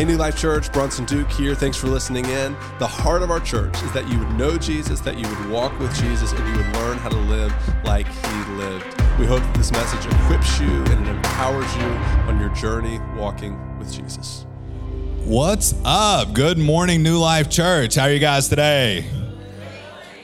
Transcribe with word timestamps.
Hey, 0.00 0.06
New 0.06 0.16
Life 0.16 0.38
Church, 0.38 0.72
Bronson 0.72 1.04
Duke 1.04 1.30
here. 1.30 1.54
Thanks 1.54 1.76
for 1.76 1.86
listening 1.86 2.24
in. 2.24 2.56
The 2.78 2.86
heart 2.86 3.20
of 3.20 3.30
our 3.30 3.38
church 3.38 3.82
is 3.82 3.92
that 3.92 4.08
you 4.08 4.18
would 4.18 4.30
know 4.30 4.56
Jesus, 4.56 4.98
that 5.00 5.18
you 5.18 5.28
would 5.28 5.50
walk 5.50 5.78
with 5.78 5.94
Jesus, 5.96 6.32
and 6.32 6.40
you 6.48 6.56
would 6.56 6.72
learn 6.72 6.96
how 6.96 7.10
to 7.10 7.18
live 7.18 7.52
like 7.84 8.06
he 8.06 8.52
lived. 8.54 8.86
We 9.18 9.26
hope 9.26 9.40
that 9.40 9.54
this 9.58 9.70
message 9.70 10.06
equips 10.06 10.58
you 10.58 10.70
and 10.70 11.06
it 11.06 11.10
empowers 11.10 11.76
you 11.76 11.82
on 11.82 12.40
your 12.40 12.48
journey 12.54 12.98
walking 13.14 13.78
with 13.78 13.92
Jesus. 13.92 14.46
What's 15.18 15.74
up? 15.84 16.32
Good 16.32 16.56
morning, 16.56 17.02
New 17.02 17.18
Life 17.18 17.50
Church. 17.50 17.96
How 17.96 18.04
are 18.04 18.10
you 18.10 18.20
guys 18.20 18.48
today? 18.48 19.04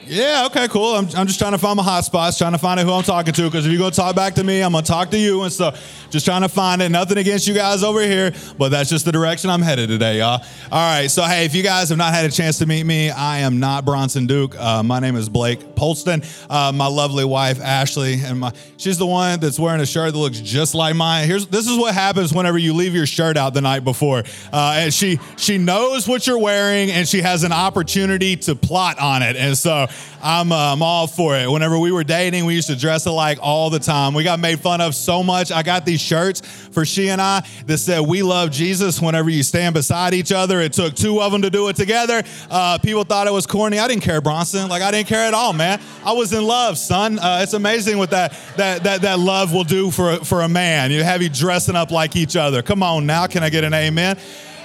Yeah, 0.09 0.45
okay, 0.45 0.69
cool. 0.69 0.95
I'm, 0.95 1.05
I'm 1.17 1.27
just 1.27 1.37
trying 1.37 1.51
to 1.51 1.57
find 1.57 1.75
my 1.75 1.83
hot 1.83 2.05
spots, 2.05 2.37
trying 2.37 2.53
to 2.53 2.57
find 2.57 2.79
out 2.79 2.85
who 2.85 2.93
I'm 2.93 3.03
talking 3.03 3.33
to. 3.33 3.43
Because 3.43 3.65
if 3.65 3.71
you're 3.71 3.79
going 3.79 3.91
to 3.91 3.97
talk 3.97 4.15
back 4.15 4.35
to 4.35 4.43
me, 4.43 4.61
I'm 4.61 4.71
going 4.71 4.83
to 4.83 4.87
talk 4.89 5.11
to 5.11 5.17
you 5.17 5.43
and 5.43 5.51
stuff. 5.51 6.07
Just 6.09 6.25
trying 6.25 6.43
to 6.43 6.49
find 6.49 6.81
it. 6.81 6.89
Nothing 6.89 7.17
against 7.17 7.45
you 7.47 7.53
guys 7.53 7.83
over 7.83 8.01
here, 8.01 8.31
but 8.57 8.69
that's 8.69 8.89
just 8.89 9.03
the 9.03 9.11
direction 9.11 9.49
I'm 9.49 9.61
headed 9.61 9.89
today, 9.89 10.19
y'all. 10.19 10.41
All 10.71 10.95
right, 10.97 11.07
so 11.07 11.23
hey, 11.23 11.43
if 11.43 11.53
you 11.53 11.63
guys 11.63 11.89
have 11.89 11.97
not 11.97 12.13
had 12.13 12.25
a 12.25 12.31
chance 12.31 12.59
to 12.59 12.65
meet 12.65 12.85
me, 12.85 13.09
I 13.09 13.39
am 13.39 13.59
not 13.59 13.83
Bronson 13.83 14.27
Duke. 14.27 14.57
Uh, 14.57 14.81
my 14.83 14.99
name 14.99 15.17
is 15.17 15.27
Blake 15.27 15.75
Polston. 15.75 16.23
Uh, 16.49 16.71
my 16.71 16.87
lovely 16.87 17.25
wife, 17.25 17.59
Ashley, 17.59 18.21
and 18.23 18.39
my 18.39 18.53
she's 18.77 18.97
the 18.97 19.05
one 19.05 19.41
that's 19.41 19.59
wearing 19.59 19.81
a 19.81 19.85
shirt 19.85 20.13
that 20.13 20.17
looks 20.17 20.39
just 20.39 20.73
like 20.73 20.95
mine. 20.95 21.27
Here's 21.27 21.47
This 21.47 21.67
is 21.67 21.77
what 21.77 21.93
happens 21.93 22.33
whenever 22.33 22.57
you 22.57 22.73
leave 22.73 22.95
your 22.95 23.05
shirt 23.05 23.35
out 23.35 23.53
the 23.53 23.61
night 23.61 23.83
before. 23.83 24.23
Uh, 24.53 24.75
and 24.77 24.93
she, 24.93 25.19
she 25.35 25.57
knows 25.57 26.07
what 26.07 26.25
you're 26.25 26.39
wearing, 26.39 26.91
and 26.91 27.05
she 27.05 27.21
has 27.21 27.43
an 27.43 27.51
opportunity 27.51 28.37
to 28.37 28.55
plot 28.55 28.97
on 28.99 29.21
it. 29.23 29.35
And 29.35 29.57
so, 29.57 29.87
I'm, 30.21 30.51
uh, 30.51 30.73
I'm 30.73 30.81
all 30.81 31.07
for 31.07 31.37
it. 31.37 31.49
Whenever 31.49 31.77
we 31.77 31.91
were 31.91 32.03
dating, 32.03 32.45
we 32.45 32.55
used 32.55 32.67
to 32.67 32.75
dress 32.75 33.05
alike 33.05 33.37
all 33.41 33.69
the 33.69 33.79
time. 33.79 34.13
We 34.13 34.23
got 34.23 34.39
made 34.39 34.59
fun 34.59 34.81
of 34.81 34.95
so 34.95 35.23
much. 35.23 35.51
I 35.51 35.63
got 35.63 35.85
these 35.85 36.01
shirts 36.01 36.41
for 36.41 36.85
she 36.85 37.09
and 37.09 37.21
I 37.21 37.47
that 37.67 37.77
said, 37.77 38.01
We 38.01 38.23
love 38.23 38.51
Jesus 38.51 39.01
whenever 39.01 39.29
you 39.29 39.43
stand 39.43 39.73
beside 39.73 40.13
each 40.13 40.31
other. 40.31 40.59
It 40.59 40.73
took 40.73 40.95
two 40.95 41.21
of 41.21 41.31
them 41.31 41.43
to 41.43 41.49
do 41.49 41.67
it 41.67 41.75
together. 41.75 42.23
Uh, 42.49 42.77
people 42.79 43.03
thought 43.03 43.27
it 43.27 43.33
was 43.33 43.45
corny. 43.45 43.79
I 43.79 43.87
didn't 43.87 44.03
care, 44.03 44.21
Bronson. 44.21 44.69
Like, 44.69 44.81
I 44.81 44.91
didn't 44.91 45.07
care 45.07 45.23
at 45.23 45.33
all, 45.33 45.53
man. 45.53 45.79
I 46.03 46.13
was 46.13 46.33
in 46.33 46.43
love, 46.43 46.77
son. 46.77 47.19
Uh, 47.19 47.39
it's 47.43 47.53
amazing 47.53 47.97
what 47.97 48.09
that, 48.11 48.33
that, 48.57 48.83
that, 48.83 49.01
that 49.01 49.19
love 49.19 49.53
will 49.53 49.63
do 49.63 49.91
for, 49.91 50.17
for 50.17 50.41
a 50.41 50.49
man. 50.49 50.91
You 50.91 51.03
have 51.03 51.21
you 51.21 51.29
dressing 51.29 51.75
up 51.75 51.91
like 51.91 52.15
each 52.15 52.35
other. 52.35 52.61
Come 52.61 52.83
on 52.83 53.05
now. 53.05 53.27
Can 53.27 53.43
I 53.43 53.49
get 53.49 53.63
an 53.63 53.73
amen? 53.73 54.17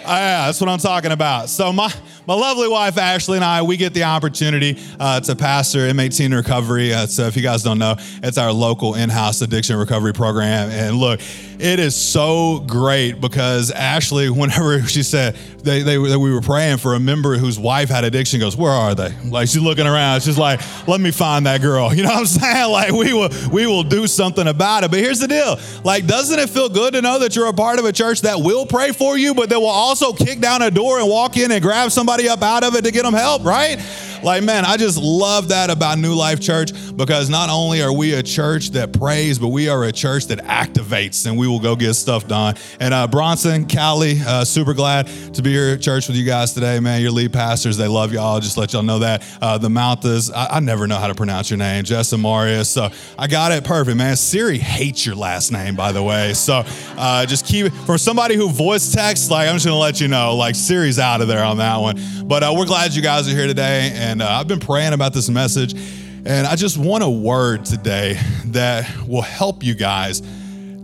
Uh, 0.04 0.08
yeah, 0.08 0.46
that's 0.46 0.60
what 0.60 0.68
I'm 0.68 0.78
talking 0.78 1.12
about. 1.12 1.48
So, 1.48 1.72
my 1.72 1.92
my 2.26 2.34
lovely 2.34 2.68
wife 2.68 2.98
Ashley 2.98 3.36
and 3.36 3.44
I, 3.44 3.62
we 3.62 3.76
get 3.76 3.94
the 3.94 4.04
opportunity 4.04 4.78
uh, 5.00 5.20
to 5.20 5.34
pastor 5.34 5.80
M18 5.80 6.34
Recovery. 6.34 6.94
Uh, 6.94 7.06
so 7.06 7.24
if 7.24 7.36
you 7.36 7.42
guys 7.42 7.64
don't 7.64 7.78
know, 7.78 7.96
it's 8.22 8.38
our 8.38 8.52
local 8.52 8.94
in-house 8.94 9.42
addiction 9.42 9.76
recovery 9.76 10.12
program. 10.12 10.70
And 10.70 10.98
look, 10.98 11.20
it 11.58 11.80
is 11.80 11.96
so 11.96 12.60
great 12.60 13.20
because 13.20 13.70
Ashley, 13.72 14.30
whenever 14.30 14.82
she 14.82 15.02
said 15.02 15.34
they, 15.64 15.82
they, 15.82 15.98
we 15.98 16.32
were 16.32 16.40
praying 16.40 16.78
for 16.78 16.94
a 16.94 17.00
member 17.00 17.36
whose 17.38 17.58
wife 17.58 17.88
had 17.88 18.04
addiction, 18.04 18.40
goes, 18.40 18.56
"Where 18.56 18.72
are 18.72 18.94
they?" 18.94 19.14
Like 19.24 19.48
she's 19.48 19.62
looking 19.62 19.86
around, 19.86 20.22
she's 20.22 20.38
like, 20.38 20.60
"Let 20.88 21.00
me 21.00 21.10
find 21.10 21.46
that 21.46 21.60
girl." 21.60 21.92
You 22.02 22.04
know 22.04 22.14
what 22.14 22.20
I'm 22.20 22.26
saying? 22.26 22.52
Like 22.72 22.92
we 22.92 23.12
will 23.12 23.28
we 23.52 23.66
will 23.66 23.82
do 23.82 24.06
something 24.06 24.46
about 24.48 24.82
it. 24.82 24.90
But 24.90 25.00
here's 25.00 25.20
the 25.20 25.28
deal: 25.28 25.58
like, 25.84 26.06
doesn't 26.06 26.38
it 26.38 26.48
feel 26.48 26.68
good 26.68 26.94
to 26.94 27.02
know 27.02 27.18
that 27.20 27.36
you're 27.36 27.46
a 27.46 27.52
part 27.52 27.78
of 27.78 27.84
a 27.84 27.92
church 27.92 28.22
that 28.22 28.40
will 28.40 28.66
pray 28.66 28.92
for 28.92 29.16
you, 29.16 29.34
but 29.34 29.48
that 29.50 29.60
will 29.60 29.66
also 29.66 29.91
kick 30.12 30.40
down 30.40 30.62
a 30.62 30.70
door 30.70 30.98
and 30.98 31.08
walk 31.08 31.36
in 31.36 31.50
and 31.50 31.62
grab 31.62 31.90
somebody 31.90 32.28
up 32.28 32.42
out 32.42 32.64
of 32.64 32.74
it 32.74 32.84
to 32.84 32.90
get 32.90 33.02
them 33.04 33.14
help, 33.14 33.44
right? 33.44 33.78
Like, 34.22 34.44
man, 34.44 34.64
I 34.64 34.76
just 34.76 34.98
love 34.98 35.48
that 35.48 35.68
about 35.68 35.98
New 35.98 36.14
Life 36.14 36.40
Church 36.40 36.70
because 36.96 37.28
not 37.28 37.50
only 37.50 37.82
are 37.82 37.92
we 37.92 38.14
a 38.14 38.22
church 38.22 38.70
that 38.70 38.92
prays, 38.92 39.38
but 39.38 39.48
we 39.48 39.68
are 39.68 39.82
a 39.84 39.92
church 39.92 40.26
that 40.26 40.38
activates 40.40 41.26
and 41.26 41.36
we 41.36 41.48
will 41.48 41.58
go 41.58 41.74
get 41.74 41.94
stuff 41.94 42.28
done. 42.28 42.54
And 42.78 42.94
uh, 42.94 43.08
Bronson, 43.08 43.66
Callie, 43.66 44.20
uh, 44.24 44.44
super 44.44 44.74
glad 44.74 45.08
to 45.34 45.42
be 45.42 45.50
here 45.50 45.74
at 45.74 45.80
church 45.80 46.06
with 46.06 46.16
you 46.16 46.24
guys 46.24 46.52
today, 46.52 46.78
man. 46.78 47.02
Your 47.02 47.10
lead 47.10 47.32
pastors, 47.32 47.76
they 47.76 47.88
love 47.88 48.12
y'all. 48.12 48.38
Just 48.38 48.56
let 48.56 48.72
y'all 48.72 48.84
know 48.84 49.00
that. 49.00 49.24
Uh, 49.40 49.58
the 49.58 49.68
Malthas, 49.68 50.30
I, 50.32 50.46
I, 50.56 50.60
never 50.60 50.86
know 50.86 50.98
how 50.98 51.08
to 51.08 51.14
pronounce 51.14 51.50
your 51.50 51.58
name, 51.58 51.82
Jess 51.82 52.12
and 52.12 52.22
Marius. 52.22 52.70
So 52.70 52.90
I 53.18 53.26
got 53.26 53.50
it 53.50 53.64
perfect, 53.64 53.96
man. 53.96 54.14
Siri 54.14 54.58
hates 54.58 55.04
your 55.04 55.16
last 55.16 55.50
name, 55.50 55.74
by 55.74 55.90
the 55.90 56.02
way. 56.02 56.34
So 56.34 56.62
uh, 56.96 57.26
just 57.26 57.44
keep 57.44 57.66
it 57.66 57.70
for 57.86 57.98
somebody 57.98 58.36
who 58.36 58.50
voice 58.50 58.92
texts, 58.92 59.30
like, 59.30 59.48
I'm 59.48 59.56
just 59.56 59.66
going 59.66 59.74
to 59.74 59.80
let 59.80 60.00
you 60.00 60.06
know, 60.06 60.36
like, 60.36 60.54
Siri's 60.54 61.00
out 61.00 61.20
of 61.20 61.26
there 61.26 61.44
on 61.44 61.56
that 61.58 61.78
one. 61.78 62.00
But 62.24 62.42
uh, 62.44 62.54
we're 62.56 62.66
glad 62.66 62.94
you 62.94 63.02
guys 63.02 63.28
are 63.28 63.32
here 63.32 63.46
today. 63.46 63.90
And 63.94 64.11
and 64.12 64.20
uh, 64.20 64.28
I've 64.28 64.46
been 64.46 64.60
praying 64.60 64.92
about 64.92 65.14
this 65.14 65.30
message, 65.30 65.72
and 65.72 66.46
I 66.46 66.54
just 66.54 66.76
want 66.76 67.02
a 67.02 67.08
word 67.08 67.64
today 67.64 68.20
that 68.48 68.86
will 69.08 69.22
help 69.22 69.64
you 69.64 69.74
guys 69.74 70.20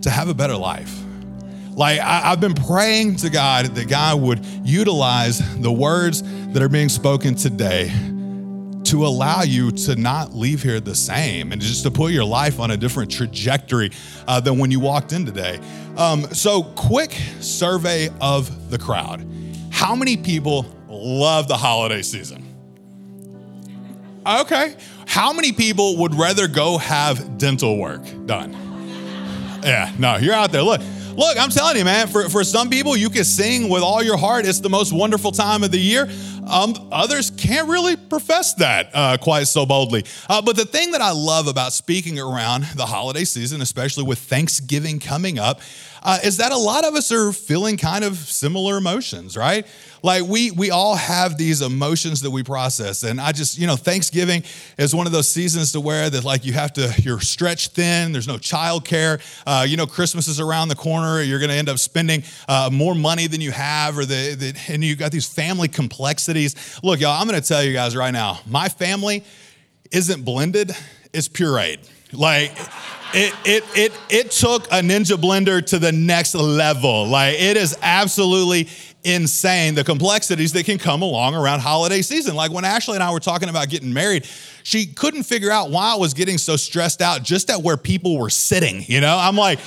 to 0.01 0.09
have 0.09 0.31
a 0.31 0.35
better 0.35 0.57
life. 0.57 0.99
Like, 1.73 2.01
I, 2.01 2.21
have 2.31 2.41
been 2.41 2.55
praying 2.55 3.17
to 3.17 3.29
God 3.29 3.67
that 3.67 3.87
God 3.87 4.23
would 4.23 4.43
utilize 4.65 5.41
the 5.61 5.71
words 5.71 6.23
that 6.55 6.63
are 6.63 6.71
being 6.71 6.89
spoken 6.89 7.35
today 7.35 7.93
to 8.85 9.07
allow 9.07 9.43
you 9.43 9.73
to 9.73 9.95
not 9.95 10.33
leave 10.33 10.63
here 10.63 10.81
the 10.81 10.95
same 10.95 11.53
and 11.53 11.61
just 11.61 11.83
to 11.83 11.91
put 11.91 12.13
your 12.13 12.25
life 12.25 12.59
on 12.59 12.71
a 12.71 12.79
different 12.79 13.13
trajectory 13.13 13.91
uh, 14.27 14.41
than 14.41 14.57
when 14.59 14.71
you 14.71 14.81
walked 14.81 15.13
in 15.13 15.27
today. 15.27 15.61
Um, 15.99 16.25
so, 16.33 16.63
quick 16.63 17.13
survey 17.41 18.09
of 18.23 18.71
the 18.71 18.79
crowd. 18.79 19.27
How 19.71 19.95
many 19.95 20.17
people 20.17 20.65
love 20.89 21.47
the 21.47 21.59
holiday 21.59 22.01
season? 22.01 22.48
Okay. 24.29 24.77
How 25.07 25.33
many 25.33 25.53
people 25.53 25.97
would 25.99 26.15
rather 26.15 26.49
go 26.49 26.77
have 26.77 27.39
dental 27.39 27.79
work 27.79 28.03
done? 28.27 28.53
Yeah, 29.65 29.91
no, 29.99 30.17
you're 30.17 30.35
out 30.35 30.53
there. 30.53 30.61
Look, 30.63 30.83
look, 31.17 31.39
I'm 31.39 31.49
telling 31.49 31.79
you, 31.79 31.85
man, 31.87 32.09
for, 32.09 32.29
for 32.29 32.45
some 32.45 32.69
people, 32.69 32.95
you 32.95 33.09
can 33.09 33.25
sing 33.25 33.71
with 33.71 33.83
all 33.83 34.03
your 34.03 34.19
heart. 34.19 34.45
It's 34.45 34.61
the 34.61 34.69
most 34.69 34.93
wonderful 34.93 35.33
time 35.33 35.65
of 35.65 35.71
the 35.71 35.79
year. 35.79 36.11
Um, 36.47 36.89
others 36.93 37.31
can't 37.31 37.69
really 37.69 37.97
profess 37.97 38.53
that 38.55 38.91
uh, 38.93 39.17
quite 39.17 39.49
so 39.49 39.65
boldly. 39.65 40.05
Uh, 40.29 40.43
but 40.43 40.57
the 40.57 40.67
thing 40.67 40.93
that 40.93 41.01
I 41.01 41.13
love 41.13 41.47
about 41.47 41.73
speaking 41.73 42.19
around 42.19 42.65
the 42.77 42.87
holiday 42.87 43.25
season, 43.25 43.63
especially 43.63 44.05
with 44.05 44.19
Thanksgiving 44.19 44.99
coming 45.01 45.39
up, 45.39 45.63
uh, 46.03 46.19
is 46.23 46.37
that 46.37 46.53
a 46.53 46.57
lot 46.57 46.85
of 46.85 46.95
us 46.95 47.11
are 47.13 47.33
feeling 47.33 47.79
kind 47.79 48.05
of 48.05 48.17
similar 48.17 48.77
emotions, 48.77 49.37
right? 49.37 49.67
Like 50.03 50.25
we 50.25 50.51
we 50.51 50.71
all 50.71 50.95
have 50.95 51.37
these 51.37 51.63
emotions 51.63 52.23
that 52.23 52.31
we 52.31 52.43
process, 52.43 53.03
and 53.03 53.21
I 53.21 53.33
just 53.33 53.59
you 53.59 53.67
know 53.67 53.77
Thanksgiving 53.77 54.45
is 54.77 54.95
one 54.95 55.07
of 55.07 55.13
those 55.13 55.29
seasons 55.29 55.73
to 55.73 55.81
where 55.81 56.09
that 56.11 56.25
like 56.25 56.45
you 56.45 56.53
have 56.53 56.73
to 56.75 56.93
you're 56.99 57.21
stretched 57.21 57.73
thin. 57.73 58.13
There's 58.13 58.29
no 58.29 58.37
childcare. 58.37 59.21
Uh, 59.47 59.65
you 59.69 59.77
know 59.77 59.87
Christmas 59.87 60.29
is 60.29 60.41
around 60.41 60.69
the 60.69 60.77
corner. 60.77 61.23
You're 61.23 61.41
going 61.41 61.51
to 61.51 61.57
end 61.57 61.69
up 61.69 61.79
spending 61.79 62.23
uh, 62.49 62.71
more 62.73 62.95
money 62.95 63.27
than 63.27 63.41
you 63.41 63.51
have, 63.53 63.99
or 63.99 64.05
the, 64.05 64.35
the 64.35 64.73
and 64.73 64.85
you 64.85 64.97
got 64.97 65.13
these 65.13 65.27
family 65.27 65.69
complexities. 65.69 66.81
Look, 66.83 67.01
y'all, 67.01 67.21
I'm 67.21 67.27
going 67.29 67.41
to 67.41 67.47
tell 67.47 67.63
you 67.63 67.73
guys 67.73 67.97
right 67.97 68.13
now, 68.13 68.41
my 68.47 68.69
family 68.69 69.25
isn't 69.91 70.25
blended; 70.25 70.73
it's 71.13 71.29
pureed. 71.29 71.89
Like 72.13 72.53
it, 73.15 73.35
it, 73.45 73.65
it, 73.75 74.01
it 74.11 74.31
took 74.31 74.67
a 74.67 74.83
Ninja 74.83 75.17
blender 75.17 75.65
to 75.67 75.79
the 75.79 75.93
next 75.93 76.35
level. 76.35 77.07
Like, 77.07 77.41
it 77.41 77.57
is 77.57 77.77
absolutely 77.81 78.69
insane 79.05 79.75
the 79.75 79.85
complexities 79.85 80.53
that 80.53 80.65
can 80.65 80.79
come 80.79 81.03
along 81.03 81.35
around 81.35 81.61
holiday 81.61 82.03
season. 82.03 82.35
Like 82.35 82.51
when 82.51 82.65
Ashley 82.65 82.95
and 82.95 83.03
I 83.03 83.13
were 83.13 83.21
talking 83.21 83.49
about 83.49 83.69
getting 83.69 83.93
married, 83.93 84.27
she 84.63 84.87
couldn't 84.87 85.23
figure 85.23 85.51
out 85.51 85.71
why 85.71 85.95
I 85.95 85.97
was 85.97 86.15
getting 86.15 86.39
so 86.39 86.57
stressed 86.57 87.01
out 87.01 87.23
just 87.23 87.51
at 87.51 87.63
where 87.63 87.77
people 87.77 88.19
were 88.19 88.31
sitting. 88.31 88.85
You 88.87 89.01
know, 89.01 89.17
I'm 89.17 89.37
like, 89.37 89.61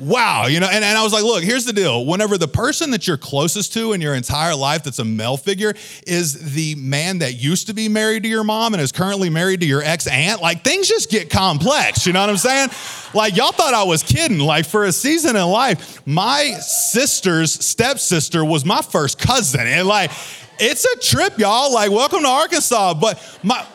wow, 0.00 0.46
you 0.46 0.60
know, 0.60 0.66
and, 0.66 0.82
and 0.82 0.96
I 0.96 1.02
was 1.02 1.12
like, 1.12 1.22
look, 1.22 1.44
here's 1.44 1.66
the 1.66 1.74
deal. 1.74 2.06
Whenever 2.06 2.38
the 2.38 2.48
person 2.48 2.90
that 2.92 3.06
you're 3.06 3.18
closest 3.18 3.74
to 3.74 3.92
in 3.92 4.00
your 4.00 4.14
entire 4.14 4.56
life 4.56 4.82
that's 4.82 4.98
a 4.98 5.04
male 5.04 5.36
figure 5.36 5.74
is 6.06 6.54
the 6.54 6.74
man 6.76 7.18
that 7.18 7.34
used 7.34 7.66
to 7.66 7.74
be 7.74 7.88
married 7.88 8.22
to 8.22 8.28
your 8.28 8.42
mom 8.42 8.72
and 8.72 8.82
is 8.82 8.92
currently 8.92 9.28
married 9.28 9.60
to 9.60 9.66
your 9.66 9.82
ex 9.82 10.06
aunt, 10.06 10.40
like 10.40 10.64
things 10.64 10.88
just 10.88 11.10
get 11.10 11.28
complex. 11.28 12.06
You 12.06 12.14
know 12.14 12.20
what 12.22 12.30
I'm 12.30 12.38
saying? 12.38 12.70
Like, 13.12 13.36
y'all 13.36 13.52
thought 13.52 13.74
I 13.74 13.82
was 13.82 14.02
kidding. 14.02 14.38
Like, 14.38 14.64
for 14.64 14.84
a 14.84 14.92
season 14.92 15.36
in 15.36 15.46
life, 15.46 16.06
my 16.06 16.52
sister's 16.60 17.52
stepsister 17.52 18.44
was 18.44 18.64
my 18.64 18.80
first 18.80 19.18
cousin. 19.18 19.66
And 19.66 19.86
like, 19.86 20.10
it's 20.58 20.84
a 20.84 20.98
trip, 20.98 21.38
y'all. 21.38 21.72
Like, 21.72 21.90
welcome 21.90 22.22
to 22.22 22.28
Arkansas. 22.28 22.94
But 22.94 23.38
my, 23.42 23.66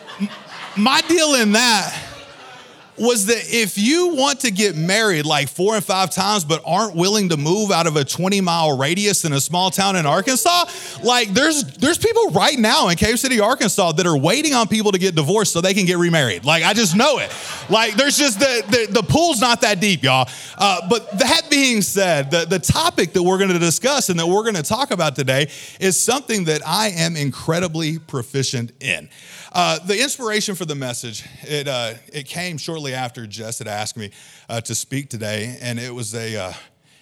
my 0.75 1.01
deal 1.01 1.35
in 1.35 1.51
that 1.51 2.14
was 2.97 3.25
that 3.27 3.43
if 3.47 3.77
you 3.77 4.15
want 4.15 4.41
to 4.41 4.51
get 4.51 4.75
married 4.75 5.25
like 5.25 5.49
four 5.49 5.75
and 5.75 5.83
five 5.83 6.09
times 6.09 6.45
but 6.45 6.61
aren't 6.65 6.95
willing 6.95 7.29
to 7.29 7.37
move 7.37 7.71
out 7.71 7.87
of 7.87 7.95
a 7.95 8.03
20 8.03 8.41
mile 8.41 8.77
radius 8.77 9.25
in 9.25 9.33
a 9.33 9.41
small 9.41 9.69
town 9.69 9.95
in 9.95 10.05
Arkansas, 10.05 10.65
like 11.03 11.29
there's 11.29 11.63
there's 11.77 11.97
people 11.97 12.29
right 12.29 12.57
now 12.57 12.89
in 12.89 12.97
Cave 12.97 13.19
City, 13.19 13.39
Arkansas 13.39 13.93
that 13.93 14.05
are 14.05 14.17
waiting 14.17 14.53
on 14.53 14.67
people 14.67 14.91
to 14.91 14.99
get 14.99 15.15
divorced 15.15 15.53
so 15.53 15.61
they 15.61 15.73
can 15.73 15.85
get 15.85 15.97
remarried. 15.97 16.45
Like 16.45 16.63
I 16.63 16.73
just 16.73 16.95
know 16.95 17.17
it. 17.19 17.31
Like 17.69 17.95
there's 17.95 18.17
just 18.17 18.39
the 18.39 18.63
the, 18.67 19.01
the 19.01 19.03
pool's 19.03 19.41
not 19.41 19.61
that 19.61 19.79
deep, 19.79 20.03
y'all. 20.03 20.29
Uh, 20.57 20.87
but 20.89 21.11
that 21.19 21.47
being 21.49 21.81
said, 21.81 22.31
the, 22.31 22.45
the 22.45 22.59
topic 22.59 23.13
that 23.13 23.23
we're 23.23 23.37
going 23.37 23.51
to 23.51 23.59
discuss 23.59 24.09
and 24.09 24.19
that 24.19 24.27
we're 24.27 24.43
going 24.43 24.55
to 24.55 24.63
talk 24.63 24.91
about 24.91 25.15
today 25.15 25.49
is 25.79 25.99
something 25.99 26.45
that 26.45 26.61
I 26.65 26.89
am 26.89 27.15
incredibly 27.15 27.99
proficient 27.99 28.71
in. 28.79 29.09
Uh, 29.55 29.79
the 29.85 30.03
inspiration 30.03 30.53
for 30.53 30.65
the 30.65 30.75
message, 30.75 31.23
it, 31.43 31.65
uh, 31.65 31.93
it 32.11 32.27
came 32.27 32.57
shortly 32.57 32.93
after 32.93 33.25
Jess 33.25 33.59
had 33.59 33.69
asked 33.69 33.95
me 33.95 34.11
uh, 34.49 34.59
to 34.59 34.75
speak 34.75 35.09
today, 35.09 35.57
and 35.61 35.79
it 35.79 35.95
was 35.95 36.13
a, 36.13 36.35
uh, 36.35 36.53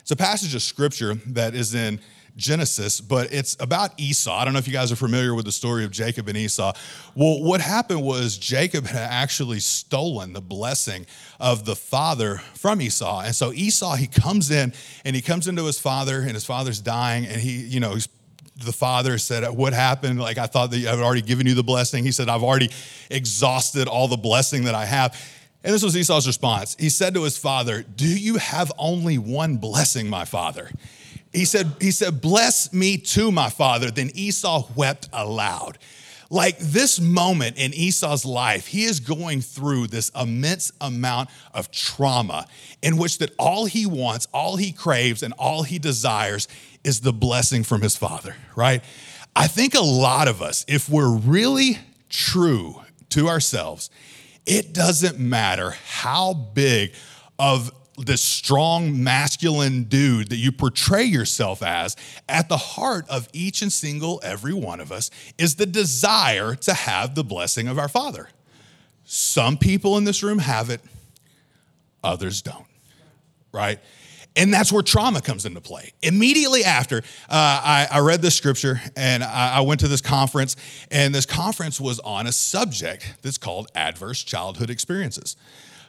it's 0.01 0.11
a 0.11 0.15
passage 0.15 0.53
of 0.53 0.61
scripture 0.61 1.15
that 1.25 1.55
is 1.55 1.73
in 1.73 1.99
Genesis, 2.35 3.01
but 3.01 3.33
it's 3.33 3.57
about 3.59 3.99
Esau. 3.99 4.37
I 4.37 4.45
don't 4.45 4.53
know 4.53 4.59
if 4.59 4.67
you 4.67 4.73
guys 4.73 4.91
are 4.91 4.95
familiar 4.95 5.33
with 5.33 5.45
the 5.45 5.51
story 5.51 5.83
of 5.83 5.89
Jacob 5.89 6.27
and 6.27 6.37
Esau. 6.37 6.73
Well, 7.15 7.41
what 7.41 7.59
happened 7.59 8.03
was 8.03 8.37
Jacob 8.37 8.85
had 8.85 9.01
actually 9.01 9.59
stolen 9.59 10.33
the 10.33 10.41
blessing 10.41 11.07
of 11.39 11.65
the 11.65 11.75
father 11.75 12.37
from 12.53 12.81
Esau. 12.81 13.21
And 13.21 13.35
so 13.35 13.51
Esau, 13.51 13.95
he 13.95 14.05
comes 14.05 14.51
in 14.51 14.73
and 15.03 15.15
he 15.15 15.23
comes 15.23 15.47
into 15.47 15.65
his 15.65 15.79
father, 15.79 16.19
and 16.19 16.33
his 16.33 16.45
father's 16.45 16.79
dying, 16.79 17.25
and 17.25 17.41
he, 17.41 17.61
you 17.61 17.79
know, 17.79 17.95
he's 17.95 18.07
the 18.57 18.71
father 18.71 19.17
said, 19.17 19.49
What 19.49 19.73
happened? 19.73 20.19
Like, 20.19 20.37
I 20.37 20.47
thought 20.47 20.71
that 20.71 20.85
I 20.85 20.91
had 20.91 20.99
already 20.99 21.21
given 21.21 21.47
you 21.47 21.53
the 21.53 21.63
blessing. 21.63 22.03
He 22.03 22.11
said, 22.11 22.29
I've 22.29 22.43
already 22.43 22.69
exhausted 23.09 23.87
all 23.87 24.07
the 24.07 24.17
blessing 24.17 24.65
that 24.65 24.75
I 24.75 24.85
have. 24.85 25.19
And 25.63 25.73
this 25.73 25.83
was 25.83 25.95
Esau's 25.95 26.27
response. 26.27 26.75
He 26.77 26.89
said 26.89 27.13
to 27.13 27.23
his 27.23 27.37
father, 27.37 27.83
Do 27.83 28.07
you 28.07 28.37
have 28.37 28.71
only 28.77 29.17
one 29.17 29.57
blessing, 29.57 30.09
my 30.09 30.25
father? 30.25 30.69
He 31.31 31.45
said, 31.45 31.71
he 31.79 31.91
said, 31.91 32.21
Bless 32.21 32.71
me 32.73 32.97
too, 32.97 33.31
my 33.31 33.49
father. 33.49 33.89
Then 33.89 34.11
Esau 34.13 34.67
wept 34.75 35.09
aloud. 35.13 35.77
Like 36.33 36.57
this 36.57 36.99
moment 36.99 37.57
in 37.57 37.75
Esau's 37.75 38.25
life, 38.25 38.65
he 38.65 38.85
is 38.85 38.99
going 38.99 39.41
through 39.41 39.85
this 39.85 40.09
immense 40.19 40.71
amount 40.81 41.29
of 41.53 41.69
trauma 41.69 42.47
in 42.81 42.97
which 42.97 43.19
that 43.19 43.35
all 43.37 43.65
he 43.65 43.85
wants, 43.85 44.27
all 44.33 44.55
he 44.55 44.71
craves, 44.71 45.21
and 45.21 45.35
all 45.37 45.61
he 45.61 45.77
desires 45.77 46.47
is 46.83 47.01
the 47.01 47.13
blessing 47.13 47.63
from 47.63 47.81
his 47.81 47.95
father, 47.95 48.35
right? 48.55 48.83
I 49.35 49.45
think 49.45 49.75
a 49.75 49.83
lot 49.83 50.27
of 50.27 50.41
us, 50.41 50.65
if 50.67 50.89
we're 50.89 51.15
really 51.15 51.77
true 52.09 52.81
to 53.09 53.27
ourselves, 53.27 53.91
it 54.47 54.73
doesn't 54.73 55.19
matter 55.19 55.75
how 55.85 56.33
big 56.33 56.93
of 57.37 57.71
this 57.97 58.21
strong 58.21 59.03
masculine 59.03 59.83
dude 59.83 60.29
that 60.29 60.37
you 60.37 60.51
portray 60.51 61.03
yourself 61.03 61.61
as, 61.61 61.95
at 62.27 62.49
the 62.49 62.57
heart 62.57 63.07
of 63.09 63.29
each 63.33 63.61
and 63.61 63.71
single 63.71 64.19
every 64.23 64.53
one 64.53 64.79
of 64.79 64.91
us 64.91 65.11
is 65.37 65.55
the 65.55 65.65
desire 65.65 66.55
to 66.55 66.73
have 66.73 67.15
the 67.15 67.23
blessing 67.23 67.67
of 67.67 67.77
our 67.77 67.87
Father. 67.87 68.29
Some 69.05 69.57
people 69.57 69.97
in 69.97 70.05
this 70.05 70.23
room 70.23 70.39
have 70.39 70.69
it, 70.69 70.81
others 72.03 72.41
don't, 72.41 72.65
right? 73.51 73.79
And 74.35 74.51
that's 74.51 74.71
where 74.71 74.81
trauma 74.81 75.21
comes 75.21 75.45
into 75.45 75.61
play. 75.61 75.93
Immediately 76.01 76.63
after, 76.63 76.97
uh, 76.97 77.01
I, 77.29 77.87
I, 77.91 77.99
read 77.99 78.23
this 78.23 78.35
scripture 78.35 78.81
and 78.95 79.23
I, 79.23 79.57
I 79.57 79.61
went 79.61 79.81
to 79.81 79.87
this 79.87 80.01
conference, 80.01 80.55
and 80.89 81.13
this 81.13 81.27
conference 81.27 81.79
was 81.79 81.99
on 81.99 82.25
a 82.25 82.31
subject 82.31 83.17
that's 83.21 83.37
called 83.37 83.67
adverse 83.75 84.23
childhood 84.23 84.71
experiences. 84.71 85.35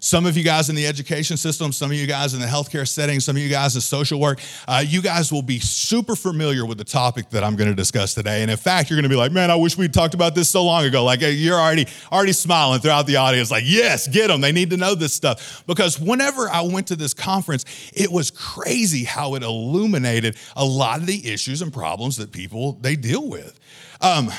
Some 0.05 0.27
of 0.27 0.37
you 0.37 0.45
guys 0.45 0.69
in 0.69 0.77
the 0.77 0.87
education 0.87 1.39
system, 1.39 1.73
some 1.73 1.91
of 1.91 1.97
you 1.97 2.07
guys 2.07 2.35
in 2.35 2.41
the 2.41 2.47
healthcare 2.47 2.87
setting, 2.87 3.21
some 3.21 3.37
of 3.37 3.43
you 3.43 3.49
guys 3.49 3.75
in 3.75 3.81
social 3.81 4.21
work, 4.21 4.39
uh, 4.69 4.85
you 4.87 5.01
guys 5.01 5.33
will 5.33 5.41
be 5.41 5.59
super 5.61 6.15
familiar 6.15 6.67
with 6.67 6.77
the 6.77 6.85
topic 6.85 7.31
that 7.31 7.43
I'm 7.43 7.57
going 7.57 7.71
to 7.71 7.75
discuss 7.75 8.13
today. 8.13 8.43
And 8.43 8.51
in 8.51 8.59
fact, 8.59 8.91
you're 8.91 8.99
going 8.99 9.05
to 9.05 9.09
be 9.09 9.17
like, 9.17 9.33
man, 9.33 9.51
I 9.51 9.57
wish 9.57 9.79
we'd 9.79 9.95
talked 9.95 10.13
about 10.13 10.35
this 10.35 10.51
so 10.51 10.63
long 10.63 10.85
ago. 10.85 11.05
Like 11.05 11.21
you're 11.23 11.59
already 11.59 11.87
already 12.13 12.35
smiling 12.35 12.81
throughout 12.81 13.07
the 13.07 13.17
audience, 13.17 13.51
like, 13.51 13.65
yes, 13.67 14.07
get 14.07 14.27
them. 14.27 14.43
They 14.43 14.53
need 14.53 14.69
to 14.71 14.77
know 14.77 14.95
this 14.95 15.15
stuff. 15.15 15.65
Because 15.67 15.99
whenever 15.99 16.51
I 16.51 16.61
went 16.61 16.89
to 16.89 16.97
this 16.97 17.15
conference, 17.15 17.65
it 17.95 18.13
was 18.13 18.31
crazy 18.31 19.05
how 19.05 19.37
it 19.37 19.43
illuminated 19.43 20.37
a 20.55 20.67
lot 20.67 21.01
of 21.01 21.07
the 21.07 21.33
issues 21.33 21.63
and 21.63 21.73
problems 21.73 22.19
that 22.19 22.31
people 22.31 22.73
they 22.73 22.95
deal 22.95 23.27
with. 23.27 23.59
Um, 24.03 24.31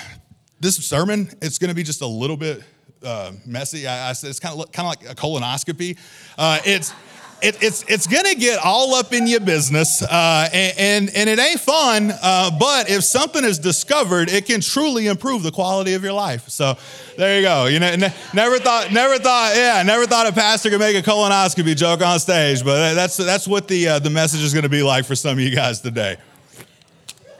this 0.59 0.75
sermon, 0.75 1.27
it's 1.41 1.57
going 1.57 1.69
to 1.69 1.75
be 1.75 1.81
just 1.81 2.01
a 2.01 2.07
little 2.07 2.37
bit 2.37 2.61
uh, 3.05 3.31
messy. 3.45 3.87
I, 3.87 4.09
I, 4.09 4.13
said 4.13 4.29
it's 4.29 4.39
kind 4.39 4.59
of 4.59 4.71
kind 4.71 4.87
of 4.87 5.01
like 5.01 5.11
a 5.11 5.15
colonoscopy. 5.15 5.97
Uh, 6.37 6.59
it's 6.65 6.93
it, 7.41 7.61
it's 7.61 7.83
it's 7.87 8.07
gonna 8.07 8.33
get 8.35 8.59
all 8.63 8.95
up 8.95 9.13
in 9.13 9.27
your 9.27 9.39
business, 9.39 10.01
uh, 10.01 10.49
and, 10.51 10.79
and, 10.79 11.15
and 11.15 11.29
it 11.29 11.39
ain't 11.39 11.59
fun. 11.59 12.11
Uh, 12.21 12.49
but 12.57 12.89
if 12.89 13.03
something 13.03 13.43
is 13.43 13.59
discovered, 13.59 14.29
it 14.29 14.45
can 14.45 14.61
truly 14.61 15.07
improve 15.07 15.43
the 15.43 15.51
quality 15.51 15.93
of 15.93 16.03
your 16.03 16.13
life. 16.13 16.49
So 16.49 16.75
there 17.17 17.37
you 17.37 17.43
go. 17.43 17.65
You 17.65 17.79
know, 17.79 17.95
never 18.33 18.57
thought, 18.57 18.91
never 18.91 19.17
thought, 19.19 19.53
yeah, 19.55 19.83
never 19.83 20.05
thought 20.05 20.27
a 20.27 20.31
pastor 20.31 20.69
could 20.69 20.79
make 20.79 20.95
a 20.95 21.07
colonoscopy 21.07 21.75
joke 21.75 22.01
on 22.01 22.19
stage. 22.19 22.63
But 22.63 22.93
that's 22.93 23.17
that's 23.17 23.47
what 23.47 23.67
the 23.67 23.89
uh, 23.89 23.99
the 23.99 24.09
message 24.09 24.41
is 24.41 24.53
gonna 24.53 24.69
be 24.69 24.81
like 24.81 25.05
for 25.05 25.15
some 25.15 25.33
of 25.33 25.39
you 25.39 25.53
guys 25.53 25.81
today. 25.81 26.17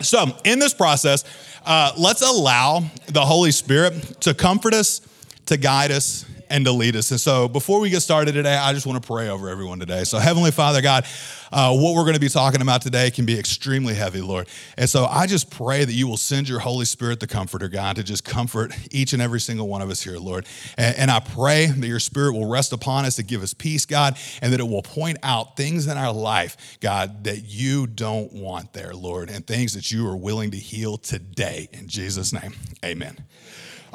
So 0.02 0.26
in 0.44 0.60
this 0.60 0.74
process, 0.74 1.24
uh, 1.66 1.94
let's 1.98 2.22
allow 2.22 2.84
the 3.08 3.22
Holy 3.22 3.52
Spirit 3.52 3.94
to 4.22 4.34
comfort 4.34 4.74
us 4.74 5.02
to 5.46 5.58
guide 5.58 5.92
us 5.92 6.26
and 6.50 6.66
to 6.66 6.72
lead 6.72 6.96
us. 6.96 7.12
And 7.12 7.20
so, 7.20 7.48
before 7.48 7.80
we 7.80 7.90
get 7.90 8.02
started 8.02 8.34
today, 8.34 8.56
I 8.56 8.74
just 8.74 8.86
want 8.86 9.02
to 9.02 9.06
pray 9.06 9.30
over 9.30 9.50
everyone 9.50 9.80
today. 9.80 10.04
So, 10.04 10.20
Heavenly 10.20 10.52
Father, 10.52 10.82
God, 10.82 11.06
uh, 11.52 11.76
what 11.76 11.96
we're 11.96 12.04
going 12.04 12.16
to 12.16 12.20
be 12.20 12.30
talking 12.30 12.62
about 12.62 12.82
today 12.82 13.12
can 13.12 13.26
be 13.26 13.38
extremely 13.38 13.94
heavy, 13.94 14.22
Lord. 14.22 14.48
And 14.78 14.90
so, 14.90 15.06
I 15.06 15.28
just 15.28 15.50
pray 15.50 15.84
that 15.84 15.94
you 15.94 16.08
will 16.08 16.18
send 16.18 16.48
your 16.48 16.60
Holy 16.60 16.86
Spirit, 16.86 17.20
the 17.20 17.28
Comforter, 17.28 17.68
God, 17.68 17.96
to 17.98 18.04
just 18.04 18.24
comfort 18.24 18.74
each 18.92 19.14
and 19.14 19.22
every 19.22 19.40
single 19.40 19.68
one 19.68 19.82
of 19.82 19.90
us 19.90 20.02
here, 20.02 20.18
Lord. 20.18 20.46
And, 20.78 20.96
and 20.98 21.12
I 21.12 21.20
pray 21.20 21.68
that 21.68 21.88
your 21.88 22.00
Spirit 22.00 22.34
will 22.34 22.50
rest 22.50 22.74
upon 22.74 23.06
us 23.06 23.16
to 23.16 23.24
give 23.24 23.42
us 23.42 23.54
peace, 23.54 23.86
God, 23.86 24.18
and 24.42 24.54
that 24.54 24.60
it 24.60 24.68
will 24.68 24.84
point 24.84 25.18
out 25.24 25.58
things 25.58 25.88
in 25.88 25.98
our 25.98 26.14
life, 26.14 26.78
God, 26.80 27.24
that 27.26 27.46
you 27.46 27.88
don't 27.88 28.32
want 28.34 28.74
there, 28.74 28.94
Lord, 28.94 29.30
and 29.30 29.46
things 29.46 29.74
that 29.74 29.92
you 29.92 30.08
are 30.08 30.18
willing 30.18 30.52
to 30.52 30.58
heal 30.58 30.98
today. 30.98 31.70
In 31.74 31.88
Jesus' 31.88 32.34
name, 32.34 32.54
amen. 32.84 33.18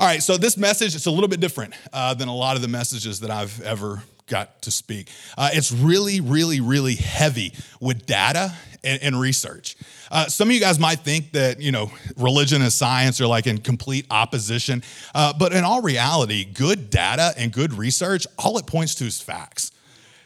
All 0.00 0.06
right, 0.06 0.23
so 0.23 0.38
this 0.38 0.56
message 0.56 0.94
it's 0.94 1.05
a 1.05 1.11
little 1.11 1.29
bit 1.29 1.41
different 1.41 1.75
uh, 1.93 2.14
than 2.14 2.29
a 2.29 2.35
lot 2.35 2.56
of 2.56 2.62
the 2.62 2.69
messages 2.69 3.20
that 3.20 3.31
I've 3.31 3.61
ever 3.61 4.02
got 4.29 4.62
to 4.62 4.70
speak. 4.70 5.11
Uh, 5.37 5.50
it's 5.52 5.70
really, 5.70 6.23
really, 6.23 6.58
really 6.58 6.94
heavy 6.94 7.52
with 7.81 8.06
data 8.06 8.55
and, 8.82 9.02
and 9.02 9.20
research. 9.20 9.76
Uh, 10.11 10.25
some 10.25 10.49
of 10.49 10.55
you 10.55 10.61
guys 10.61 10.79
might 10.79 11.00
think 11.00 11.32
that 11.32 11.61
you 11.61 11.70
know 11.70 11.93
religion 12.17 12.62
and 12.62 12.73
science 12.73 13.20
are 13.20 13.26
like 13.26 13.47
in 13.47 13.58
complete 13.58 14.06
opposition, 14.11 14.82
uh, 15.14 15.35
but 15.38 15.52
in 15.52 15.64
all 15.64 15.82
reality, 15.82 16.46
good 16.46 16.88
data 16.88 17.35
and 17.37 17.53
good 17.53 17.75
research, 17.75 18.26
all 18.38 18.56
it 18.56 18.67
points 18.67 18.94
to 18.94 19.05
is 19.05 19.20
facts. 19.20 19.70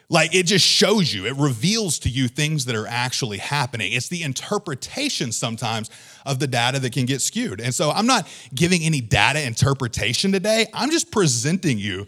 Like 0.08 0.34
it 0.34 0.44
just 0.44 0.66
shows 0.66 1.12
you, 1.14 1.26
it 1.26 1.36
reveals 1.36 1.98
to 2.00 2.08
you 2.08 2.28
things 2.28 2.66
that 2.66 2.74
are 2.74 2.86
actually 2.86 3.38
happening. 3.38 3.92
It's 3.92 4.08
the 4.08 4.22
interpretation 4.22 5.32
sometimes 5.32 5.90
of 6.26 6.38
the 6.38 6.46
data 6.46 6.78
that 6.78 6.92
can 6.92 7.06
get 7.06 7.20
skewed. 7.20 7.60
And 7.60 7.74
so 7.74 7.90
I'm 7.90 8.06
not 8.06 8.28
giving 8.54 8.82
any 8.82 9.00
data 9.00 9.42
interpretation 9.42 10.32
today. 10.32 10.66
I'm 10.74 10.90
just 10.90 11.10
presenting 11.10 11.78
you 11.78 12.06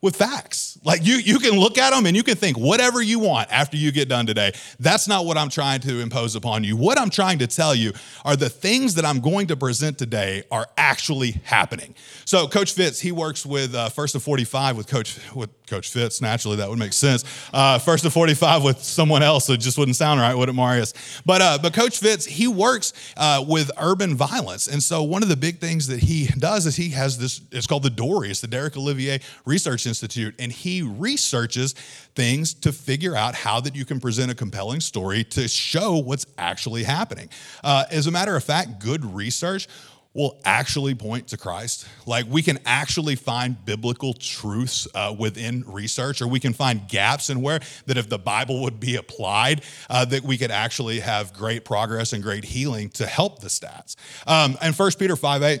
with 0.00 0.14
facts. 0.14 0.78
Like 0.84 1.04
you, 1.04 1.16
you 1.16 1.38
can 1.40 1.58
look 1.58 1.76
at 1.76 1.90
them 1.90 2.06
and 2.06 2.16
you 2.16 2.22
can 2.22 2.36
think 2.36 2.56
whatever 2.56 3.02
you 3.02 3.18
want 3.18 3.50
after 3.50 3.76
you 3.76 3.90
get 3.90 4.08
done 4.08 4.26
today. 4.26 4.52
That's 4.78 5.08
not 5.08 5.24
what 5.24 5.36
I'm 5.36 5.48
trying 5.48 5.80
to 5.80 6.00
impose 6.00 6.36
upon 6.36 6.62
you. 6.62 6.76
What 6.76 6.98
I'm 6.98 7.10
trying 7.10 7.40
to 7.40 7.46
tell 7.48 7.74
you 7.74 7.92
are 8.24 8.36
the 8.36 8.48
things 8.48 8.94
that 8.94 9.04
I'm 9.04 9.20
going 9.20 9.48
to 9.48 9.56
present 9.56 9.98
today 9.98 10.44
are 10.52 10.68
actually 10.76 11.32
happening. 11.44 11.96
So 12.24 12.46
Coach 12.46 12.72
Fitz, 12.74 13.00
he 13.00 13.10
works 13.10 13.44
with 13.44 13.74
uh, 13.74 13.88
First 13.88 14.14
of 14.14 14.22
45 14.22 14.76
with 14.76 14.86
Coach 14.86 15.18
with 15.34 15.50
Coach 15.66 15.90
Fitz. 15.90 16.20
Naturally, 16.20 16.56
that 16.56 16.68
would 16.68 16.78
make 16.78 16.92
sense. 16.92 17.24
Uh, 17.52 17.78
first 17.78 18.04
of 18.04 18.12
45 18.12 18.62
with 18.62 18.82
someone 18.82 19.22
else, 19.22 19.48
it 19.50 19.58
just 19.58 19.78
wouldn't 19.78 19.96
sound 19.96 20.20
right, 20.20 20.34
would 20.34 20.48
it, 20.48 20.54
Marius? 20.54 20.94
But 21.26 21.42
uh, 21.42 21.58
but 21.60 21.74
Coach 21.74 21.98
Fitz, 21.98 22.24
he 22.24 22.48
works 22.48 22.92
uh, 23.16 23.44
with 23.46 23.70
urban 23.78 24.14
violence, 24.14 24.68
and 24.68 24.82
so 24.82 25.02
one 25.02 25.22
of 25.22 25.28
the 25.28 25.36
big 25.36 25.58
things 25.58 25.88
that 25.88 26.00
he 26.00 26.26
does 26.38 26.66
is 26.66 26.76
he 26.76 26.90
has 26.90 27.18
this. 27.18 27.40
It's 27.52 27.66
called 27.66 27.82
the 27.82 27.90
DORI. 27.90 28.30
It's 28.30 28.40
the 28.40 28.46
Derek 28.46 28.76
Olivier 28.76 29.20
Research 29.44 29.86
Institute, 29.88 30.34
and 30.38 30.52
he 30.52 30.82
researches 30.82 31.72
things 32.14 32.54
to 32.54 32.72
figure 32.72 33.16
out 33.16 33.34
how 33.34 33.60
that 33.60 33.74
you 33.74 33.84
can 33.84 33.98
present 33.98 34.30
a 34.30 34.34
compelling 34.34 34.80
story 34.80 35.24
to 35.24 35.48
show 35.48 35.96
what's 35.96 36.26
actually 36.36 36.84
happening. 36.84 37.28
Uh, 37.64 37.84
as 37.90 38.06
a 38.06 38.10
matter 38.10 38.36
of 38.36 38.44
fact, 38.44 38.78
good 38.78 39.04
research 39.04 39.66
will 40.14 40.40
actually 40.44 40.94
point 40.94 41.28
to 41.28 41.36
Christ. 41.36 41.86
Like 42.04 42.26
we 42.28 42.42
can 42.42 42.58
actually 42.66 43.14
find 43.14 43.62
biblical 43.64 44.14
truths 44.14 44.88
uh, 44.94 45.14
within 45.16 45.64
research, 45.66 46.20
or 46.20 46.26
we 46.26 46.40
can 46.40 46.52
find 46.52 46.88
gaps 46.88 47.30
in 47.30 47.40
where 47.40 47.60
that 47.86 47.96
if 47.96 48.08
the 48.08 48.18
Bible 48.18 48.62
would 48.62 48.80
be 48.80 48.96
applied, 48.96 49.62
uh, 49.88 50.04
that 50.06 50.24
we 50.24 50.36
could 50.36 50.50
actually 50.50 51.00
have 51.00 51.32
great 51.32 51.64
progress 51.64 52.12
and 52.12 52.22
great 52.22 52.44
healing 52.44 52.88
to 52.90 53.06
help 53.06 53.40
the 53.40 53.48
stats. 53.48 53.96
Um, 54.26 54.56
and 54.60 54.74
1 54.74 54.90
Peter 54.98 55.14
5 55.14 55.42
8, 55.42 55.60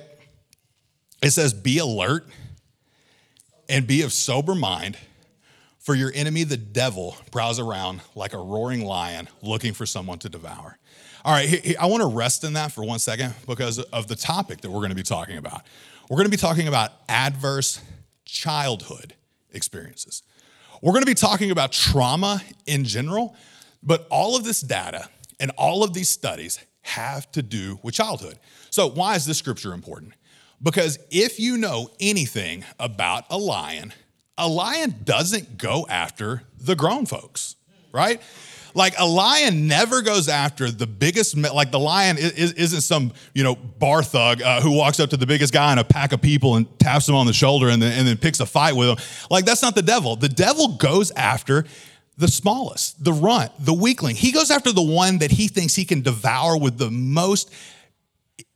it 1.22 1.30
says, 1.30 1.52
Be 1.52 1.78
alert 1.78 2.26
and 3.68 3.86
be 3.86 4.02
of 4.02 4.12
sober 4.12 4.54
mind, 4.54 4.96
for 5.88 5.94
your 5.94 6.12
enemy, 6.14 6.44
the 6.44 6.58
devil, 6.58 7.16
prowls 7.30 7.58
around 7.58 8.02
like 8.14 8.34
a 8.34 8.36
roaring 8.36 8.84
lion 8.84 9.26
looking 9.40 9.72
for 9.72 9.86
someone 9.86 10.18
to 10.18 10.28
devour. 10.28 10.76
All 11.24 11.32
right, 11.32 11.76
I 11.80 11.86
want 11.86 12.02
to 12.02 12.08
rest 12.08 12.44
in 12.44 12.52
that 12.52 12.72
for 12.72 12.84
one 12.84 12.98
second 12.98 13.34
because 13.46 13.78
of 13.78 14.06
the 14.06 14.14
topic 14.14 14.60
that 14.60 14.70
we're 14.70 14.80
going 14.80 14.90
to 14.90 14.94
be 14.94 15.02
talking 15.02 15.38
about. 15.38 15.62
We're 16.10 16.16
going 16.16 16.26
to 16.26 16.30
be 16.30 16.36
talking 16.36 16.68
about 16.68 16.92
adverse 17.08 17.80
childhood 18.26 19.14
experiences. 19.52 20.22
We're 20.82 20.92
going 20.92 21.04
to 21.04 21.10
be 21.10 21.14
talking 21.14 21.50
about 21.50 21.72
trauma 21.72 22.42
in 22.66 22.84
general, 22.84 23.34
but 23.82 24.06
all 24.10 24.36
of 24.36 24.44
this 24.44 24.60
data 24.60 25.08
and 25.40 25.50
all 25.56 25.84
of 25.84 25.94
these 25.94 26.10
studies 26.10 26.60
have 26.82 27.32
to 27.32 27.42
do 27.42 27.78
with 27.82 27.94
childhood. 27.94 28.38
So, 28.68 28.88
why 28.88 29.16
is 29.16 29.24
this 29.24 29.38
scripture 29.38 29.72
important? 29.72 30.12
Because 30.62 30.98
if 31.10 31.38
you 31.38 31.56
know 31.56 31.90
anything 32.00 32.64
about 32.78 33.24
a 33.30 33.38
lion, 33.38 33.92
a 34.36 34.48
lion 34.48 34.96
doesn't 35.04 35.58
go 35.58 35.86
after 35.88 36.42
the 36.58 36.74
grown 36.74 37.06
folks, 37.06 37.56
right? 37.92 38.20
Like 38.74 38.94
a 38.98 39.06
lion 39.06 39.66
never 39.66 40.02
goes 40.02 40.28
after 40.28 40.70
the 40.70 40.86
biggest, 40.86 41.36
like 41.36 41.70
the 41.70 41.78
lion 41.78 42.16
isn't 42.18 42.82
some, 42.82 43.12
you 43.34 43.42
know, 43.42 43.56
bar 43.56 44.02
thug 44.02 44.42
uh, 44.42 44.60
who 44.60 44.76
walks 44.76 45.00
up 45.00 45.10
to 45.10 45.16
the 45.16 45.26
biggest 45.26 45.52
guy 45.52 45.72
in 45.72 45.78
a 45.78 45.84
pack 45.84 46.12
of 46.12 46.20
people 46.20 46.56
and 46.56 46.78
taps 46.78 47.08
him 47.08 47.14
on 47.14 47.26
the 47.26 47.32
shoulder 47.32 47.68
and 47.68 47.80
then, 47.82 47.98
and 47.98 48.06
then 48.06 48.16
picks 48.16 48.40
a 48.40 48.46
fight 48.46 48.76
with 48.76 48.88
him. 48.88 48.96
Like 49.30 49.44
that's 49.44 49.62
not 49.62 49.74
the 49.74 49.82
devil. 49.82 50.16
The 50.16 50.28
devil 50.28 50.76
goes 50.76 51.10
after 51.12 51.64
the 52.18 52.28
smallest, 52.28 53.02
the 53.02 53.12
runt, 53.12 53.52
the 53.58 53.72
weakling. 53.72 54.16
He 54.16 54.32
goes 54.32 54.50
after 54.50 54.72
the 54.72 54.82
one 54.82 55.18
that 55.18 55.30
he 55.30 55.48
thinks 55.48 55.74
he 55.74 55.84
can 55.84 56.02
devour 56.02 56.58
with 56.58 56.76
the 56.76 56.90
most 56.90 57.52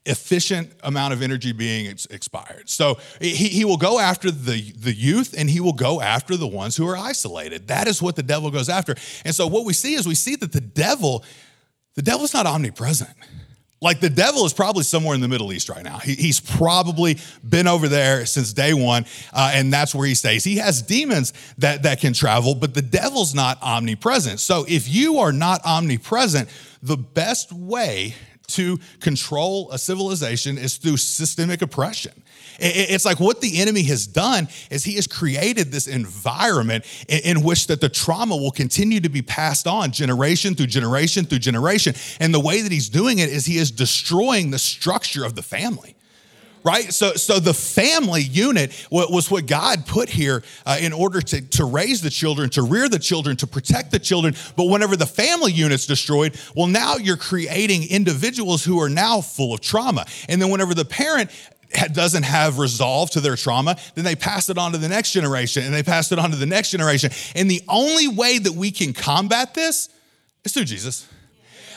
efficient 0.04 0.72
amount 0.82 1.12
of 1.12 1.22
energy 1.22 1.52
being 1.52 1.86
ex- 1.86 2.06
expired. 2.06 2.68
So 2.68 2.98
he, 3.20 3.48
he 3.48 3.64
will 3.64 3.76
go 3.76 4.00
after 4.00 4.30
the, 4.30 4.72
the 4.72 4.92
youth 4.92 5.34
and 5.36 5.48
he 5.48 5.60
will 5.60 5.72
go 5.72 6.00
after 6.00 6.36
the 6.36 6.46
ones 6.46 6.76
who 6.76 6.88
are 6.88 6.96
isolated. 6.96 7.68
That 7.68 7.86
is 7.86 8.02
what 8.02 8.16
the 8.16 8.22
devil 8.22 8.50
goes 8.50 8.68
after. 8.68 8.94
And 9.24 9.34
so 9.34 9.46
what 9.46 9.64
we 9.64 9.72
see 9.72 9.94
is 9.94 10.06
we 10.06 10.16
see 10.16 10.36
that 10.36 10.52
the 10.52 10.60
devil, 10.60 11.24
the 11.94 12.02
devil's 12.02 12.34
not 12.34 12.46
omnipresent. 12.46 13.10
Like 13.80 13.98
the 13.98 14.10
devil 14.10 14.44
is 14.44 14.52
probably 14.52 14.84
somewhere 14.84 15.14
in 15.14 15.20
the 15.20 15.26
Middle 15.26 15.52
East 15.52 15.68
right 15.68 15.82
now. 15.82 15.98
He, 15.98 16.14
he's 16.14 16.38
probably 16.38 17.18
been 17.48 17.66
over 17.66 17.88
there 17.88 18.26
since 18.26 18.52
day 18.52 18.72
one, 18.74 19.06
uh, 19.32 19.50
and 19.54 19.72
that's 19.72 19.92
where 19.92 20.06
he 20.06 20.14
stays. 20.14 20.44
He 20.44 20.56
has 20.58 20.82
demons 20.82 21.32
that, 21.58 21.82
that 21.82 22.00
can 22.00 22.12
travel, 22.12 22.54
but 22.54 22.74
the 22.74 22.82
devil's 22.82 23.34
not 23.34 23.60
omnipresent. 23.60 24.38
So 24.38 24.64
if 24.68 24.88
you 24.88 25.18
are 25.18 25.32
not 25.32 25.64
omnipresent, 25.64 26.48
the 26.80 26.96
best 26.96 27.52
way 27.52 28.14
to 28.48 28.78
control 29.00 29.70
a 29.70 29.78
civilization 29.78 30.58
is 30.58 30.76
through 30.76 30.96
systemic 30.96 31.62
oppression. 31.62 32.12
It's 32.58 33.04
like 33.04 33.18
what 33.18 33.40
the 33.40 33.60
enemy 33.60 33.82
has 33.84 34.06
done 34.06 34.48
is 34.70 34.84
he 34.84 34.94
has 34.94 35.06
created 35.06 35.72
this 35.72 35.86
environment 35.86 36.84
in 37.08 37.42
which 37.42 37.66
that 37.68 37.80
the 37.80 37.88
trauma 37.88 38.36
will 38.36 38.50
continue 38.50 39.00
to 39.00 39.08
be 39.08 39.22
passed 39.22 39.66
on 39.66 39.90
generation 39.90 40.54
through 40.54 40.66
generation 40.66 41.24
through 41.24 41.38
generation. 41.38 41.94
And 42.20 42.34
the 42.34 42.40
way 42.40 42.60
that 42.62 42.70
he's 42.70 42.88
doing 42.88 43.18
it 43.18 43.30
is 43.30 43.46
he 43.46 43.58
is 43.58 43.70
destroying 43.70 44.50
the 44.50 44.58
structure 44.58 45.24
of 45.24 45.34
the 45.34 45.42
family 45.42 45.96
right? 46.64 46.92
So, 46.92 47.14
so 47.14 47.38
the 47.38 47.54
family 47.54 48.22
unit 48.22 48.72
was 48.90 49.30
what 49.30 49.46
God 49.46 49.86
put 49.86 50.08
here 50.08 50.42
uh, 50.66 50.78
in 50.80 50.92
order 50.92 51.20
to, 51.20 51.40
to 51.40 51.64
raise 51.64 52.02
the 52.02 52.10
children, 52.10 52.50
to 52.50 52.62
rear 52.62 52.88
the 52.88 52.98
children, 52.98 53.36
to 53.38 53.46
protect 53.46 53.90
the 53.90 53.98
children. 53.98 54.34
But 54.56 54.64
whenever 54.64 54.96
the 54.96 55.06
family 55.06 55.52
unit's 55.52 55.86
destroyed, 55.86 56.38
well, 56.56 56.66
now 56.66 56.96
you're 56.96 57.16
creating 57.16 57.88
individuals 57.90 58.64
who 58.64 58.80
are 58.80 58.88
now 58.88 59.20
full 59.20 59.54
of 59.54 59.60
trauma. 59.60 60.06
And 60.28 60.40
then 60.40 60.50
whenever 60.50 60.74
the 60.74 60.84
parent 60.84 61.30
doesn't 61.92 62.24
have 62.24 62.58
resolve 62.58 63.10
to 63.12 63.20
their 63.20 63.36
trauma, 63.36 63.76
then 63.94 64.04
they 64.04 64.14
pass 64.14 64.50
it 64.50 64.58
on 64.58 64.72
to 64.72 64.78
the 64.78 64.88
next 64.88 65.12
generation 65.12 65.64
and 65.64 65.74
they 65.74 65.82
pass 65.82 66.12
it 66.12 66.18
on 66.18 66.30
to 66.30 66.36
the 66.36 66.46
next 66.46 66.70
generation. 66.70 67.10
And 67.34 67.50
the 67.50 67.62
only 67.68 68.08
way 68.08 68.38
that 68.38 68.52
we 68.52 68.70
can 68.70 68.92
combat 68.92 69.54
this 69.54 69.88
is 70.44 70.52
through 70.52 70.64
Jesus. 70.64 71.06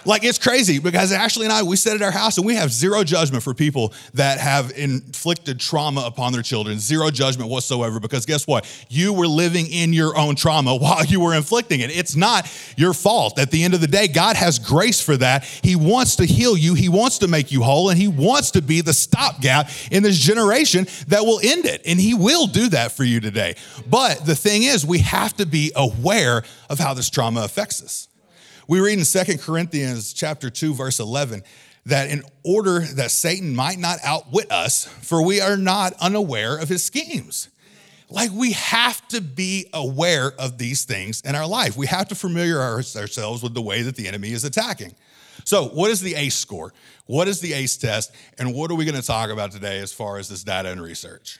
Like 0.06 0.24
it's 0.24 0.38
crazy 0.38 0.80
because 0.80 1.12
Ashley 1.12 1.46
and 1.46 1.54
I, 1.54 1.64
we 1.64 1.76
sit 1.76 1.96
at 1.96 2.02
our 2.02 2.12
house 2.12 2.38
and 2.38 2.46
we 2.46 2.56
have 2.56 2.72
zero 2.72 3.04
judgment 3.04 3.44
for 3.44 3.54
people 3.54 3.92
that 4.14 4.40
have 4.40 4.72
inflicted 4.78 5.60
trauma 5.60 6.04
upon 6.06 6.32
their 6.32 6.44
children. 6.44 6.78
Zero 6.80 7.10
judgment 7.10 7.50
whatsoever 7.50 8.00
because 8.00 8.26
guess 8.26 8.46
what? 8.46 8.66
You 8.88 9.14
were 9.14 9.28
living 9.28 9.66
in 9.66 9.94
your 9.94 10.16
own 10.16 10.36
trauma 10.36 10.76
while 10.86 11.04
you 11.04 11.20
were 11.20 11.34
inflicting 11.34 11.80
it. 11.80 11.90
It's 11.90 12.16
not 12.16 12.52
your 12.78 12.94
fault. 12.94 13.40
At 13.40 13.50
the 13.50 13.64
end 13.64 13.74
of 13.74 13.82
the 13.82 13.88
day, 13.88 14.08
God 14.08 14.36
has 14.36 14.60
grace 14.60 15.02
for 15.02 15.18
that. 15.18 15.44
He 15.44 15.76
wants 15.76 16.18
to 16.18 16.26
heal 16.26 16.56
you, 16.56 16.76
He 16.76 16.90
wants 16.90 17.18
to 17.20 17.28
make 17.28 17.52
you 17.52 17.64
whole, 17.64 17.90
and 17.90 17.98
He 17.98 18.08
wants 18.08 18.52
to 18.52 18.62
be 18.62 18.82
the 18.82 18.94
stopgap 18.94 19.70
in 19.92 20.04
this 20.04 20.18
generation 20.18 20.88
that 21.08 21.24
will 21.24 21.40
end 21.44 21.66
it. 21.66 21.82
And 21.86 22.00
He 22.00 22.14
will 22.14 22.46
do 22.46 22.70
that 22.70 22.92
for 22.92 23.04
you 23.04 23.20
today. 23.20 23.56
But 23.90 24.26
the 24.26 24.36
thing 24.36 24.64
is, 24.64 24.86
we 24.86 25.00
have 25.00 25.36
to 25.38 25.46
be 25.46 25.72
aware 25.76 26.44
of 26.70 26.80
how 26.80 26.94
this 26.94 27.10
trauma 27.10 27.44
affects 27.44 27.82
us. 27.82 28.08
We 28.68 28.80
read 28.80 28.98
in 28.98 29.06
Second 29.06 29.42
Corinthians 29.42 30.14
chapter 30.14 30.50
2 30.50 30.74
verse 30.74 31.00
11 31.00 31.44
that 31.86 32.10
in 32.10 32.24
order 32.44 32.80
that 32.80 33.12
Satan 33.12 33.56
might 33.56 33.78
not 33.78 34.00
outwit 34.04 34.52
us 34.52 34.86
for 34.86 35.24
we 35.24 35.40
are 35.40 35.58
not 35.58 35.94
unaware 36.02 36.58
of 36.58 36.68
his 36.68 36.84
schemes. 36.84 37.50
Like 38.10 38.32
we 38.32 38.54
have 38.54 39.08
to 39.10 39.22
be 39.22 39.68
aware 39.74 40.32
of 40.40 40.58
these 40.58 40.86
things 40.86 41.22
in 41.22 41.36
our 41.36 41.48
life. 41.48 41.78
We 41.78 41.88
have 41.88 42.08
to 42.10 42.16
familiarize 42.16 42.96
ourselves 42.96 43.44
with 43.44 43.54
the 43.54 43.62
way 43.62 43.82
that 43.84 43.96
the 43.96 44.08
enemy 44.08 44.32
is 44.32 44.44
attacking. 44.44 44.96
So, 45.44 45.66
what 45.66 45.92
is 45.92 46.02
the 46.02 46.16
ACE 46.16 46.36
score? 46.36 46.74
What 47.06 47.28
is 47.28 47.40
the 47.40 47.54
ACE 47.54 47.78
test? 47.78 48.12
And 48.40 48.54
what 48.54 48.72
are 48.72 48.76
we 48.76 48.86
going 48.86 49.00
to 49.00 49.06
talk 49.06 49.30
about 49.30 49.52
today 49.52 49.80
as 49.80 49.92
far 49.94 50.18
as 50.18 50.28
this 50.28 50.44
data 50.44 50.72
and 50.72 50.82
research? 50.82 51.40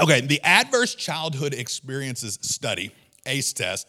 Okay, 0.00 0.22
the 0.22 0.40
Adverse 0.42 0.94
Childhood 0.94 1.52
Experiences 1.52 2.38
Study, 2.40 2.90
ACE 3.26 3.52
test, 3.52 3.88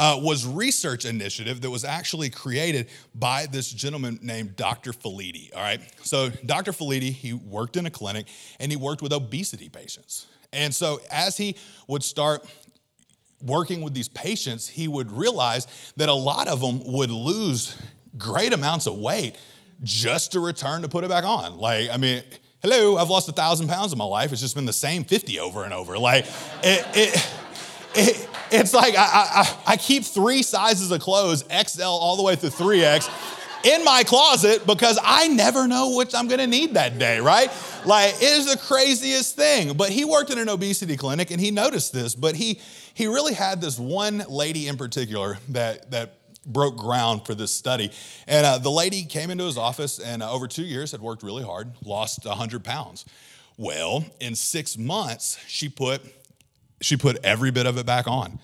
uh, 0.00 0.18
was 0.18 0.46
research 0.46 1.04
initiative 1.04 1.60
that 1.60 1.70
was 1.70 1.84
actually 1.84 2.30
created 2.30 2.88
by 3.14 3.44
this 3.44 3.70
gentleman 3.70 4.18
named 4.22 4.56
Dr. 4.56 4.92
Felitti. 4.92 5.54
All 5.54 5.62
right. 5.62 5.78
So 6.02 6.30
Dr. 6.30 6.72
Felitti, 6.72 7.12
he 7.12 7.34
worked 7.34 7.76
in 7.76 7.84
a 7.84 7.90
clinic 7.90 8.26
and 8.58 8.72
he 8.72 8.76
worked 8.76 9.02
with 9.02 9.12
obesity 9.12 9.68
patients. 9.68 10.26
And 10.54 10.74
so 10.74 11.00
as 11.10 11.36
he 11.36 11.54
would 11.86 12.02
start 12.02 12.48
working 13.42 13.82
with 13.82 13.92
these 13.92 14.08
patients, 14.08 14.66
he 14.66 14.88
would 14.88 15.12
realize 15.12 15.66
that 15.98 16.08
a 16.08 16.14
lot 16.14 16.48
of 16.48 16.62
them 16.62 16.80
would 16.90 17.10
lose 17.10 17.76
great 18.16 18.54
amounts 18.54 18.86
of 18.86 18.96
weight 18.96 19.36
just 19.82 20.32
to 20.32 20.40
return 20.40 20.80
to 20.80 20.88
put 20.88 21.04
it 21.04 21.10
back 21.10 21.24
on. 21.24 21.58
Like, 21.58 21.90
I 21.90 21.98
mean, 21.98 22.22
hello, 22.62 22.96
I've 22.96 23.10
lost 23.10 23.28
a 23.28 23.32
thousand 23.32 23.68
pounds 23.68 23.92
in 23.92 23.98
my 23.98 24.04
life. 24.04 24.32
It's 24.32 24.40
just 24.40 24.54
been 24.54 24.64
the 24.64 24.72
same 24.72 25.04
50 25.04 25.40
over 25.40 25.64
and 25.64 25.74
over. 25.74 25.98
Like, 25.98 26.24
it, 26.62 26.86
it 26.94 27.30
it, 27.94 28.28
it's 28.50 28.74
like 28.74 28.94
I, 28.96 29.04
I, 29.04 29.58
I 29.72 29.76
keep 29.76 30.04
three 30.04 30.42
sizes 30.42 30.90
of 30.90 31.00
clothes, 31.00 31.44
XL 31.44 31.82
all 31.82 32.16
the 32.16 32.22
way 32.22 32.36
through 32.36 32.50
3X, 32.50 33.08
in 33.64 33.84
my 33.84 34.02
closet 34.04 34.66
because 34.66 34.98
I 35.02 35.28
never 35.28 35.66
know 35.68 35.96
which 35.96 36.14
I'm 36.14 36.28
gonna 36.28 36.46
need 36.46 36.74
that 36.74 36.98
day, 36.98 37.20
right? 37.20 37.50
Like 37.84 38.14
it 38.14 38.22
is 38.22 38.50
the 38.50 38.58
craziest 38.58 39.36
thing. 39.36 39.76
But 39.76 39.90
he 39.90 40.04
worked 40.04 40.30
in 40.30 40.38
an 40.38 40.48
obesity 40.48 40.96
clinic 40.96 41.30
and 41.30 41.40
he 41.40 41.50
noticed 41.50 41.92
this, 41.92 42.14
but 42.14 42.34
he 42.34 42.60
he 42.94 43.06
really 43.06 43.34
had 43.34 43.60
this 43.60 43.78
one 43.78 44.24
lady 44.28 44.68
in 44.68 44.76
particular 44.76 45.38
that 45.50 45.90
that 45.90 46.16
broke 46.46 46.76
ground 46.76 47.26
for 47.26 47.34
this 47.34 47.52
study. 47.52 47.90
And 48.26 48.46
uh, 48.46 48.58
the 48.58 48.70
lady 48.70 49.04
came 49.04 49.30
into 49.30 49.44
his 49.44 49.58
office 49.58 49.98
and 49.98 50.22
uh, 50.22 50.32
over 50.32 50.48
two 50.48 50.64
years 50.64 50.92
had 50.92 51.00
worked 51.00 51.22
really 51.22 51.44
hard, 51.44 51.72
lost 51.84 52.24
100 52.24 52.64
pounds. 52.64 53.04
Well, 53.58 54.06
in 54.20 54.34
six 54.34 54.78
months, 54.78 55.38
she 55.46 55.68
put 55.68 56.02
she 56.80 56.96
put 56.96 57.18
every 57.24 57.50
bit 57.50 57.66
of 57.66 57.78
it 57.78 57.86
back 57.86 58.06
on. 58.06 58.38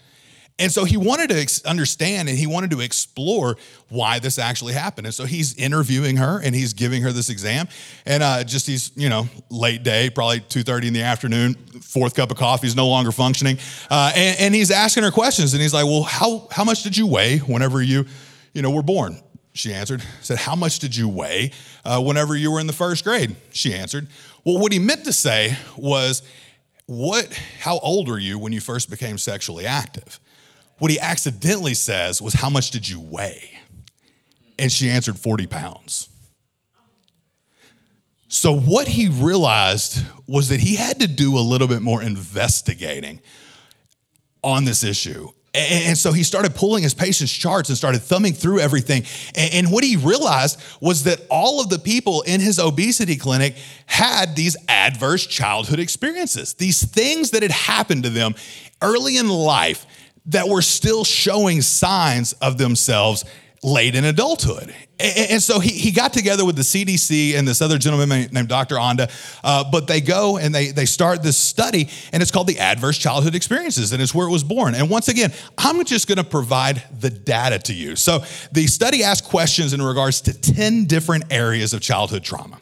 And 0.58 0.72
so 0.72 0.84
he 0.84 0.96
wanted 0.96 1.28
to 1.30 1.68
understand 1.68 2.30
and 2.30 2.38
he 2.38 2.46
wanted 2.46 2.70
to 2.70 2.80
explore 2.80 3.56
why 3.90 4.18
this 4.20 4.38
actually 4.38 4.72
happened. 4.72 5.06
And 5.06 5.14
so 5.14 5.26
he's 5.26 5.54
interviewing 5.56 6.16
her 6.16 6.40
and 6.42 6.54
he's 6.54 6.72
giving 6.72 7.02
her 7.02 7.12
this 7.12 7.28
exam. 7.28 7.68
And 8.06 8.22
uh, 8.22 8.42
just 8.42 8.66
he's, 8.66 8.90
you 8.96 9.10
know, 9.10 9.28
late 9.50 9.82
day, 9.82 10.08
probably 10.08 10.40
2.30 10.40 10.86
in 10.86 10.92
the 10.94 11.02
afternoon, 11.02 11.54
fourth 11.82 12.14
cup 12.14 12.30
of 12.30 12.38
coffee 12.38 12.66
is 12.66 12.74
no 12.74 12.88
longer 12.88 13.12
functioning. 13.12 13.58
Uh, 13.90 14.12
and, 14.16 14.40
and 14.40 14.54
he's 14.54 14.70
asking 14.70 15.02
her 15.02 15.10
questions 15.10 15.52
and 15.52 15.60
he's 15.60 15.74
like, 15.74 15.84
well, 15.84 16.04
how, 16.04 16.48
how 16.50 16.64
much 16.64 16.82
did 16.82 16.96
you 16.96 17.06
weigh 17.06 17.38
whenever 17.38 17.82
you, 17.82 18.06
you 18.54 18.62
know, 18.62 18.70
were 18.70 18.82
born? 18.82 19.20
She 19.52 19.74
answered, 19.74 20.02
said, 20.22 20.38
how 20.38 20.56
much 20.56 20.78
did 20.78 20.96
you 20.96 21.08
weigh 21.08 21.50
uh, 21.84 22.02
whenever 22.02 22.34
you 22.34 22.50
were 22.50 22.60
in 22.60 22.66
the 22.66 22.74
first 22.74 23.04
grade? 23.04 23.36
She 23.52 23.74
answered. 23.74 24.08
Well, 24.44 24.58
what 24.58 24.72
he 24.72 24.78
meant 24.78 25.04
to 25.04 25.12
say 25.12 25.56
was, 25.76 26.22
what, 26.86 27.32
how 27.60 27.78
old 27.78 28.08
were 28.08 28.18
you 28.18 28.38
when 28.38 28.52
you 28.52 28.60
first 28.60 28.90
became 28.90 29.18
sexually 29.18 29.66
active? 29.66 30.20
What 30.78 30.90
he 30.90 31.00
accidentally 31.00 31.74
says 31.74 32.22
was, 32.22 32.34
How 32.34 32.50
much 32.50 32.70
did 32.70 32.88
you 32.88 33.00
weigh? 33.00 33.50
And 34.58 34.70
she 34.70 34.88
answered 34.88 35.18
40 35.18 35.46
pounds. 35.46 36.08
So, 38.28 38.54
what 38.54 38.88
he 38.88 39.08
realized 39.08 40.04
was 40.26 40.48
that 40.48 40.60
he 40.60 40.76
had 40.76 41.00
to 41.00 41.06
do 41.06 41.38
a 41.38 41.40
little 41.40 41.68
bit 41.68 41.80
more 41.80 42.02
investigating 42.02 43.20
on 44.42 44.64
this 44.64 44.82
issue. 44.82 45.28
And 45.56 45.96
so 45.96 46.12
he 46.12 46.22
started 46.22 46.54
pulling 46.54 46.82
his 46.82 46.92
patient's 46.92 47.32
charts 47.32 47.70
and 47.70 47.78
started 47.78 48.02
thumbing 48.02 48.34
through 48.34 48.60
everything. 48.60 49.04
And 49.34 49.72
what 49.72 49.84
he 49.84 49.96
realized 49.96 50.60
was 50.80 51.04
that 51.04 51.20
all 51.30 51.60
of 51.60 51.70
the 51.70 51.78
people 51.78 52.22
in 52.22 52.40
his 52.40 52.58
obesity 52.58 53.16
clinic 53.16 53.56
had 53.86 54.36
these 54.36 54.56
adverse 54.68 55.26
childhood 55.26 55.78
experiences, 55.78 56.54
these 56.54 56.84
things 56.84 57.30
that 57.30 57.42
had 57.42 57.52
happened 57.52 58.02
to 58.02 58.10
them 58.10 58.34
early 58.82 59.16
in 59.16 59.28
life 59.28 59.86
that 60.26 60.48
were 60.48 60.62
still 60.62 61.04
showing 61.04 61.62
signs 61.62 62.32
of 62.34 62.58
themselves 62.58 63.24
late 63.66 63.96
in 63.96 64.04
adulthood. 64.04 64.72
And, 65.00 65.42
so 65.42 65.58
he, 65.58 65.70
he 65.70 65.90
got 65.90 66.12
together 66.12 66.44
with 66.44 66.54
the 66.54 66.62
CDC 66.62 67.36
and 67.36 67.46
this 67.46 67.60
other 67.60 67.78
gentleman 67.78 68.28
named 68.30 68.48
Dr. 68.48 68.78
Anda, 68.78 69.10
uh, 69.42 69.64
but 69.70 69.88
they 69.88 70.00
go 70.00 70.38
and 70.38 70.54
they, 70.54 70.68
they 70.68 70.86
start 70.86 71.22
this 71.22 71.36
study, 71.36 71.90
and 72.12 72.22
it's 72.22 72.30
called 72.30 72.46
the 72.46 72.60
Adverse 72.60 72.96
Childhood 72.96 73.34
Experiences, 73.34 73.92
and 73.92 74.00
it's 74.00 74.14
where 74.14 74.28
it 74.28 74.30
was 74.30 74.44
born. 74.44 74.76
And 74.76 74.88
once 74.88 75.08
again, 75.08 75.32
I'm 75.58 75.84
just 75.84 76.06
gonna 76.08 76.24
provide 76.24 76.82
the 77.00 77.10
data 77.10 77.58
to 77.58 77.74
you. 77.74 77.96
So 77.96 78.20
the 78.52 78.68
study 78.68 79.02
asked 79.02 79.24
questions 79.24 79.72
in 79.72 79.82
regards 79.82 80.20
to 80.22 80.32
10 80.32 80.84
different 80.84 81.24
areas 81.30 81.74
of 81.74 81.80
childhood 81.80 82.22
trauma. 82.22 82.58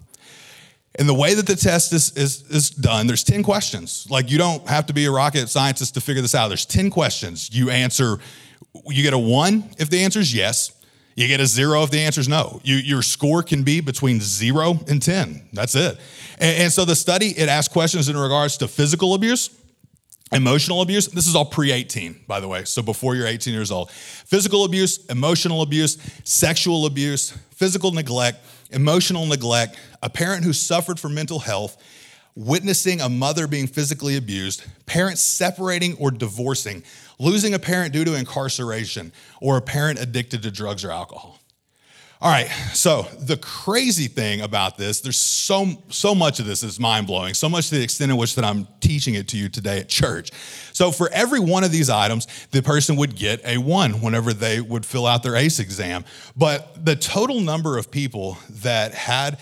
And 0.97 1.07
the 1.07 1.15
way 1.15 1.35
that 1.35 1.47
the 1.47 1.57
test 1.57 1.93
is, 1.93 2.17
is, 2.17 2.51
is 2.51 2.71
done, 2.71 3.07
there's 3.07 3.25
10 3.25 3.43
questions. 3.43 4.07
Like 4.09 4.31
you 4.31 4.39
don't 4.39 4.67
have 4.69 4.87
to 4.87 4.95
be 4.95 5.05
a 5.05 5.11
rocket 5.11 5.49
scientist 5.51 5.95
to 5.95 6.01
figure 6.01 6.23
this 6.23 6.35
out. 6.35 6.49
There's 6.49 6.67
10 6.67 6.89
questions. 6.89 7.51
You 7.53 7.69
answer 7.69 8.19
You 8.87 9.03
get 9.03 9.13
a 9.13 9.19
one 9.19 9.65
if 9.79 9.91
the 9.91 10.03
answer 10.03 10.21
is 10.21 10.35
yes. 10.35 10.73
You 11.17 11.29
get 11.29 11.41
a 11.41 11.47
zero 11.47 11.83
if 11.85 11.91
the 11.91 12.01
answer 12.01 12.21
is 12.21 12.29
no. 12.29 12.61
You, 12.65 12.77
your 12.77 13.03
score 13.03 13.43
can 13.43 13.63
be 13.63 13.81
between 13.81 14.21
zero 14.21 14.81
and 14.89 15.01
10. 15.01 15.49
That's 15.53 15.75
it. 15.75 15.97
And, 16.39 16.63
and 16.63 16.73
so 16.73 16.85
the 16.85 16.97
study, 16.97 17.29
it 17.29 17.49
asked 17.49 17.71
questions 17.71 18.09
in 18.09 18.17
regards 18.17 18.57
to 18.59 18.69
physical 18.69 19.15
abuse, 19.15 19.51
emotional 20.33 20.83
abuse. 20.83 21.07
This 21.07 21.29
is 21.29 21.37
all 21.37 21.45
pre 21.45 21.71
18, 21.71 22.25
by 22.27 22.41
the 22.41 22.49
way. 22.49 22.65
So 22.65 22.83
before 22.83 23.15
you're 23.15 23.29
18 23.29 23.55
years 23.55 23.71
old. 23.71 23.91
Physical 23.91 24.65
abuse, 24.65 25.05
emotional 25.07 25.63
abuse, 25.63 25.99
sexual 26.25 26.87
abuse, 26.87 27.31
physical 27.53 27.93
neglect, 27.93 28.45
emotional 28.71 29.27
neglect, 29.27 29.79
a 30.03 30.11
parent 30.11 30.45
who 30.45 30.53
suffered 30.53 30.99
from 30.99 31.15
mental 31.15 31.39
health, 31.39 31.77
witnessing 32.35 33.01
a 33.01 33.09
mother 33.09 33.47
being 33.47 33.69
physically 33.69 34.17
abused, 34.17 34.65
parents 34.87 35.23
separating 35.23 35.97
or 35.99 36.11
divorcing, 36.11 36.83
losing 37.19 37.55
a 37.55 37.59
parent 37.59 37.93
due 37.93 38.05
to 38.05 38.15
incarceration, 38.15 39.13
or 39.41 39.57
a 39.57 39.63
parent 39.63 40.01
addicted 40.01 40.43
to 40.43 40.51
drugs 40.51 40.85
or 40.85 40.91
alcohol. 40.91 41.41
All 42.21 42.31
right, 42.31 42.49
so 42.73 43.03
the 43.21 43.37
crazy 43.37 44.07
thing 44.07 44.41
about 44.41 44.79
this, 44.79 45.03
there's 45.03 45.19
so 45.19 45.67
so 45.91 46.15
much 46.15 46.41
of 46.41 46.47
this 46.47 46.63
is 46.63 46.81
mind 46.81 47.07
blowing, 47.07 47.35
so 47.35 47.51
much 47.51 47.69
to 47.69 47.75
the 47.75 47.83
extent 47.83 48.11
in 48.11 48.17
which 48.17 48.35
that 48.37 48.45
I'm 48.47 48.67
teaching 48.81 49.13
it 49.13 49.29
to 49.29 49.37
you 49.37 49.51
today 49.51 49.81
at 49.81 49.91
church. 49.91 50.31
So 50.73 50.91
for 50.91 51.11
every 51.13 51.41
one 51.41 51.65
of 51.65 51.71
these 51.71 51.91
items, 51.91 52.27
the 52.51 52.63
person 52.63 52.97
would 52.97 53.15
get 53.15 53.45
a 53.45 53.59
one 53.59 54.01
whenever 54.01 54.33
they 54.33 54.63
would 54.63 54.87
fill 54.87 55.07
out 55.07 55.23
their 55.23 55.37
ACE 55.37 55.59
exam. 55.59 56.07
But 56.35 56.87
the 56.87 56.97
total 56.97 57.41
number 57.41 57.77
of 57.77 57.91
people 57.91 58.39
that 58.49 58.95
had 58.95 59.39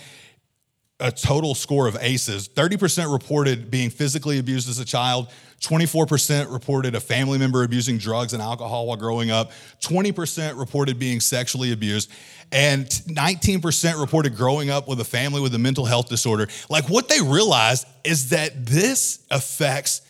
a 1.03 1.11
total 1.11 1.53
score 1.53 1.85
of 1.85 1.97
ACEs, 1.99 2.47
30% 2.47 3.11
reported 3.11 3.69
being 3.69 3.89
physically 3.89 4.39
abused 4.39 4.69
as 4.69 4.79
a 4.79 4.85
child, 4.85 5.27
24% 5.59 6.51
reported 6.51 6.95
a 6.95 6.99
family 7.01 7.37
member 7.37 7.63
abusing 7.63 7.97
drugs 7.97 8.31
and 8.31 8.41
alcohol 8.41 8.87
while 8.87 8.95
growing 8.95 9.29
up, 9.29 9.51
20% 9.81 10.57
reported 10.57 10.97
being 10.97 11.19
sexually 11.19 11.73
abused, 11.73 12.09
and 12.53 12.87
19% 12.87 13.99
reported 13.99 14.35
growing 14.37 14.69
up 14.69 14.87
with 14.87 14.99
a 15.01 15.05
family 15.05 15.41
with 15.41 15.53
a 15.53 15.59
mental 15.59 15.83
health 15.83 16.07
disorder. 16.07 16.47
Like 16.69 16.89
what 16.89 17.09
they 17.09 17.19
realized 17.19 17.85
is 18.05 18.29
that 18.29 18.65
this 18.65 19.25
affects 19.29 20.01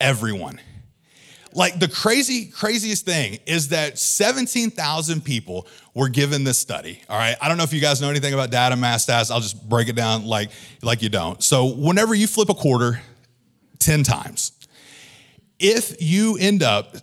everyone. 0.00 0.60
Like 1.52 1.78
the 1.78 1.88
crazy, 1.88 2.46
craziest 2.46 3.04
thing 3.04 3.38
is 3.46 3.68
that 3.68 3.98
17,000 3.98 5.24
people 5.24 5.66
were 5.94 6.08
given 6.08 6.44
this 6.44 6.58
study. 6.58 7.02
All 7.08 7.18
right. 7.18 7.36
I 7.40 7.48
don't 7.48 7.56
know 7.56 7.64
if 7.64 7.72
you 7.72 7.80
guys 7.80 8.00
know 8.00 8.10
anything 8.10 8.34
about 8.34 8.50
data 8.50 8.76
mass 8.76 9.06
stats. 9.06 9.30
I'll 9.30 9.40
just 9.40 9.68
break 9.68 9.88
it 9.88 9.96
down 9.96 10.24
like, 10.24 10.50
like 10.82 11.02
you 11.02 11.08
don't. 11.08 11.42
So 11.42 11.66
whenever 11.66 12.14
you 12.14 12.26
flip 12.26 12.48
a 12.48 12.54
quarter 12.54 13.00
10 13.80 14.02
times, 14.04 14.52
if 15.58 16.00
you 16.00 16.36
end 16.38 16.62
up 16.62 16.96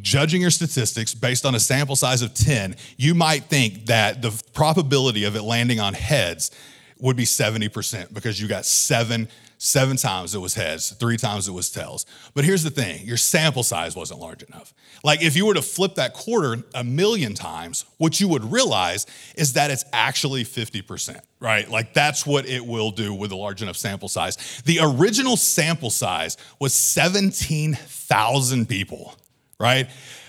judging 0.00 0.40
your 0.40 0.50
statistics 0.50 1.14
based 1.14 1.46
on 1.46 1.54
a 1.54 1.60
sample 1.60 1.96
size 1.96 2.22
of 2.22 2.34
10, 2.34 2.76
you 2.96 3.14
might 3.14 3.44
think 3.44 3.86
that 3.86 4.20
the 4.20 4.42
probability 4.52 5.24
of 5.24 5.36
it 5.36 5.42
landing 5.42 5.80
on 5.80 5.94
heads 5.94 6.50
would 6.98 7.16
be 7.16 7.24
70% 7.24 8.12
because 8.12 8.40
you 8.40 8.48
got 8.48 8.64
seven 8.64 9.28
Seven 9.58 9.96
times 9.96 10.34
it 10.34 10.38
was 10.38 10.54
heads, 10.54 10.90
three 10.90 11.16
times 11.16 11.48
it 11.48 11.52
was 11.52 11.70
tails. 11.70 12.04
But 12.34 12.44
here's 12.44 12.62
the 12.62 12.70
thing 12.70 13.06
your 13.06 13.16
sample 13.16 13.62
size 13.62 13.96
wasn't 13.96 14.20
large 14.20 14.42
enough. 14.42 14.74
Like, 15.02 15.22
if 15.22 15.34
you 15.34 15.46
were 15.46 15.54
to 15.54 15.62
flip 15.62 15.94
that 15.94 16.12
quarter 16.12 16.62
a 16.74 16.84
million 16.84 17.32
times, 17.32 17.86
what 17.96 18.20
you 18.20 18.28
would 18.28 18.52
realize 18.52 19.06
is 19.34 19.54
that 19.54 19.70
it's 19.70 19.84
actually 19.94 20.44
50%, 20.44 21.20
right? 21.40 21.70
Like, 21.70 21.94
that's 21.94 22.26
what 22.26 22.46
it 22.46 22.66
will 22.66 22.90
do 22.90 23.14
with 23.14 23.32
a 23.32 23.36
large 23.36 23.62
enough 23.62 23.76
sample 23.76 24.08
size. 24.08 24.60
The 24.66 24.80
original 24.82 25.38
sample 25.38 25.90
size 25.90 26.36
was 26.60 26.74
17,000 26.74 28.68
people, 28.68 29.14
right? 29.58 29.88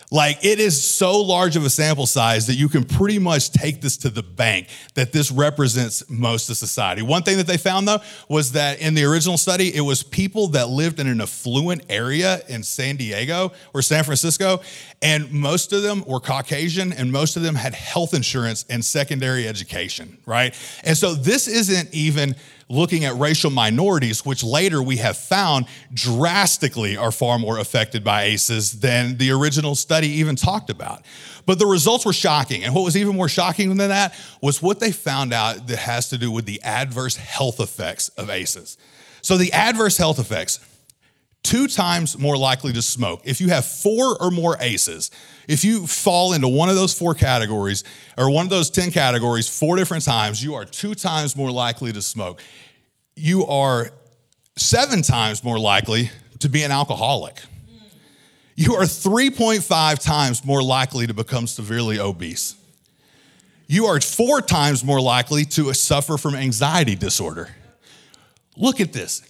Like 0.09 0.45
it 0.45 0.59
is 0.59 0.81
so 0.81 1.19
large 1.19 1.57
of 1.57 1.65
a 1.65 1.69
sample 1.69 2.05
size 2.05 2.47
that 2.47 2.53
you 2.53 2.69
can 2.69 2.85
pretty 2.85 3.19
much 3.19 3.51
take 3.51 3.81
this 3.81 3.97
to 3.97 4.09
the 4.09 4.23
bank 4.23 4.69
that 4.93 5.11
this 5.11 5.31
represents 5.31 6.09
most 6.09 6.49
of 6.49 6.55
society. 6.55 7.01
One 7.01 7.23
thing 7.23 7.37
that 7.37 7.47
they 7.47 7.57
found 7.57 7.87
though 7.87 7.99
was 8.29 8.53
that 8.53 8.79
in 8.79 8.93
the 8.93 9.03
original 9.03 9.37
study, 9.37 9.75
it 9.75 9.81
was 9.81 10.03
people 10.03 10.47
that 10.49 10.69
lived 10.69 11.01
in 11.01 11.07
an 11.07 11.19
affluent 11.19 11.83
area 11.89 12.39
in 12.47 12.63
San 12.63 12.95
Diego 12.95 13.51
or 13.73 13.81
San 13.81 14.05
Francisco, 14.05 14.61
and 15.01 15.29
most 15.31 15.73
of 15.73 15.83
them 15.83 16.05
were 16.07 16.21
Caucasian 16.21 16.93
and 16.93 17.11
most 17.11 17.35
of 17.35 17.43
them 17.43 17.55
had 17.55 17.73
health 17.73 18.13
insurance 18.13 18.63
and 18.69 18.85
secondary 18.85 19.45
education, 19.45 20.17
right? 20.25 20.57
And 20.85 20.97
so 20.97 21.15
this 21.15 21.49
isn't 21.49 21.93
even 21.93 22.35
looking 22.69 23.05
at 23.05 23.15
racial 23.15 23.49
minorities, 23.49 24.25
which 24.25 24.43
later 24.43 24.81
we 24.81 24.97
have 24.97 25.17
found 25.17 25.65
drastically 25.93 26.97
are 26.97 27.11
far 27.11 27.39
more 27.39 27.57
affected 27.59 28.03
by 28.03 28.23
ACEs 28.23 28.79
than 28.79 29.17
the 29.17 29.31
original 29.31 29.75
study 29.75 30.07
even 30.07 30.35
talked 30.35 30.69
about. 30.69 31.03
But 31.45 31.59
the 31.59 31.65
results 31.65 32.05
were 32.05 32.13
shocking. 32.13 32.63
And 32.63 32.75
what 32.75 32.83
was 32.83 32.97
even 32.97 33.15
more 33.15 33.29
shocking 33.29 33.69
than 33.69 33.89
that 33.89 34.13
was 34.41 34.61
what 34.61 34.79
they 34.79 34.91
found 34.91 35.33
out 35.33 35.67
that 35.67 35.79
has 35.79 36.09
to 36.09 36.17
do 36.17 36.29
with 36.29 36.45
the 36.45 36.61
adverse 36.61 37.15
health 37.15 37.59
effects 37.59 38.09
of 38.09 38.29
ACEs. 38.29 38.77
So, 39.21 39.37
the 39.37 39.51
adverse 39.53 39.97
health 39.97 40.19
effects, 40.19 40.59
two 41.47 41.67
times 41.67 42.17
more 42.19 42.35
likely 42.35 42.73
to 42.73 42.81
smoke. 42.81 43.21
If 43.23 43.39
you 43.39 43.47
have 43.47 43.65
four 43.65 44.21
or 44.21 44.31
more 44.31 44.57
ACEs, 44.59 45.09
if 45.47 45.63
you 45.63 45.87
fall 45.87 46.33
into 46.33 46.49
one 46.49 46.67
of 46.67 46.75
those 46.75 46.93
four 46.93 47.13
categories 47.13 47.85
or 48.17 48.29
one 48.29 48.45
of 48.45 48.49
those 48.49 48.69
10 48.69 48.91
categories 48.91 49.47
four 49.47 49.77
different 49.77 50.03
times, 50.03 50.43
you 50.43 50.55
are 50.55 50.65
two 50.65 50.93
times 50.93 51.37
more 51.37 51.49
likely 51.49 51.93
to 51.93 52.01
smoke. 52.01 52.43
You 53.15 53.45
are 53.45 53.91
seven 54.57 55.01
times 55.01 55.41
more 55.41 55.57
likely 55.57 56.11
to 56.39 56.49
be 56.49 56.63
an 56.63 56.71
alcoholic. 56.71 57.41
You 58.55 58.75
are 58.75 58.83
3.5 58.83 60.03
times 60.03 60.43
more 60.43 60.61
likely 60.61 61.07
to 61.07 61.13
become 61.13 61.47
severely 61.47 61.97
obese. 61.97 62.55
You 63.67 63.85
are 63.85 64.01
four 64.01 64.41
times 64.41 64.83
more 64.83 64.99
likely 64.99 65.45
to 65.45 65.73
suffer 65.73 66.17
from 66.17 66.35
anxiety 66.35 66.95
disorder. 66.95 67.49
Look 68.57 68.81
at 68.81 68.91
this. 68.91 69.21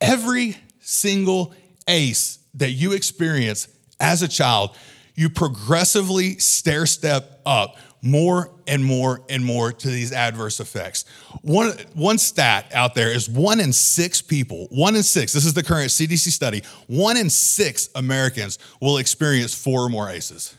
Every 0.00 0.56
single 0.80 1.54
ACE 1.90 2.38
that 2.54 2.70
you 2.70 2.92
experience 2.92 3.68
as 3.98 4.22
a 4.22 4.28
child, 4.28 4.76
you 5.14 5.28
progressively 5.28 6.38
stair 6.38 6.86
step 6.86 7.40
up 7.44 7.76
more 8.02 8.50
and 8.66 8.82
more 8.82 9.20
and 9.28 9.44
more 9.44 9.72
to 9.72 9.88
these 9.88 10.12
adverse 10.12 10.60
effects. 10.60 11.04
One, 11.42 11.72
one 11.94 12.18
stat 12.18 12.70
out 12.72 12.94
there 12.94 13.12
is 13.12 13.28
one 13.28 13.60
in 13.60 13.72
six 13.72 14.22
people, 14.22 14.68
one 14.70 14.96
in 14.96 15.02
six, 15.02 15.32
this 15.32 15.44
is 15.44 15.52
the 15.52 15.62
current 15.62 15.90
CDC 15.90 16.30
study, 16.30 16.62
one 16.86 17.16
in 17.16 17.28
six 17.28 17.90
Americans 17.94 18.58
will 18.80 18.98
experience 18.98 19.54
four 19.54 19.84
or 19.84 19.88
more 19.88 20.08
ACEs. 20.08 20.56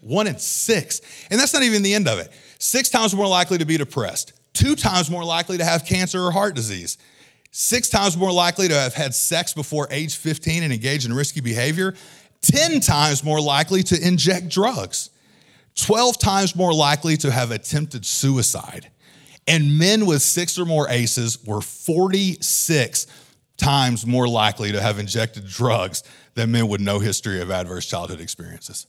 One 0.00 0.26
in 0.26 0.38
six. 0.38 1.02
And 1.30 1.38
that's 1.38 1.52
not 1.52 1.62
even 1.62 1.82
the 1.82 1.94
end 1.94 2.08
of 2.08 2.18
it. 2.18 2.32
Six 2.58 2.88
times 2.88 3.14
more 3.14 3.28
likely 3.28 3.58
to 3.58 3.66
be 3.66 3.76
depressed, 3.76 4.32
two 4.54 4.74
times 4.74 5.10
more 5.10 5.24
likely 5.24 5.58
to 5.58 5.64
have 5.64 5.84
cancer 5.84 6.20
or 6.22 6.32
heart 6.32 6.54
disease, 6.54 6.96
six 7.50 7.88
times 7.88 8.16
more 8.16 8.32
likely 8.32 8.68
to 8.68 8.74
have 8.74 8.94
had 8.94 9.14
sex 9.14 9.52
before 9.52 9.88
age 9.90 10.16
15 10.16 10.62
and 10.62 10.72
engage 10.72 11.04
in 11.04 11.12
risky 11.12 11.40
behavior, 11.40 11.94
10 12.42 12.80
times 12.80 13.24
more 13.24 13.40
likely 13.40 13.82
to 13.82 14.06
inject 14.06 14.48
drugs, 14.48 15.10
12 15.76 16.18
times 16.18 16.56
more 16.56 16.72
likely 16.72 17.16
to 17.16 17.30
have 17.30 17.50
attempted 17.50 18.04
suicide. 18.06 18.90
And 19.46 19.78
men 19.78 20.06
with 20.06 20.22
six 20.22 20.58
or 20.58 20.64
more 20.64 20.88
ACEs 20.88 21.44
were 21.44 21.60
46 21.60 23.06
times 23.56 24.06
more 24.06 24.28
likely 24.28 24.72
to 24.72 24.80
have 24.80 24.98
injected 24.98 25.46
drugs 25.46 26.02
than 26.34 26.52
men 26.52 26.68
with 26.68 26.80
no 26.80 26.98
history 26.98 27.40
of 27.40 27.50
adverse 27.50 27.86
childhood 27.86 28.20
experiences. 28.20 28.86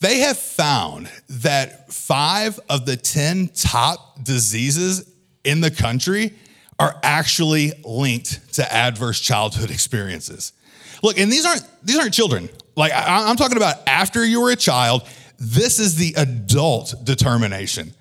They 0.00 0.18
have 0.18 0.38
found 0.38 1.10
that 1.28 1.92
five 1.92 2.60
of 2.68 2.86
the 2.86 2.96
10 2.96 3.48
top 3.48 4.22
diseases 4.22 5.10
in 5.44 5.60
the 5.60 5.70
country 5.70 6.34
are 6.78 6.94
actually 7.02 7.72
linked 7.84 8.54
to 8.54 8.72
adverse 8.72 9.20
childhood 9.20 9.70
experiences. 9.70 10.52
Look, 11.02 11.18
and 11.18 11.30
these 11.30 11.44
aren't 11.44 11.66
these 11.82 11.98
aren't 11.98 12.14
children. 12.14 12.48
Like 12.76 12.92
I, 12.92 13.28
am 13.28 13.36
talking 13.36 13.56
about 13.56 13.76
after 13.86 14.24
you 14.24 14.40
were 14.40 14.50
a 14.50 14.56
child. 14.56 15.06
This 15.40 15.78
is 15.78 15.96
the 15.96 16.14
adult 16.16 16.94
determination. 17.04 17.94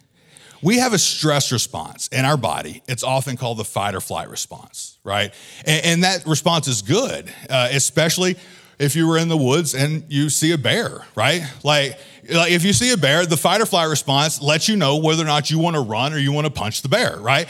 We 0.63 0.80
have 0.80 0.94
a 0.94 0.98
stress 0.98 1.52
response 1.52 2.08
in 2.08 2.26
our 2.26 2.38
body. 2.38 2.82
It's 2.88 3.04
often 3.04 3.38
called 3.38 3.60
the 3.60 3.63
fight 3.63 3.94
or 3.94 4.02
flight 4.02 4.30
response, 4.30 4.98
right? 5.04 5.32
And, 5.66 5.86
and 5.86 6.04
that 6.04 6.26
response 6.26 6.68
is 6.68 6.82
good, 6.82 7.32
uh, 7.48 7.70
especially 7.72 8.38
if 8.80 8.96
you 8.96 9.08
were 9.08 9.20
in 9.20 9.28
the 9.28 9.38
woods 9.38 9.76
and 9.76 10.04
you 10.10 10.30
see 10.30 10.52
a 10.54 10.58
bear, 10.58 11.06
right? 11.16 11.44
Like, 11.63 12.00
like 12.32 12.52
if 12.52 12.63
you 12.63 12.74
see 12.74 12.92
a 12.92 12.98
bear, 12.98 13.26
the 13.28 13.38
fight 13.38 13.62
or 13.62 13.68
flight 13.68 13.88
response 13.88 14.42
lets 14.42 14.68
you 14.68 14.76
know 14.76 14.98
whether 14.98 15.22
or 15.22 15.28
not 15.28 15.52
you 15.52 15.60
want 15.60 15.76
to 15.76 15.82
run 15.82 16.13
or 16.13 16.18
you 16.18 16.32
want 16.32 16.46
to 16.46 16.52
punch 16.52 16.82
the 16.82 16.90
bear, 16.90 17.18
right? 17.18 17.48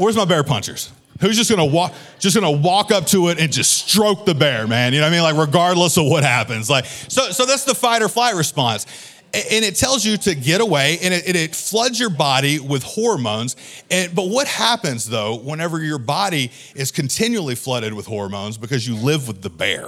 Where's 0.00 0.16
my 0.16 0.24
bear 0.24 0.42
punchers? 0.42 0.90
Who's 1.20 1.36
just 1.36 1.50
gonna 1.50 1.66
walk, 1.66 1.92
just 2.18 2.34
gonna 2.34 2.50
walk 2.50 2.90
up 2.90 3.06
to 3.08 3.28
it 3.28 3.38
and 3.38 3.52
just 3.52 3.86
stroke 3.86 4.24
the 4.24 4.34
bear, 4.34 4.66
man? 4.66 4.94
You 4.94 5.00
know 5.00 5.06
what 5.06 5.12
I 5.12 5.16
mean? 5.16 5.22
Like 5.22 5.46
regardless 5.46 5.98
of 5.98 6.06
what 6.06 6.24
happens. 6.24 6.70
Like 6.70 6.86
so, 6.86 7.30
so 7.30 7.44
that's 7.44 7.64
the 7.64 7.74
fight 7.74 8.00
or 8.00 8.08
flight 8.08 8.34
response. 8.34 8.86
And 9.34 9.62
it 9.64 9.76
tells 9.76 10.04
you 10.04 10.16
to 10.16 10.34
get 10.34 10.60
away, 10.60 10.98
and 11.02 11.14
it, 11.14 11.36
it 11.36 11.54
floods 11.54 12.00
your 12.00 12.10
body 12.10 12.58
with 12.58 12.82
hormones. 12.82 13.54
And, 13.90 14.12
but 14.12 14.28
what 14.28 14.48
happens 14.48 15.06
though, 15.06 15.36
whenever 15.36 15.80
your 15.84 15.98
body 15.98 16.50
is 16.74 16.90
continually 16.90 17.54
flooded 17.54 17.92
with 17.92 18.06
hormones 18.06 18.56
because 18.56 18.88
you 18.88 18.96
live 18.96 19.28
with 19.28 19.42
the 19.42 19.50
bear? 19.50 19.86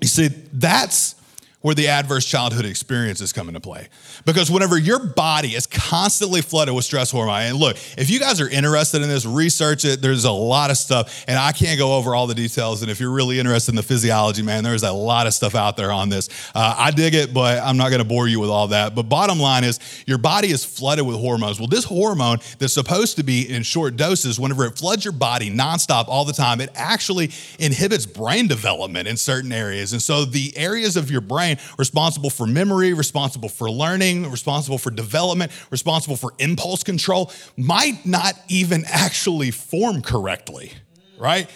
You 0.00 0.08
see, 0.08 0.28
that's 0.52 1.16
where 1.64 1.74
the 1.74 1.88
adverse 1.88 2.26
childhood 2.26 2.66
experiences 2.66 3.32
come 3.32 3.48
into 3.48 3.58
play. 3.58 3.88
Because 4.26 4.50
whenever 4.50 4.76
your 4.76 4.98
body 4.98 5.54
is 5.54 5.66
constantly 5.66 6.42
flooded 6.42 6.74
with 6.74 6.84
stress 6.84 7.10
hormone, 7.10 7.40
and 7.40 7.56
look, 7.56 7.78
if 7.96 8.10
you 8.10 8.20
guys 8.20 8.38
are 8.38 8.50
interested 8.50 9.00
in 9.00 9.08
this, 9.08 9.24
research 9.24 9.86
it. 9.86 10.02
There's 10.02 10.26
a 10.26 10.30
lot 10.30 10.70
of 10.70 10.76
stuff, 10.76 11.24
and 11.26 11.38
I 11.38 11.52
can't 11.52 11.78
go 11.78 11.96
over 11.96 12.14
all 12.14 12.26
the 12.26 12.34
details. 12.34 12.82
And 12.82 12.90
if 12.90 13.00
you're 13.00 13.10
really 13.10 13.38
interested 13.38 13.72
in 13.72 13.76
the 13.76 13.82
physiology, 13.82 14.42
man, 14.42 14.62
there's 14.62 14.82
a 14.82 14.92
lot 14.92 15.26
of 15.26 15.32
stuff 15.32 15.54
out 15.54 15.78
there 15.78 15.90
on 15.90 16.10
this. 16.10 16.28
Uh, 16.54 16.74
I 16.76 16.90
dig 16.90 17.14
it, 17.14 17.32
but 17.32 17.62
I'm 17.62 17.78
not 17.78 17.90
gonna 17.90 18.04
bore 18.04 18.28
you 18.28 18.40
with 18.40 18.50
all 18.50 18.68
that. 18.68 18.94
But 18.94 19.04
bottom 19.04 19.40
line 19.40 19.64
is, 19.64 19.80
your 20.06 20.18
body 20.18 20.50
is 20.50 20.66
flooded 20.66 21.06
with 21.06 21.16
hormones. 21.16 21.58
Well, 21.58 21.68
this 21.68 21.84
hormone 21.84 22.40
that's 22.58 22.74
supposed 22.74 23.16
to 23.16 23.22
be 23.22 23.50
in 23.50 23.62
short 23.62 23.96
doses, 23.96 24.38
whenever 24.38 24.66
it 24.66 24.76
floods 24.76 25.02
your 25.02 25.12
body 25.12 25.50
nonstop 25.50 26.08
all 26.08 26.26
the 26.26 26.34
time, 26.34 26.60
it 26.60 26.68
actually 26.74 27.30
inhibits 27.58 28.04
brain 28.04 28.48
development 28.48 29.08
in 29.08 29.16
certain 29.16 29.50
areas. 29.50 29.94
And 29.94 30.02
so 30.02 30.26
the 30.26 30.52
areas 30.58 30.98
of 30.98 31.10
your 31.10 31.22
brain 31.22 31.53
responsible 31.78 32.30
for 32.30 32.46
memory, 32.46 32.92
responsible 32.92 33.48
for 33.48 33.70
learning, 33.70 34.30
responsible 34.30 34.78
for 34.78 34.90
development, 34.90 35.52
responsible 35.70 36.16
for 36.16 36.34
impulse 36.38 36.82
control, 36.82 37.30
might 37.56 38.04
not 38.04 38.34
even 38.48 38.84
actually 38.86 39.50
form 39.50 40.02
correctly, 40.02 40.72
right? 41.18 41.48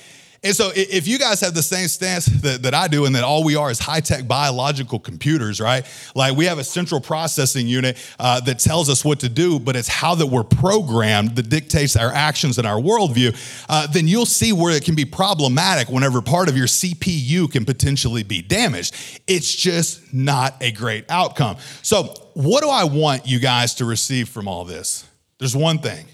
And 0.45 0.55
so, 0.55 0.71
if 0.73 1.09
you 1.09 1.19
guys 1.19 1.41
have 1.41 1.53
the 1.55 1.65
same 1.65 1.89
stance 1.89 2.27
that, 2.27 2.63
that 2.63 2.73
I 2.73 2.87
do, 2.87 3.07
and 3.07 3.15
that 3.17 3.25
all 3.25 3.43
we 3.43 3.57
are 3.57 3.73
is 3.73 3.81
high 3.81 3.99
tech 3.99 4.29
biological 4.29 5.01
computers, 5.01 5.61
right? 5.61 5.85
Like 6.15 6.37
we 6.37 6.45
have 6.45 6.59
a 6.59 6.65
central 6.65 7.01
processing 7.01 7.67
unit 7.67 7.97
uh, 8.21 8.41
that 8.43 8.61
tells 8.61 8.89
us 8.89 9.05
what 9.05 9.19
to 9.21 9.29
do, 9.29 9.59
but 9.59 9.75
it's 9.75 9.89
how 9.89 10.15
that 10.15 10.27
we're 10.27 10.45
programmed 10.45 11.35
that 11.35 11.49
dictates 11.49 11.97
our 11.97 12.13
actions 12.13 12.57
and 12.57 12.69
our 12.69 12.81
worldview, 12.81 13.37
uh, 13.69 13.89
then 13.89 14.07
you'll 14.07 14.27
see 14.27 14.53
where 14.53 14.73
it 14.73 14.85
can 14.85 14.95
be 14.95 15.05
problematic 15.05 15.89
whenever 15.89 16.23
part 16.23 16.49
of 16.49 16.57
your 16.57 16.69
CPU 16.69 17.51
can 17.51 17.65
potentially 17.65 18.23
be 18.23 18.41
damaged. 18.41 18.95
It's 19.27 19.53
just 19.53 20.15
not 20.15 20.55
a 20.61 20.71
great 20.71 21.11
outcome. 21.11 21.57
So, 21.83 22.15
what 22.35 22.63
do 22.63 22.69
I 22.69 22.85
want 22.85 23.27
you 23.27 23.41
guys 23.41 23.75
to 23.77 23.85
receive 23.85 24.29
from 24.29 24.47
all 24.47 24.65
this? 24.65 25.05
There's 25.39 25.57
one 25.57 25.79
thing 25.79 26.07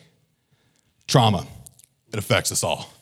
trauma, 1.06 1.46
it 2.10 2.18
affects 2.18 2.50
us 2.50 2.64
all. 2.64 2.93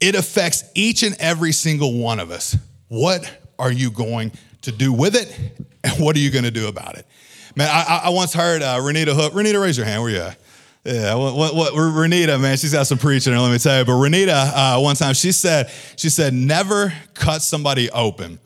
It 0.00 0.14
affects 0.14 0.64
each 0.74 1.02
and 1.02 1.16
every 1.18 1.52
single 1.52 1.94
one 1.94 2.20
of 2.20 2.30
us. 2.30 2.56
What 2.88 3.30
are 3.58 3.72
you 3.72 3.90
going 3.90 4.32
to 4.62 4.72
do 4.72 4.92
with 4.92 5.16
it? 5.16 5.36
And 5.84 6.04
what 6.04 6.16
are 6.16 6.18
you 6.18 6.32
going 6.32 6.44
to 6.44 6.50
do 6.50 6.66
about 6.66 6.96
it? 6.96 7.06
Man, 7.54 7.68
I, 7.70 8.02
I 8.06 8.08
once 8.08 8.34
heard 8.34 8.62
uh, 8.62 8.78
Renita 8.78 9.14
Hook. 9.14 9.32
Renita, 9.32 9.62
raise 9.62 9.76
your 9.76 9.86
hand. 9.86 10.02
Where 10.02 10.10
you 10.10 10.18
at? 10.18 10.36
Yeah, 10.84 11.14
what, 11.14 11.36
what, 11.36 11.54
what, 11.54 11.72
Renita, 11.72 12.40
man, 12.40 12.56
she's 12.56 12.72
got 12.72 12.86
some 12.86 12.98
preaching, 12.98 13.36
let 13.36 13.52
me 13.52 13.58
tell 13.58 13.78
you. 13.78 13.84
But 13.84 13.92
Renita, 13.92 14.50
uh, 14.54 14.80
one 14.80 14.96
time, 14.96 15.14
she 15.14 15.30
said, 15.30 15.70
she 15.96 16.08
said, 16.08 16.34
never 16.34 16.92
cut 17.14 17.42
somebody 17.42 17.90
open 17.90 18.38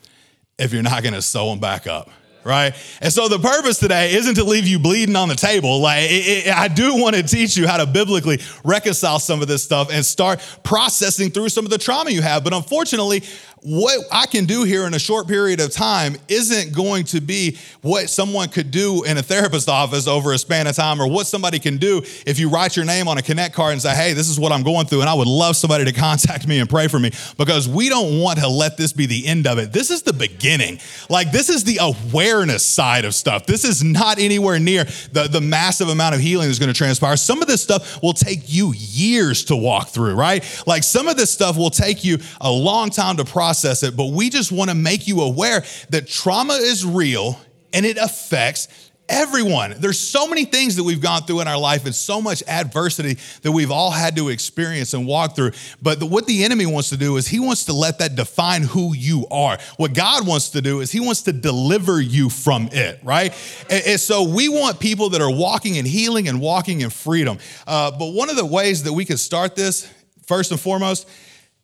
if 0.59 0.73
you're 0.73 0.83
not 0.83 1.01
going 1.01 1.13
to 1.13 1.21
sew 1.21 1.49
them 1.49 1.59
back 1.59 1.87
up 1.87 2.09
right? 2.43 2.73
And 3.01 3.11
so 3.11 3.27
the 3.27 3.39
purpose 3.39 3.79
today 3.79 4.13
isn't 4.13 4.35
to 4.35 4.43
leave 4.43 4.67
you 4.67 4.79
bleeding 4.79 5.15
on 5.15 5.27
the 5.29 5.35
table. 5.35 5.79
Like, 5.79 6.09
it, 6.09 6.47
it, 6.47 6.57
I 6.57 6.67
do 6.67 6.95
want 6.95 7.15
to 7.15 7.23
teach 7.23 7.57
you 7.57 7.67
how 7.67 7.77
to 7.77 7.85
biblically 7.85 8.39
reconcile 8.63 9.19
some 9.19 9.41
of 9.41 9.47
this 9.47 9.63
stuff 9.63 9.89
and 9.91 10.05
start 10.05 10.41
processing 10.63 11.31
through 11.31 11.49
some 11.49 11.65
of 11.65 11.71
the 11.71 11.77
trauma 11.77 12.09
you 12.09 12.21
have. 12.21 12.43
But 12.43 12.53
unfortunately, 12.53 13.23
what 13.63 14.05
I 14.11 14.25
can 14.25 14.45
do 14.45 14.63
here 14.63 14.85
in 14.85 14.93
a 14.93 14.99
short 14.99 15.27
period 15.27 15.61
of 15.61 15.71
time 15.71 16.17
isn't 16.27 16.73
going 16.73 17.05
to 17.05 17.21
be 17.21 17.57
what 17.81 18.09
someone 18.09 18.49
could 18.49 18.71
do 18.71 19.03
in 19.03 19.17
a 19.17 19.23
therapist 19.23 19.69
office 19.69 20.05
over 20.05 20.33
a 20.33 20.37
span 20.37 20.67
of 20.67 20.75
time 20.75 21.01
or 21.01 21.07
what 21.07 21.27
somebody 21.27 21.59
can 21.59 21.77
do 21.77 22.01
if 22.25 22.39
you 22.39 22.49
write 22.49 22.75
your 22.75 22.85
name 22.85 23.07
on 23.07 23.17
a 23.17 23.21
connect 23.21 23.55
card 23.55 23.71
and 23.71 23.81
say, 23.81 23.95
hey, 23.95 24.13
this 24.13 24.29
is 24.29 24.37
what 24.37 24.51
I'm 24.51 24.63
going 24.63 24.85
through, 24.85 25.01
and 25.01 25.09
I 25.09 25.13
would 25.13 25.27
love 25.27 25.55
somebody 25.55 25.85
to 25.85 25.93
contact 26.03 26.45
me 26.45 26.59
and 26.59 26.69
pray 26.69 26.87
for 26.87 26.99
me 26.99 27.11
because 27.37 27.69
we 27.69 27.87
don't 27.87 28.19
want 28.19 28.39
to 28.39 28.47
let 28.47 28.75
this 28.75 28.91
be 28.91 29.05
the 29.05 29.25
end 29.25 29.47
of 29.47 29.57
it. 29.57 29.71
This 29.71 29.91
is 29.91 30.01
the 30.01 30.13
beginning. 30.13 30.79
Like, 31.09 31.31
this 31.31 31.49
is 31.49 31.63
the 31.63 31.79
awareness 31.81 32.65
side 32.65 33.05
of 33.05 33.15
stuff. 33.15 33.45
This 33.45 33.63
is 33.63 33.81
not 33.83 34.19
anywhere 34.19 34.59
near 34.59 34.83
the, 35.13 35.29
the 35.31 35.41
massive 35.41 35.87
amount 35.87 36.15
of 36.15 36.21
healing 36.21 36.47
that's 36.47 36.59
going 36.59 36.71
to 36.71 36.77
transpire. 36.77 37.15
Some 37.15 37.41
of 37.41 37.47
this 37.47 37.63
stuff 37.63 38.01
will 38.03 38.13
take 38.13 38.51
you 38.51 38.73
years 38.75 39.45
to 39.45 39.55
walk 39.55 39.87
through, 39.89 40.15
right? 40.15 40.43
Like, 40.67 40.83
some 40.83 41.07
of 41.07 41.15
this 41.15 41.31
stuff 41.31 41.55
will 41.55 41.69
take 41.69 42.03
you 42.03 42.17
a 42.41 42.51
long 42.51 42.89
time 42.89 43.15
to 43.17 43.23
process 43.25 43.52
process 43.53 43.83
it, 43.83 43.95
but 43.95 44.07
we 44.07 44.31
just 44.31 44.51
want 44.51 44.71
to 44.71 44.75
make 44.75 45.07
you 45.07 45.21
aware 45.21 45.63
that 45.91 46.07
trauma 46.07 46.53
is 46.53 46.83
real 46.83 47.39
and 47.71 47.85
it 47.85 47.97
affects 47.97 48.67
everyone. 49.07 49.75
There's 49.77 49.99
so 49.99 50.27
many 50.27 50.45
things 50.45 50.75
that 50.77 50.83
we've 50.83 51.01
gone 51.01 51.21
through 51.23 51.41
in 51.41 51.47
our 51.47 51.59
life 51.59 51.85
and 51.85 51.93
so 51.93 52.19
much 52.19 52.41
adversity 52.47 53.19
that 53.43 53.51
we've 53.51 53.69
all 53.69 53.91
had 53.91 54.15
to 54.15 54.29
experience 54.29 54.95
and 54.95 55.05
walk 55.05 55.35
through. 55.35 55.51
But 55.83 55.99
the, 55.99 56.07
what 56.07 56.25
the 56.25 56.43
enemy 56.43 56.65
wants 56.65 56.89
to 56.89 56.97
do 56.97 57.17
is 57.17 57.27
he 57.27 57.39
wants 57.39 57.65
to 57.65 57.73
let 57.73 57.99
that 57.99 58.15
define 58.15 58.63
who 58.63 58.95
you 58.95 59.27
are. 59.29 59.59
What 59.77 59.93
God 59.93 60.25
wants 60.25 60.49
to 60.51 60.61
do 60.61 60.79
is 60.79 60.91
he 60.91 60.99
wants 60.99 61.21
to 61.23 61.33
deliver 61.33 62.01
you 62.01 62.29
from 62.29 62.69
it, 62.71 63.01
right? 63.03 63.35
And, 63.69 63.83
and 63.85 63.99
so 63.99 64.23
we 64.23 64.49
want 64.49 64.79
people 64.79 65.09
that 65.09 65.21
are 65.21 65.31
walking 65.31 65.75
in 65.75 65.85
healing 65.85 66.27
and 66.27 66.41
walking 66.41 66.81
in 66.81 66.89
freedom. 66.89 67.37
Uh, 67.67 67.91
but 67.91 68.13
one 68.13 68.31
of 68.31 68.35
the 68.35 68.45
ways 68.45 68.81
that 68.83 68.93
we 68.93 69.05
can 69.05 69.17
start 69.17 69.55
this, 69.55 69.87
first 70.25 70.49
and 70.49 70.59
foremost, 70.59 71.07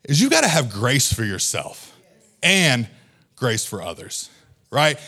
is 0.04 0.22
you 0.22 0.30
got 0.30 0.42
to 0.42 0.48
have 0.48 0.72
grace 0.72 1.12
for 1.12 1.24
yourself 1.24 1.96
and 2.42 2.88
grace 3.36 3.66
for 3.66 3.82
others, 3.82 4.30
right? 4.72 5.00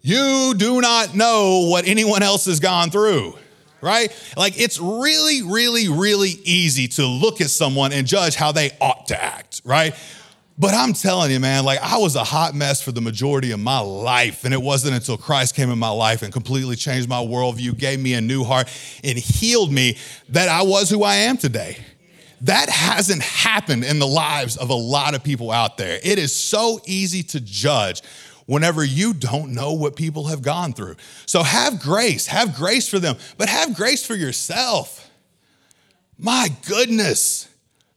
You 0.00 0.54
do 0.56 0.80
not 0.80 1.14
know 1.14 1.68
what 1.70 1.86
anyone 1.86 2.22
else 2.22 2.46
has 2.46 2.60
gone 2.60 2.90
through, 2.90 3.34
right? 3.80 4.10
Like 4.36 4.58
it's 4.60 4.80
really, 4.80 5.42
really, 5.42 5.88
really 5.88 6.40
easy 6.44 6.88
to 6.88 7.06
look 7.06 7.40
at 7.40 7.50
someone 7.50 7.92
and 7.92 8.06
judge 8.06 8.34
how 8.34 8.52
they 8.52 8.70
ought 8.80 9.06
to 9.08 9.22
act, 9.22 9.62
right? 9.64 9.94
But 10.58 10.74
I'm 10.74 10.92
telling 10.92 11.30
you, 11.30 11.40
man, 11.40 11.64
like 11.64 11.80
I 11.80 11.98
was 11.98 12.14
a 12.14 12.24
hot 12.24 12.54
mess 12.54 12.82
for 12.82 12.92
the 12.92 13.00
majority 13.00 13.52
of 13.52 13.60
my 13.60 13.80
life. 13.80 14.44
And 14.44 14.52
it 14.52 14.60
wasn't 14.60 14.94
until 14.94 15.16
Christ 15.16 15.54
came 15.54 15.70
in 15.70 15.78
my 15.78 15.88
life 15.90 16.22
and 16.22 16.32
completely 16.32 16.76
changed 16.76 17.08
my 17.08 17.22
worldview, 17.22 17.76
gave 17.78 17.98
me 18.00 18.14
a 18.14 18.20
new 18.20 18.44
heart, 18.44 18.68
and 19.02 19.18
healed 19.18 19.72
me 19.72 19.96
that 20.28 20.48
I 20.48 20.62
was 20.62 20.90
who 20.90 21.02
I 21.04 21.16
am 21.16 21.36
today. 21.36 21.78
That 22.42 22.68
hasn't 22.68 23.22
happened 23.22 23.84
in 23.84 23.98
the 23.98 24.06
lives 24.06 24.56
of 24.56 24.70
a 24.70 24.74
lot 24.74 25.14
of 25.14 25.22
people 25.22 25.50
out 25.50 25.76
there. 25.76 26.00
It 26.02 26.18
is 26.18 26.34
so 26.34 26.80
easy 26.86 27.22
to 27.24 27.40
judge 27.40 28.02
whenever 28.46 28.84
you 28.84 29.14
don't 29.14 29.54
know 29.54 29.72
what 29.72 29.94
people 29.94 30.26
have 30.26 30.42
gone 30.42 30.72
through. 30.72 30.96
So 31.26 31.42
have 31.42 31.80
grace, 31.80 32.26
have 32.26 32.56
grace 32.56 32.88
for 32.88 32.98
them, 32.98 33.16
but 33.38 33.48
have 33.48 33.76
grace 33.76 34.04
for 34.04 34.16
yourself. 34.16 35.08
My 36.18 36.48
goodness, 36.66 37.48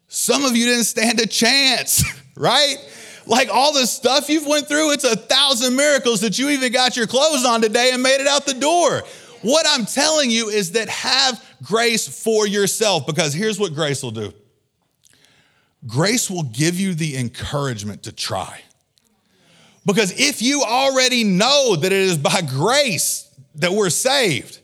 some 0.08 0.46
of 0.46 0.56
you 0.56 0.66
didn't 0.66 0.86
stand 0.86 1.20
a 1.20 1.28
chance, 1.28 2.04
right? 2.36 2.78
Like 3.26 3.50
all 3.52 3.74
the 3.74 3.88
stuff 3.88 4.30
you've 4.30 4.46
went 4.48 4.68
through, 4.68 4.92
it's 4.92 5.04
a 5.04 5.16
thousand 5.16 5.76
miracles 5.76 6.22
that 6.22 6.38
you 6.38 6.50
even 6.50 6.72
got 6.72 6.96
your 6.96 7.08
clothes 7.08 7.46
on 7.46 7.62
today 7.62 7.90
and 7.92 8.04
made 8.04 8.22
it 8.22 8.28
out 8.28 8.46
the 8.46 8.54
door. 8.54 9.04
What 9.42 9.66
I'm 9.70 9.86
telling 9.86 10.32
you 10.32 10.50
is 10.50 10.72
that 10.72 10.90
have 10.90 11.44
grace 11.64 12.08
for 12.08 12.48
yourself 12.48 13.06
because 13.06 13.34
here's 13.34 13.60
what 13.60 13.74
grace 13.74 14.04
will 14.04 14.12
do 14.12 14.34
grace 15.88 16.30
will 16.30 16.44
give 16.44 16.80
you 16.80 16.94
the 16.96 17.16
encouragement 17.18 18.04
to 18.04 18.12
try. 18.12 18.62
Because 19.86 20.20
if 20.20 20.42
you 20.42 20.64
already 20.64 21.24
know 21.24 21.76
that 21.76 21.92
it 21.92 21.94
is 21.94 22.18
by 22.18 22.42
grace 22.42 23.30
that 23.56 23.72
we're 23.72 23.92
saved, 23.92 24.60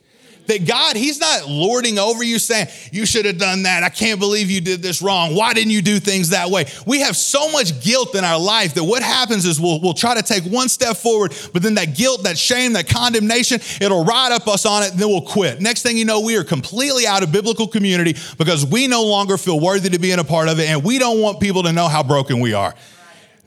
that 0.52 0.68
God, 0.68 0.96
He's 0.96 1.20
not 1.20 1.48
lording 1.48 1.98
over 1.98 2.24
you 2.24 2.38
saying, 2.38 2.68
You 2.92 3.06
should 3.06 3.26
have 3.26 3.38
done 3.38 3.64
that. 3.64 3.84
I 3.84 3.90
can't 3.90 4.20
believe 4.20 4.52
you 4.52 4.62
did 4.62 4.82
this 4.82 5.02
wrong. 5.02 5.36
Why 5.36 5.54
didn't 5.54 5.72
you 5.72 5.82
do 5.82 6.00
things 6.00 6.30
that 6.30 6.50
way? 6.50 6.66
We 6.86 7.00
have 7.00 7.16
so 7.16 7.52
much 7.52 7.82
guilt 7.82 8.16
in 8.16 8.24
our 8.24 8.40
life 8.40 8.74
that 8.76 8.84
what 8.84 9.02
happens 9.02 9.46
is 9.46 9.60
we'll, 9.60 9.80
we'll 9.80 9.94
try 9.94 10.14
to 10.16 10.22
take 10.22 10.44
one 10.44 10.70
step 10.70 10.98
forward, 10.98 11.34
but 11.54 11.64
then 11.64 11.76
that 11.76 11.96
guilt, 11.96 12.24
that 12.24 12.38
shame, 12.38 12.74
that 12.74 12.88
condemnation, 12.88 13.60
it'll 13.80 14.04
ride 14.04 14.32
up 14.32 14.48
us 14.48 14.66
on 14.66 14.84
it, 14.84 14.92
and 14.92 15.00
then 15.00 15.08
we'll 15.08 15.22
quit. 15.22 15.62
Next 15.62 15.84
thing 15.84 15.98
you 15.98 16.06
know, 16.06 16.20
we 16.20 16.36
are 16.38 16.44
completely 16.44 17.08
out 17.08 17.24
of 17.24 17.32
biblical 17.32 17.68
community 17.68 18.16
because 18.38 18.66
we 18.66 18.88
no 18.88 19.04
longer 19.04 19.38
feel 19.38 19.60
worthy 19.60 19.90
to 19.90 20.00
be 20.00 20.12
in 20.12 20.20
a 20.20 20.24
part 20.24 20.50
of 20.50 20.60
it, 20.60 20.68
and 20.68 20.84
we 20.84 21.00
don't 21.00 21.22
want 21.22 21.40
people 21.40 21.64
to 21.64 21.72
know 21.72 21.88
how 21.88 22.04
broken 22.04 22.40
we 22.40 22.54
are. 22.54 22.76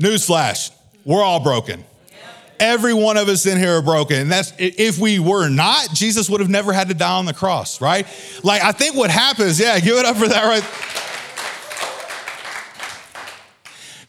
Newsflash, 0.01 0.71
we're 1.05 1.23
all 1.23 1.41
broken. 1.41 1.85
Every 2.61 2.95
one 2.95 3.17
of 3.17 3.29
us 3.29 3.47
in 3.47 3.59
here 3.59 3.79
are 3.79 3.83
broken. 3.83 4.17
And 4.21 4.31
that's 4.31 4.53
if 4.59 4.99
we 4.99 5.19
were 5.19 5.49
not, 5.49 5.91
Jesus 5.93 6.29
would 6.31 6.41
have 6.41 6.51
never 6.51 6.73
had 6.73 6.89
to 6.89 6.95
die 6.95 7.19
on 7.19 7.27
the 7.27 7.35
cross, 7.35 7.81
right? 7.81 8.07
Like 8.43 8.63
I 8.63 8.73
think 8.73 8.97
what 8.97 9.11
happens, 9.11 9.59
yeah, 9.59 9.79
give 9.81 9.97
it 9.97 10.05
up 10.05 10.17
for 10.17 10.29
that, 10.29 10.45
right? 10.45 10.65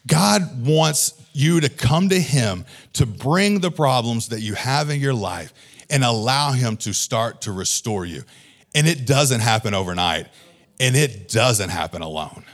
God 0.06 0.66
wants 0.66 1.14
you 1.32 1.60
to 1.60 1.68
come 1.68 2.08
to 2.08 2.20
Him 2.20 2.64
to 2.94 3.06
bring 3.06 3.60
the 3.60 3.70
problems 3.70 4.28
that 4.28 4.40
you 4.40 4.54
have 4.54 4.88
in 4.90 5.00
your 5.00 5.14
life 5.14 5.52
and 5.90 6.04
allow 6.04 6.52
Him 6.52 6.76
to 6.78 6.92
start 6.92 7.42
to 7.42 7.52
restore 7.52 8.06
you. 8.06 8.22
And 8.74 8.86
it 8.86 9.06
doesn't 9.06 9.40
happen 9.40 9.74
overnight, 9.74 10.28
and 10.78 10.94
it 10.94 11.28
doesn't 11.28 11.70
happen 11.70 12.02
alone 12.02 12.44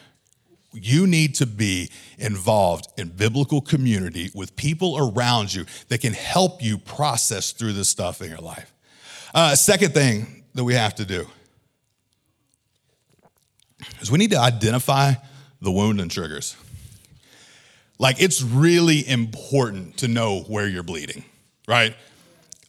you 0.72 1.07
need 1.07 1.35
to 1.37 1.46
be 1.46 1.90
involved 2.22 2.87
in 2.96 3.08
biblical 3.08 3.61
community 3.61 4.30
with 4.35 4.56
people 4.56 4.96
around 4.96 5.52
you 5.52 5.66
that 5.88 6.00
can 6.00 6.12
help 6.12 6.62
you 6.62 6.78
process 6.78 7.52
through 7.52 7.72
this 7.72 7.88
stuff 7.88 8.22
in 8.22 8.28
your 8.30 8.38
life. 8.38 8.72
Uh, 9.35 9.54
second 9.54 9.92
thing 9.92 10.44
that 10.54 10.64
we 10.64 10.74
have 10.74 10.94
to 10.94 11.04
do 11.04 11.26
is 14.00 14.11
we 14.11 14.18
need 14.18 14.30
to 14.30 14.38
identify 14.38 15.12
the 15.61 15.70
wound 15.70 16.00
and 16.00 16.11
triggers. 16.11 16.56
like 17.98 18.20
it's 18.20 18.42
really 18.42 19.06
important 19.08 19.96
to 19.98 20.08
know 20.08 20.40
where 20.40 20.66
you're 20.66 20.82
bleeding, 20.82 21.24
right? 21.68 21.94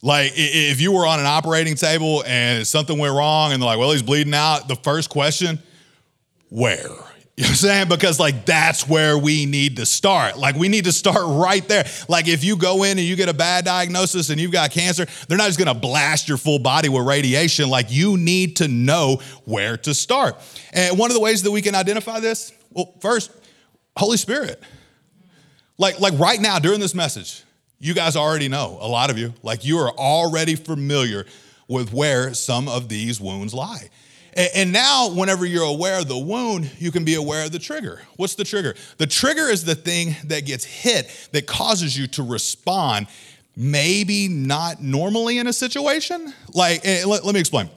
Like 0.01 0.33
if 0.35 0.81
you 0.81 0.91
were 0.91 1.05
on 1.05 1.19
an 1.19 1.25
operating 1.25 1.75
table 1.75 2.23
and 2.27 2.67
something 2.67 2.97
went 2.97 3.13
wrong 3.13 3.51
and 3.53 3.61
they're 3.61 3.67
like, 3.67 3.79
well, 3.79 3.91
he's 3.91 4.03
bleeding 4.03 4.33
out, 4.33 4.67
the 4.67 4.75
first 4.75 5.09
question, 5.09 5.59
where? 6.49 6.89
You 7.35 7.45
know 7.45 7.47
what 7.47 7.49
I'm 7.49 7.55
saying? 7.55 7.89
Because 7.89 8.19
like 8.19 8.45
that's 8.45 8.87
where 8.87 9.17
we 9.17 9.47
need 9.47 9.77
to 9.77 9.87
start. 9.87 10.37
Like 10.37 10.55
we 10.55 10.67
need 10.67 10.85
to 10.85 10.91
start 10.91 11.23
right 11.25 11.67
there. 11.67 11.83
Like 12.07 12.27
if 12.27 12.43
you 12.43 12.55
go 12.55 12.83
in 12.83 12.99
and 12.99 13.07
you 13.07 13.15
get 13.15 13.27
a 13.27 13.33
bad 13.33 13.65
diagnosis 13.65 14.29
and 14.29 14.39
you've 14.39 14.51
got 14.51 14.69
cancer, 14.69 15.07
they're 15.27 15.37
not 15.39 15.47
just 15.47 15.57
gonna 15.57 15.73
blast 15.73 16.27
your 16.27 16.37
full 16.37 16.59
body 16.59 16.89
with 16.89 17.07
radiation. 17.07 17.69
Like 17.69 17.87
you 17.89 18.17
need 18.17 18.57
to 18.57 18.67
know 18.67 19.19
where 19.45 19.77
to 19.77 19.95
start. 19.95 20.35
And 20.73 20.99
one 20.99 21.09
of 21.09 21.15
the 21.15 21.21
ways 21.21 21.41
that 21.41 21.49
we 21.49 21.63
can 21.63 21.73
identify 21.73 22.19
this, 22.19 22.53
well, 22.71 22.93
first, 22.99 23.31
Holy 23.97 24.17
Spirit. 24.17 24.61
Like, 25.79 25.99
like 25.99 26.17
right 26.19 26.39
now 26.39 26.59
during 26.59 26.79
this 26.79 26.93
message, 26.93 27.43
you 27.79 27.95
guys 27.95 28.15
already 28.15 28.47
know, 28.47 28.77
a 28.79 28.87
lot 28.87 29.09
of 29.09 29.17
you, 29.17 29.33
like 29.41 29.65
you 29.65 29.79
are 29.79 29.91
already 29.91 30.53
familiar 30.53 31.25
with 31.67 31.91
where 31.91 32.35
some 32.35 32.67
of 32.67 32.89
these 32.89 33.19
wounds 33.19 33.55
lie. 33.55 33.89
And 34.35 34.73
now, 34.73 35.09
whenever 35.09 35.45
you're 35.45 35.63
aware 35.63 35.99
of 35.99 36.07
the 36.07 36.17
wound, 36.17 36.71
you 36.79 36.91
can 36.91 37.05
be 37.05 37.15
aware 37.15 37.45
of 37.45 37.51
the 37.51 37.59
trigger. 37.59 38.01
What's 38.15 38.35
the 38.35 38.43
trigger? 38.43 38.75
The 38.97 39.05
trigger 39.05 39.43
is 39.43 39.63
the 39.63 39.75
thing 39.75 40.15
that 40.25 40.45
gets 40.45 40.65
hit 40.65 41.29
that 41.33 41.45
causes 41.45 41.97
you 41.97 42.07
to 42.07 42.23
respond, 42.23 43.07
maybe 43.55 44.27
not 44.27 44.81
normally 44.81 45.37
in 45.37 45.45
a 45.45 45.53
situation. 45.53 46.33
Like, 46.53 46.81
eh, 46.83 47.05
let, 47.05 47.23
let 47.23 47.33
me 47.35 47.39
explain. 47.39 47.69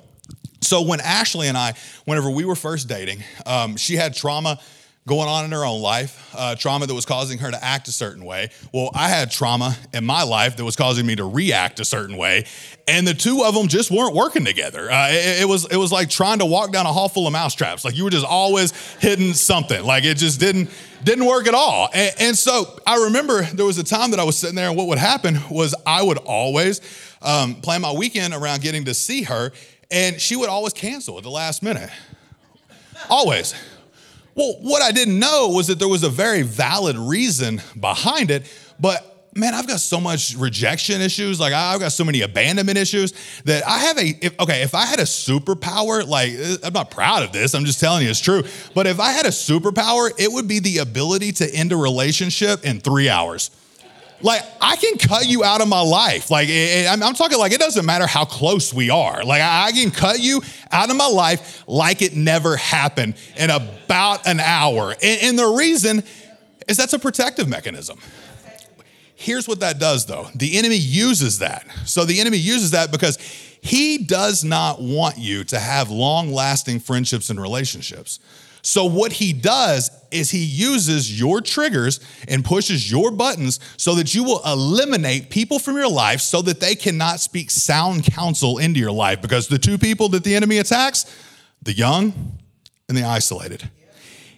So, 0.62 0.80
when 0.82 1.00
Ashley 1.00 1.48
and 1.48 1.58
I, 1.58 1.74
whenever 2.06 2.30
we 2.30 2.46
were 2.46 2.56
first 2.56 2.88
dating, 2.88 3.22
um, 3.44 3.76
she 3.76 3.96
had 3.96 4.14
trauma 4.14 4.58
going 5.06 5.28
on 5.28 5.44
in 5.44 5.52
her 5.52 5.64
own 5.64 5.80
life, 5.80 6.34
uh, 6.36 6.56
trauma 6.56 6.86
that 6.86 6.94
was 6.94 7.06
causing 7.06 7.38
her 7.38 7.50
to 7.50 7.64
act 7.64 7.86
a 7.86 7.92
certain 7.92 8.24
way. 8.24 8.50
Well, 8.72 8.90
I 8.92 9.08
had 9.08 9.30
trauma 9.30 9.76
in 9.94 10.04
my 10.04 10.24
life 10.24 10.56
that 10.56 10.64
was 10.64 10.74
causing 10.74 11.06
me 11.06 11.14
to 11.16 11.24
react 11.24 11.78
a 11.78 11.84
certain 11.84 12.16
way, 12.16 12.44
and 12.88 13.06
the 13.06 13.14
two 13.14 13.44
of 13.44 13.54
them 13.54 13.68
just 13.68 13.90
weren't 13.90 14.14
working 14.14 14.44
together. 14.44 14.90
Uh, 14.90 15.08
it, 15.10 15.42
it, 15.42 15.48
was 15.48 15.66
it 15.70 15.76
was 15.76 15.92
like 15.92 16.10
trying 16.10 16.40
to 16.40 16.46
walk 16.46 16.72
down 16.72 16.86
a 16.86 16.92
hall 16.92 17.08
full 17.08 17.26
of 17.26 17.32
mousetraps. 17.32 17.84
Like 17.84 17.96
you 17.96 18.02
were 18.02 18.10
just 18.10 18.26
always 18.26 18.72
hitting 18.96 19.32
something. 19.32 19.84
Like 19.84 20.04
it 20.04 20.16
just 20.16 20.40
didn't 20.40 20.70
didn't 21.04 21.26
work 21.26 21.46
at 21.46 21.54
all. 21.54 21.88
And, 21.94 22.14
and 22.18 22.36
so 22.36 22.78
I 22.84 23.04
remember 23.04 23.42
there 23.42 23.66
was 23.66 23.78
a 23.78 23.84
time 23.84 24.10
that 24.10 24.18
I 24.18 24.24
was 24.24 24.36
sitting 24.36 24.56
there, 24.56 24.68
and 24.68 24.76
what 24.76 24.88
would 24.88 24.98
happen 24.98 25.38
was 25.48 25.74
I 25.86 26.02
would 26.02 26.18
always 26.18 26.80
um, 27.22 27.54
plan 27.56 27.80
my 27.80 27.92
weekend 27.92 28.34
around 28.34 28.60
getting 28.60 28.84
to 28.86 28.94
see 28.94 29.22
her, 29.22 29.52
and 29.88 30.20
she 30.20 30.34
would 30.34 30.48
always 30.48 30.72
cancel 30.72 31.16
at 31.16 31.22
the 31.22 31.30
last 31.30 31.62
minute. 31.62 31.90
Always. 33.08 33.54
Well, 34.36 34.58
what 34.60 34.82
I 34.82 34.92
didn't 34.92 35.18
know 35.18 35.48
was 35.48 35.66
that 35.68 35.78
there 35.78 35.88
was 35.88 36.04
a 36.04 36.10
very 36.10 36.42
valid 36.42 36.96
reason 36.96 37.62
behind 37.80 38.30
it, 38.30 38.52
but 38.78 39.30
man, 39.34 39.54
I've 39.54 39.66
got 39.66 39.80
so 39.80 39.98
much 39.98 40.34
rejection 40.36 41.00
issues. 41.00 41.40
Like 41.40 41.54
I've 41.54 41.80
got 41.80 41.92
so 41.92 42.04
many 42.04 42.20
abandonment 42.20 42.76
issues 42.76 43.14
that 43.44 43.66
I 43.66 43.78
have 43.78 43.98
a, 43.98 44.14
if, 44.20 44.38
okay, 44.40 44.62
if 44.62 44.74
I 44.74 44.84
had 44.84 44.98
a 44.98 45.04
superpower, 45.04 46.06
like 46.06 46.32
I'm 46.62 46.74
not 46.74 46.90
proud 46.90 47.22
of 47.22 47.32
this, 47.32 47.54
I'm 47.54 47.64
just 47.64 47.80
telling 47.80 48.02
you 48.02 48.10
it's 48.10 48.20
true. 48.20 48.42
But 48.74 48.86
if 48.86 49.00
I 49.00 49.12
had 49.12 49.24
a 49.24 49.30
superpower, 49.30 50.10
it 50.18 50.30
would 50.30 50.46
be 50.48 50.58
the 50.58 50.78
ability 50.78 51.32
to 51.32 51.54
end 51.54 51.72
a 51.72 51.76
relationship 51.76 52.64
in 52.64 52.80
three 52.80 53.08
hours. 53.08 53.50
Like 54.22 54.42
I 54.60 54.76
can 54.76 54.96
cut 54.98 55.26
you 55.28 55.44
out 55.44 55.60
of 55.60 55.68
my 55.68 55.80
life. 55.80 56.30
Like 56.30 56.48
I'm 56.50 57.14
talking 57.14 57.38
like 57.38 57.52
it 57.52 57.60
doesn't 57.60 57.84
matter 57.84 58.06
how 58.06 58.24
close 58.24 58.72
we 58.72 58.90
are. 58.90 59.22
Like 59.24 59.42
I 59.42 59.72
can 59.72 59.90
cut 59.90 60.20
you 60.20 60.42
out 60.72 60.90
of 60.90 60.96
my 60.96 61.06
life 61.06 61.64
like 61.66 62.02
it 62.02 62.14
never 62.14 62.56
happened 62.56 63.14
in 63.36 63.50
about 63.50 64.26
an 64.26 64.40
hour. 64.40 64.94
And 65.02 65.38
the 65.38 65.46
reason 65.46 66.02
is 66.66 66.76
that's 66.76 66.94
a 66.94 66.98
protective 66.98 67.48
mechanism. 67.48 67.98
Here's 69.14 69.48
what 69.48 69.60
that 69.60 69.78
does 69.78 70.06
though. 70.06 70.28
The 70.34 70.58
enemy 70.58 70.76
uses 70.76 71.38
that. 71.40 71.66
So 71.84 72.04
the 72.04 72.20
enemy 72.20 72.38
uses 72.38 72.72
that 72.72 72.90
because 72.92 73.18
he 73.60 73.98
does 73.98 74.44
not 74.44 74.80
want 74.80 75.18
you 75.18 75.44
to 75.44 75.58
have 75.58 75.90
long 75.90 76.32
lasting 76.32 76.80
friendships 76.80 77.30
and 77.30 77.40
relationships. 77.40 78.20
So, 78.66 78.84
what 78.84 79.12
he 79.12 79.32
does 79.32 79.92
is 80.10 80.32
he 80.32 80.42
uses 80.42 81.20
your 81.20 81.40
triggers 81.40 82.00
and 82.26 82.44
pushes 82.44 82.90
your 82.90 83.12
buttons 83.12 83.60
so 83.76 83.94
that 83.94 84.12
you 84.12 84.24
will 84.24 84.42
eliminate 84.44 85.30
people 85.30 85.60
from 85.60 85.76
your 85.76 85.88
life 85.88 86.20
so 86.20 86.42
that 86.42 86.58
they 86.58 86.74
cannot 86.74 87.20
speak 87.20 87.52
sound 87.52 88.02
counsel 88.02 88.58
into 88.58 88.80
your 88.80 88.90
life. 88.90 89.22
Because 89.22 89.46
the 89.46 89.56
two 89.56 89.78
people 89.78 90.08
that 90.08 90.24
the 90.24 90.34
enemy 90.34 90.58
attacks, 90.58 91.06
the 91.62 91.74
young 91.74 92.12
and 92.88 92.98
the 92.98 93.04
isolated. 93.04 93.70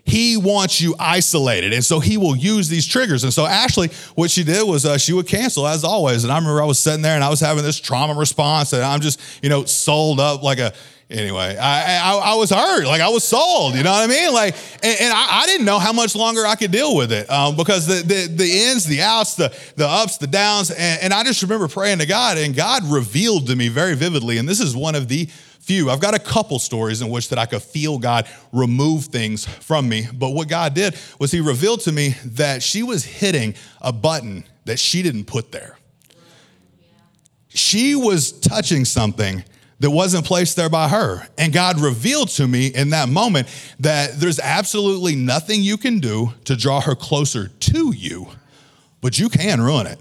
He 0.04 0.36
wants 0.36 0.78
you 0.78 0.94
isolated. 0.98 1.72
And 1.72 1.82
so 1.82 1.98
he 1.98 2.18
will 2.18 2.36
use 2.36 2.68
these 2.68 2.86
triggers. 2.86 3.24
And 3.24 3.32
so 3.32 3.46
Ashley, 3.46 3.88
what 4.14 4.30
she 4.30 4.44
did 4.44 4.68
was 4.68 4.84
uh, 4.84 4.98
she 4.98 5.14
would 5.14 5.26
cancel 5.26 5.66
as 5.66 5.84
always. 5.84 6.24
And 6.24 6.30
I 6.30 6.36
remember 6.36 6.60
I 6.60 6.66
was 6.66 6.78
sitting 6.78 7.00
there 7.00 7.14
and 7.14 7.24
I 7.24 7.30
was 7.30 7.40
having 7.40 7.64
this 7.64 7.80
trauma 7.80 8.12
response 8.12 8.74
and 8.74 8.82
I'm 8.82 9.00
just, 9.00 9.20
you 9.42 9.48
know, 9.48 9.64
sold 9.64 10.20
up 10.20 10.42
like 10.42 10.58
a, 10.58 10.74
anyway, 11.10 11.56
I, 11.56 11.96
I, 11.96 12.16
I, 12.16 12.34
was 12.34 12.50
hurt. 12.50 12.86
Like 12.86 13.00
I 13.00 13.08
was 13.08 13.24
sold, 13.24 13.74
you 13.74 13.82
know 13.82 13.90
what 13.90 14.04
I 14.04 14.06
mean? 14.06 14.32
Like, 14.32 14.54
and, 14.82 15.00
and 15.00 15.12
I, 15.12 15.42
I, 15.42 15.46
didn't 15.46 15.64
know 15.64 15.78
how 15.78 15.92
much 15.92 16.14
longer 16.14 16.46
I 16.46 16.54
could 16.54 16.70
deal 16.70 16.96
with 16.96 17.12
it 17.12 17.30
um, 17.30 17.56
because 17.56 17.86
the, 17.86 18.02
the, 18.02 18.28
the 18.28 18.52
ins, 18.66 18.84
the 18.84 19.02
outs, 19.02 19.34
the, 19.34 19.54
the 19.76 19.86
ups, 19.86 20.18
the 20.18 20.26
downs. 20.26 20.70
And, 20.70 21.02
and 21.02 21.14
I 21.14 21.24
just 21.24 21.42
remember 21.42 21.68
praying 21.68 21.98
to 21.98 22.06
God 22.06 22.38
and 22.38 22.54
God 22.54 22.84
revealed 22.84 23.46
to 23.48 23.56
me 23.56 23.68
very 23.68 23.94
vividly. 23.94 24.38
And 24.38 24.48
this 24.48 24.60
is 24.60 24.76
one 24.76 24.94
of 24.94 25.08
the 25.08 25.28
few. 25.68 25.90
I've 25.90 26.00
got 26.00 26.14
a 26.14 26.18
couple 26.18 26.58
stories 26.58 27.02
in 27.02 27.10
which 27.10 27.28
that 27.28 27.38
I 27.38 27.44
could 27.44 27.62
feel 27.62 27.98
God 27.98 28.26
remove 28.52 29.04
things 29.04 29.46
from 29.46 29.88
me. 29.88 30.08
But 30.12 30.30
what 30.30 30.48
God 30.48 30.74
did 30.74 30.96
was 31.18 31.30
he 31.30 31.40
revealed 31.40 31.80
to 31.80 31.92
me 31.92 32.16
that 32.24 32.62
she 32.62 32.82
was 32.82 33.04
hitting 33.04 33.54
a 33.82 33.92
button 33.92 34.44
that 34.64 34.78
she 34.78 35.02
didn't 35.02 35.24
put 35.24 35.52
there. 35.52 35.78
She 37.48 37.94
was 37.94 38.32
touching 38.32 38.84
something 38.84 39.44
that 39.80 39.90
wasn't 39.90 40.24
placed 40.24 40.56
there 40.56 40.68
by 40.68 40.88
her. 40.88 41.26
And 41.36 41.52
God 41.52 41.80
revealed 41.80 42.28
to 42.30 42.48
me 42.48 42.68
in 42.68 42.90
that 42.90 43.08
moment 43.08 43.48
that 43.80 44.18
there's 44.18 44.40
absolutely 44.40 45.14
nothing 45.14 45.62
you 45.62 45.76
can 45.76 46.00
do 46.00 46.32
to 46.44 46.56
draw 46.56 46.80
her 46.80 46.94
closer 46.94 47.48
to 47.48 47.92
you, 47.94 48.28
but 49.00 49.18
you 49.18 49.28
can 49.28 49.60
ruin 49.60 49.86
it. 49.86 49.98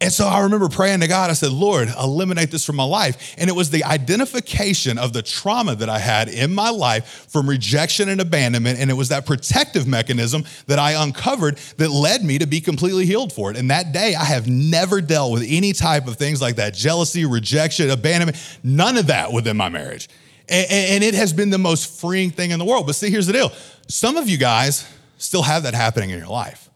And 0.00 0.12
so 0.12 0.28
I 0.28 0.42
remember 0.42 0.68
praying 0.68 1.00
to 1.00 1.08
God. 1.08 1.28
I 1.28 1.32
said, 1.32 1.50
Lord, 1.50 1.88
eliminate 1.88 2.52
this 2.52 2.64
from 2.64 2.76
my 2.76 2.84
life. 2.84 3.34
And 3.36 3.50
it 3.50 3.52
was 3.52 3.70
the 3.70 3.82
identification 3.82 4.96
of 4.96 5.12
the 5.12 5.22
trauma 5.22 5.74
that 5.74 5.88
I 5.88 5.98
had 5.98 6.28
in 6.28 6.54
my 6.54 6.70
life 6.70 7.26
from 7.28 7.48
rejection 7.48 8.08
and 8.08 8.20
abandonment. 8.20 8.78
And 8.78 8.92
it 8.92 8.94
was 8.94 9.08
that 9.08 9.26
protective 9.26 9.88
mechanism 9.88 10.44
that 10.66 10.78
I 10.78 11.02
uncovered 11.02 11.56
that 11.78 11.90
led 11.90 12.22
me 12.22 12.38
to 12.38 12.46
be 12.46 12.60
completely 12.60 13.06
healed 13.06 13.32
for 13.32 13.50
it. 13.50 13.56
And 13.56 13.70
that 13.72 13.90
day, 13.90 14.14
I 14.14 14.24
have 14.24 14.46
never 14.46 15.00
dealt 15.00 15.32
with 15.32 15.44
any 15.48 15.72
type 15.72 16.06
of 16.06 16.16
things 16.16 16.40
like 16.40 16.56
that 16.56 16.74
jealousy, 16.74 17.24
rejection, 17.24 17.90
abandonment, 17.90 18.36
none 18.62 18.98
of 18.98 19.08
that 19.08 19.32
within 19.32 19.56
my 19.56 19.68
marriage. 19.68 20.08
And, 20.48 20.70
and 20.70 21.04
it 21.04 21.14
has 21.14 21.32
been 21.32 21.50
the 21.50 21.58
most 21.58 22.00
freeing 22.00 22.30
thing 22.30 22.52
in 22.52 22.60
the 22.60 22.64
world. 22.64 22.86
But 22.86 22.94
see, 22.94 23.10
here's 23.10 23.26
the 23.26 23.32
deal 23.32 23.50
some 23.88 24.16
of 24.16 24.28
you 24.28 24.38
guys 24.38 24.88
still 25.16 25.42
have 25.42 25.64
that 25.64 25.74
happening 25.74 26.10
in 26.10 26.18
your 26.20 26.28
life. 26.28 26.67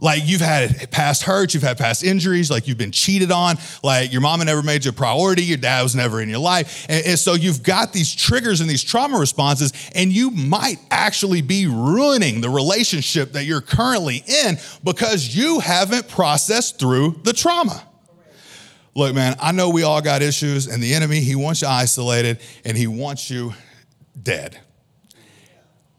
Like 0.00 0.22
you've 0.26 0.40
had 0.40 0.92
past 0.92 1.24
hurts, 1.24 1.54
you've 1.54 1.64
had 1.64 1.76
past 1.76 2.04
injuries, 2.04 2.52
like 2.52 2.68
you've 2.68 2.78
been 2.78 2.92
cheated 2.92 3.32
on, 3.32 3.56
like 3.82 4.12
your 4.12 4.20
mama 4.20 4.44
never 4.44 4.62
made 4.62 4.84
you 4.84 4.90
a 4.90 4.94
priority, 4.94 5.42
your 5.42 5.56
dad 5.56 5.82
was 5.82 5.96
never 5.96 6.20
in 6.20 6.28
your 6.28 6.38
life. 6.38 6.86
And, 6.88 7.04
and, 7.04 7.18
so 7.18 7.34
you've 7.34 7.64
got 7.64 7.92
these 7.92 8.14
triggers 8.14 8.60
and 8.60 8.70
these 8.70 8.84
trauma 8.84 9.18
responses, 9.18 9.72
and 9.96 10.12
you 10.12 10.30
might 10.30 10.76
actually 10.92 11.42
be 11.42 11.66
ruining 11.66 12.40
the 12.40 12.48
relationship 12.48 13.32
that 13.32 13.44
you're 13.44 13.60
currently 13.60 14.22
in 14.44 14.58
because 14.84 15.34
you 15.34 15.58
haven't 15.58 16.08
processed 16.08 16.78
through 16.78 17.20
the 17.24 17.32
trauma. 17.32 17.82
Look, 18.94 19.16
man, 19.16 19.34
I 19.40 19.50
know 19.50 19.68
we 19.68 19.82
all 19.82 20.00
got 20.00 20.22
issues, 20.22 20.68
and 20.68 20.80
the 20.80 20.94
enemy, 20.94 21.20
he 21.20 21.34
wants 21.34 21.62
you 21.62 21.68
isolated 21.68 22.40
and 22.64 22.76
he 22.76 22.86
wants 22.86 23.30
you 23.30 23.52
dead. 24.20 24.60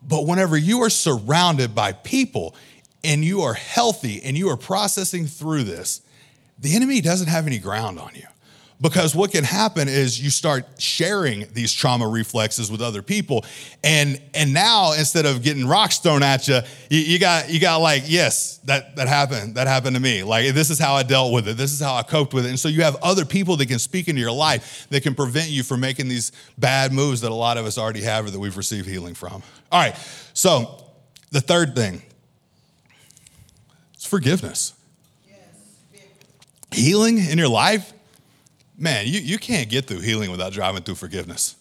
But 0.01 0.25
whenever 0.25 0.57
you 0.57 0.83
are 0.83 0.89
surrounded 0.89 1.75
by 1.75 1.91
people, 1.91 2.55
and 3.03 3.23
you 3.23 3.41
are 3.41 3.53
healthy 3.53 4.21
and 4.23 4.37
you 4.37 4.49
are 4.49 4.57
processing 4.57 5.25
through 5.25 5.63
this, 5.63 6.01
the 6.57 6.75
enemy 6.75 7.01
doesn't 7.01 7.27
have 7.27 7.47
any 7.47 7.57
ground 7.57 7.99
on 7.99 8.11
you. 8.15 8.25
Because 8.81 9.13
what 9.13 9.33
can 9.33 9.43
happen 9.43 9.89
is 9.89 10.21
you 10.23 10.29
start 10.29 10.65
sharing 10.77 11.45
these 11.51 11.73
trauma 11.73 12.07
reflexes 12.07 12.71
with 12.71 12.81
other 12.81 13.01
people, 13.01 13.43
and 13.83 14.21
and 14.33 14.53
now 14.53 14.93
instead 14.93 15.25
of 15.25 15.43
getting 15.43 15.67
rocks 15.67 15.97
thrown 15.97 16.23
at 16.23 16.47
you, 16.47 16.61
you, 16.89 16.99
you 16.99 17.19
got 17.19 17.49
you 17.49 17.59
got 17.59 17.81
like 17.81 18.03
yes 18.05 18.59
that 18.59 18.95
that 18.95 19.09
happened 19.09 19.55
that 19.55 19.67
happened 19.67 19.97
to 19.97 20.01
me 20.01 20.23
like 20.23 20.53
this 20.53 20.69
is 20.69 20.79
how 20.79 20.93
I 20.93 21.03
dealt 21.03 21.33
with 21.33 21.49
it 21.49 21.57
this 21.57 21.73
is 21.73 21.81
how 21.81 21.93
I 21.93 22.03
coped 22.03 22.33
with 22.33 22.45
it, 22.45 22.49
and 22.49 22.59
so 22.59 22.69
you 22.69 22.83
have 22.83 22.95
other 23.03 23.25
people 23.25 23.57
that 23.57 23.65
can 23.65 23.79
speak 23.79 24.07
into 24.07 24.21
your 24.21 24.31
life 24.31 24.87
that 24.91 25.03
can 25.03 25.13
prevent 25.13 25.49
you 25.49 25.63
from 25.63 25.81
making 25.81 26.07
these 26.07 26.31
bad 26.57 26.93
moves 26.93 27.19
that 27.19 27.31
a 27.31 27.35
lot 27.35 27.57
of 27.57 27.65
us 27.65 27.77
already 27.77 28.03
have 28.03 28.27
or 28.27 28.29
that 28.29 28.39
we've 28.39 28.55
received 28.55 28.87
healing 28.87 29.13
from. 29.13 29.43
All 29.73 29.81
right, 29.81 29.97
so 30.33 30.85
the 31.31 31.41
third 31.41 31.75
thing 31.75 32.01
forgiveness. 34.09 34.73
Healing 36.71 37.17
in 37.17 37.37
your 37.37 37.47
life, 37.47 37.93
man, 38.77 39.07
you, 39.07 39.19
you 39.19 39.37
can't 39.37 39.69
get 39.69 39.85
through 39.85 40.01
healing 40.01 40.29
without 40.29 40.53
driving 40.53 40.83
through 40.83 40.95
forgiveness. 40.95 41.55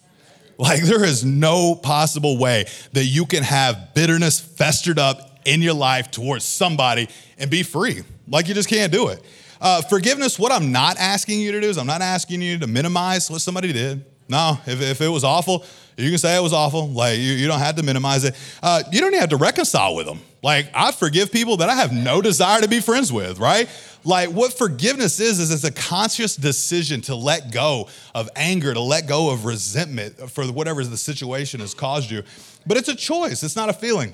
Like, 0.57 0.81
there 0.83 1.05
is 1.05 1.23
no 1.23 1.73
possible 1.73 2.37
way 2.37 2.65
that 2.91 3.05
you 3.05 3.25
can 3.25 3.43
have 3.43 3.93
bitterness 3.93 4.39
festered 4.41 4.99
up 4.99 5.39
in 5.45 5.61
your 5.61 5.73
life 5.73 6.11
towards 6.11 6.43
somebody 6.43 7.07
and 7.37 7.49
be 7.49 7.63
free. 7.63 8.03
Like 8.27 8.47
you 8.47 8.53
just 8.53 8.69
can't 8.69 8.91
do 8.91 9.07
it. 9.07 9.23
Uh, 9.61 9.81
forgiveness, 9.81 10.37
what 10.37 10.51
I'm 10.51 10.71
not 10.71 10.97
asking 10.97 11.39
you 11.41 11.53
to 11.53 11.61
do 11.61 11.67
is 11.67 11.77
I'm 11.77 11.87
not 11.87 12.01
asking 12.01 12.41
you 12.41 12.59
to 12.59 12.67
minimize 12.67 13.31
what 13.31 13.41
somebody 13.41 13.73
did. 13.73 14.05
No, 14.27 14.59
if, 14.65 14.81
if 14.81 15.01
it 15.01 15.07
was 15.07 15.23
awful, 15.23 15.65
you 15.97 16.09
can 16.09 16.19
say 16.19 16.37
it 16.37 16.41
was 16.41 16.53
awful. 16.53 16.87
Like, 16.87 17.17
you, 17.17 17.33
you 17.33 17.47
don't 17.47 17.59
have 17.59 17.75
to 17.77 17.83
minimize 17.83 18.23
it. 18.23 18.35
Uh, 18.61 18.83
you 18.91 18.99
don't 19.01 19.09
even 19.09 19.21
have 19.21 19.29
to 19.31 19.37
reconcile 19.37 19.95
with 19.95 20.05
them. 20.05 20.19
Like, 20.41 20.69
I 20.73 20.91
forgive 20.91 21.31
people 21.31 21.57
that 21.57 21.69
I 21.69 21.75
have 21.75 21.91
no 21.91 22.21
desire 22.21 22.61
to 22.61 22.67
be 22.67 22.79
friends 22.79 23.11
with, 23.11 23.39
right? 23.39 23.69
Like, 24.05 24.29
what 24.29 24.53
forgiveness 24.53 25.19
is, 25.19 25.39
is 25.39 25.51
it's 25.51 25.65
a 25.65 25.71
conscious 25.71 26.35
decision 26.37 27.01
to 27.01 27.15
let 27.15 27.51
go 27.51 27.89
of 28.15 28.29
anger, 28.35 28.73
to 28.73 28.79
let 28.79 29.07
go 29.07 29.31
of 29.31 29.43
resentment 29.43 30.31
for 30.31 30.45
whatever 30.45 30.83
the 30.85 30.95
situation 30.95 31.59
has 31.59 31.73
caused 31.73 32.09
you. 32.09 32.23
But 32.65 32.77
it's 32.77 32.87
a 32.87 32.95
choice, 32.95 33.43
it's 33.43 33.57
not 33.57 33.69
a 33.69 33.73
feeling 33.73 34.13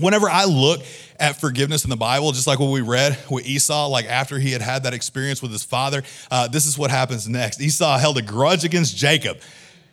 whenever 0.00 0.28
I 0.28 0.44
look 0.44 0.82
at 1.18 1.40
forgiveness 1.40 1.84
in 1.84 1.90
the 1.90 1.96
Bible, 1.96 2.32
just 2.32 2.46
like 2.46 2.58
what 2.58 2.70
we 2.70 2.80
read 2.80 3.18
with 3.30 3.46
Esau, 3.46 3.88
like 3.88 4.06
after 4.06 4.38
he 4.38 4.52
had 4.52 4.62
had 4.62 4.84
that 4.84 4.94
experience 4.94 5.42
with 5.42 5.52
his 5.52 5.64
father, 5.64 6.02
uh, 6.30 6.48
this 6.48 6.66
is 6.66 6.78
what 6.78 6.90
happens 6.90 7.28
next. 7.28 7.60
Esau 7.60 7.98
held 7.98 8.18
a 8.18 8.22
grudge 8.22 8.64
against 8.64 8.96
Jacob. 8.96 9.38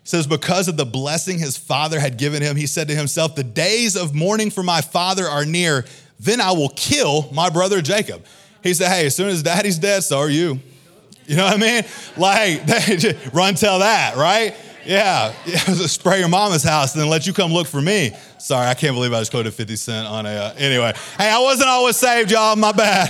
Says, 0.08 0.26
because 0.26 0.70
of 0.70 0.78
the 0.78 0.86
blessing 0.86 1.38
his 1.38 1.58
father 1.58 2.00
had 2.00 2.17
given 2.17 2.41
him, 2.41 2.56
he 2.56 2.65
said 2.65 2.88
to 2.88 2.96
himself, 2.96 3.36
The 3.36 3.43
days 3.43 3.98
of 3.98 4.15
mourning 4.15 4.52
for 4.52 4.63
my 4.63 4.80
father 4.80 5.26
are 5.26 5.43
near, 5.43 5.84
then 6.17 6.39
I 6.39 6.54
will 6.54 6.70
kill 6.70 7.30
my 7.34 7.50
brother 7.50 7.82
Jacob. 7.82 8.26
He 8.63 8.74
said, 8.74 8.88
Hey, 8.88 9.08
as 9.08 9.17
soon 9.17 9.28
as 9.28 9.43
daddy's 9.43 9.78
dead, 9.78 10.06
so 10.06 10.20
are 10.20 10.30
you. 10.30 10.62
You 11.26 11.36
know 11.36 11.43
what 11.43 11.56
I 11.56 11.58
mean? 11.58 11.84
Like, 12.15 12.62
run 13.34 13.56
tell 13.56 13.80
that, 13.80 14.15
right? 14.15 14.56
Yeah, 14.86 15.34
yeah, 15.46 15.58
spray 15.88 16.20
your 16.20 16.30
mama's 16.30 16.63
house 16.63 16.93
and 16.93 17.02
then 17.02 17.10
let 17.10 17.28
you 17.28 17.34
come 17.34 17.52
look 17.52 17.67
for 17.67 17.82
me. 17.82 18.13
Sorry, 18.38 18.65
I 18.65 18.76
can't 18.76 18.96
believe 18.96 19.12
I 19.12 19.20
just 19.20 19.32
quoted 19.32 19.54
50 19.54 19.76
Cent 19.76 20.08
on 20.08 20.26
a. 20.26 20.30
Uh, 20.30 20.54
anyway, 20.58 20.93
hey, 21.17 21.30
I 21.30 21.39
wasn't 21.39 21.67
always 21.67 21.98
saved, 21.98 22.32
y'all. 22.32 22.56
My 22.56 22.72
bad. 22.72 23.10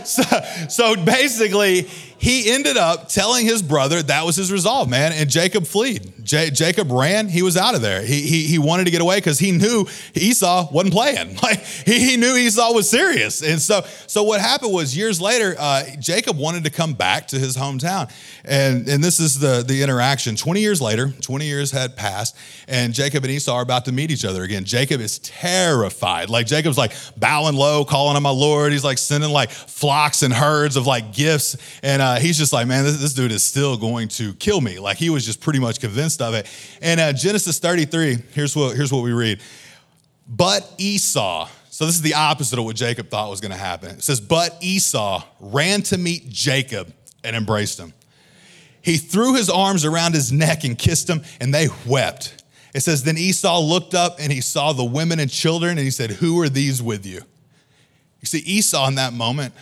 so, 0.04 0.22
so 0.68 0.96
basically, 0.96 1.88
he 2.20 2.50
ended 2.50 2.76
up 2.76 3.08
telling 3.08 3.46
his 3.46 3.62
brother 3.62 4.02
that 4.02 4.26
was 4.26 4.36
his 4.36 4.52
resolve, 4.52 4.90
man. 4.90 5.12
And 5.12 5.30
Jacob 5.30 5.66
fled. 5.66 6.12
J- 6.22 6.50
Jacob 6.50 6.90
ran. 6.90 7.28
He 7.28 7.40
was 7.40 7.56
out 7.56 7.74
of 7.74 7.80
there. 7.80 8.02
He, 8.02 8.20
he, 8.20 8.42
he 8.42 8.58
wanted 8.58 8.84
to 8.84 8.90
get 8.90 9.00
away 9.00 9.16
because 9.16 9.38
he 9.38 9.52
knew 9.52 9.86
Esau 10.14 10.68
wasn't 10.70 10.92
playing. 10.92 11.38
Like 11.42 11.60
he, 11.64 11.98
he 12.10 12.16
knew 12.18 12.36
Esau 12.36 12.72
was 12.72 12.90
serious. 12.90 13.42
And 13.42 13.60
so, 13.62 13.80
so 14.06 14.22
what 14.22 14.42
happened 14.42 14.74
was 14.74 14.94
years 14.94 15.22
later, 15.22 15.54
uh, 15.58 15.84
Jacob 15.98 16.36
wanted 16.36 16.64
to 16.64 16.70
come 16.70 16.92
back 16.92 17.28
to 17.28 17.38
his 17.38 17.56
hometown. 17.56 18.12
And, 18.44 18.86
and 18.86 19.02
this 19.02 19.20
is 19.20 19.38
the, 19.38 19.64
the 19.66 19.82
interaction. 19.82 20.36
20 20.36 20.60
years 20.60 20.82
later, 20.82 21.12
20 21.22 21.46
years 21.46 21.70
had 21.70 21.96
passed, 21.96 22.36
and 22.68 22.92
Jacob 22.92 23.24
and 23.24 23.32
Esau 23.32 23.54
are 23.54 23.62
about 23.62 23.86
to 23.86 23.92
meet 23.92 24.10
each 24.10 24.26
other 24.26 24.42
again. 24.42 24.64
Jacob 24.64 25.00
is 25.00 25.18
terrified. 25.20 26.28
Like 26.28 26.46
Jacob's 26.46 26.76
like 26.76 26.92
bowing 27.16 27.56
low, 27.56 27.86
calling 27.86 28.16
on 28.16 28.22
my 28.22 28.30
Lord. 28.30 28.72
He's 28.72 28.84
like 28.84 28.98
sending 28.98 29.30
like 29.30 29.50
flocks 29.50 30.22
and 30.22 30.34
herds 30.34 30.76
of 30.76 30.86
like 30.86 31.14
gifts. 31.14 31.56
And 31.82 32.02
uh, 32.02 32.09
uh, 32.10 32.18
he's 32.18 32.36
just 32.36 32.52
like, 32.52 32.66
man, 32.66 32.84
this, 32.84 33.00
this, 33.00 33.14
dude 33.14 33.30
is 33.30 33.44
still 33.44 33.76
going 33.76 34.08
to 34.08 34.34
kill 34.34 34.60
me. 34.60 34.78
Like 34.78 34.96
he 34.96 35.10
was 35.10 35.24
just 35.24 35.40
pretty 35.40 35.60
much 35.60 35.80
convinced 35.80 36.20
of 36.20 36.34
it. 36.34 36.46
And 36.82 36.98
uh, 36.98 37.12
Genesis 37.12 37.58
33, 37.60 38.18
here's 38.32 38.56
what, 38.56 38.76
here's 38.76 38.92
what 38.92 39.04
we 39.04 39.12
read. 39.12 39.40
But 40.28 40.68
Esau, 40.78 41.48
so 41.70 41.86
this 41.86 41.94
is 41.94 42.02
the 42.02 42.14
opposite 42.14 42.58
of 42.58 42.64
what 42.64 42.74
Jacob 42.74 43.10
thought 43.10 43.30
was 43.30 43.40
going 43.40 43.52
to 43.52 43.58
happen. 43.58 43.90
It 43.90 44.02
says, 44.02 44.20
but 44.20 44.56
Esau 44.60 45.22
ran 45.38 45.82
to 45.82 45.98
meet 45.98 46.28
Jacob 46.28 46.92
and 47.22 47.36
embraced 47.36 47.78
him. 47.78 47.92
He 48.82 48.96
threw 48.96 49.34
his 49.34 49.48
arms 49.48 49.84
around 49.84 50.14
his 50.14 50.32
neck 50.32 50.64
and 50.64 50.76
kissed 50.76 51.08
him, 51.08 51.22
and 51.40 51.54
they 51.54 51.68
wept. 51.86 52.42
It 52.74 52.80
says, 52.80 53.04
Then 53.04 53.18
Esau 53.18 53.60
looked 53.60 53.94
up 53.94 54.16
and 54.18 54.32
he 54.32 54.40
saw 54.40 54.72
the 54.72 54.84
women 54.84 55.20
and 55.20 55.30
children, 55.30 55.72
and 55.72 55.80
he 55.80 55.90
said, 55.90 56.10
Who 56.10 56.40
are 56.40 56.48
these 56.48 56.82
with 56.82 57.04
you? 57.04 57.20
You 58.20 58.26
see, 58.26 58.38
Esau 58.38 58.88
in 58.88 58.94
that 58.94 59.12
moment 59.12 59.54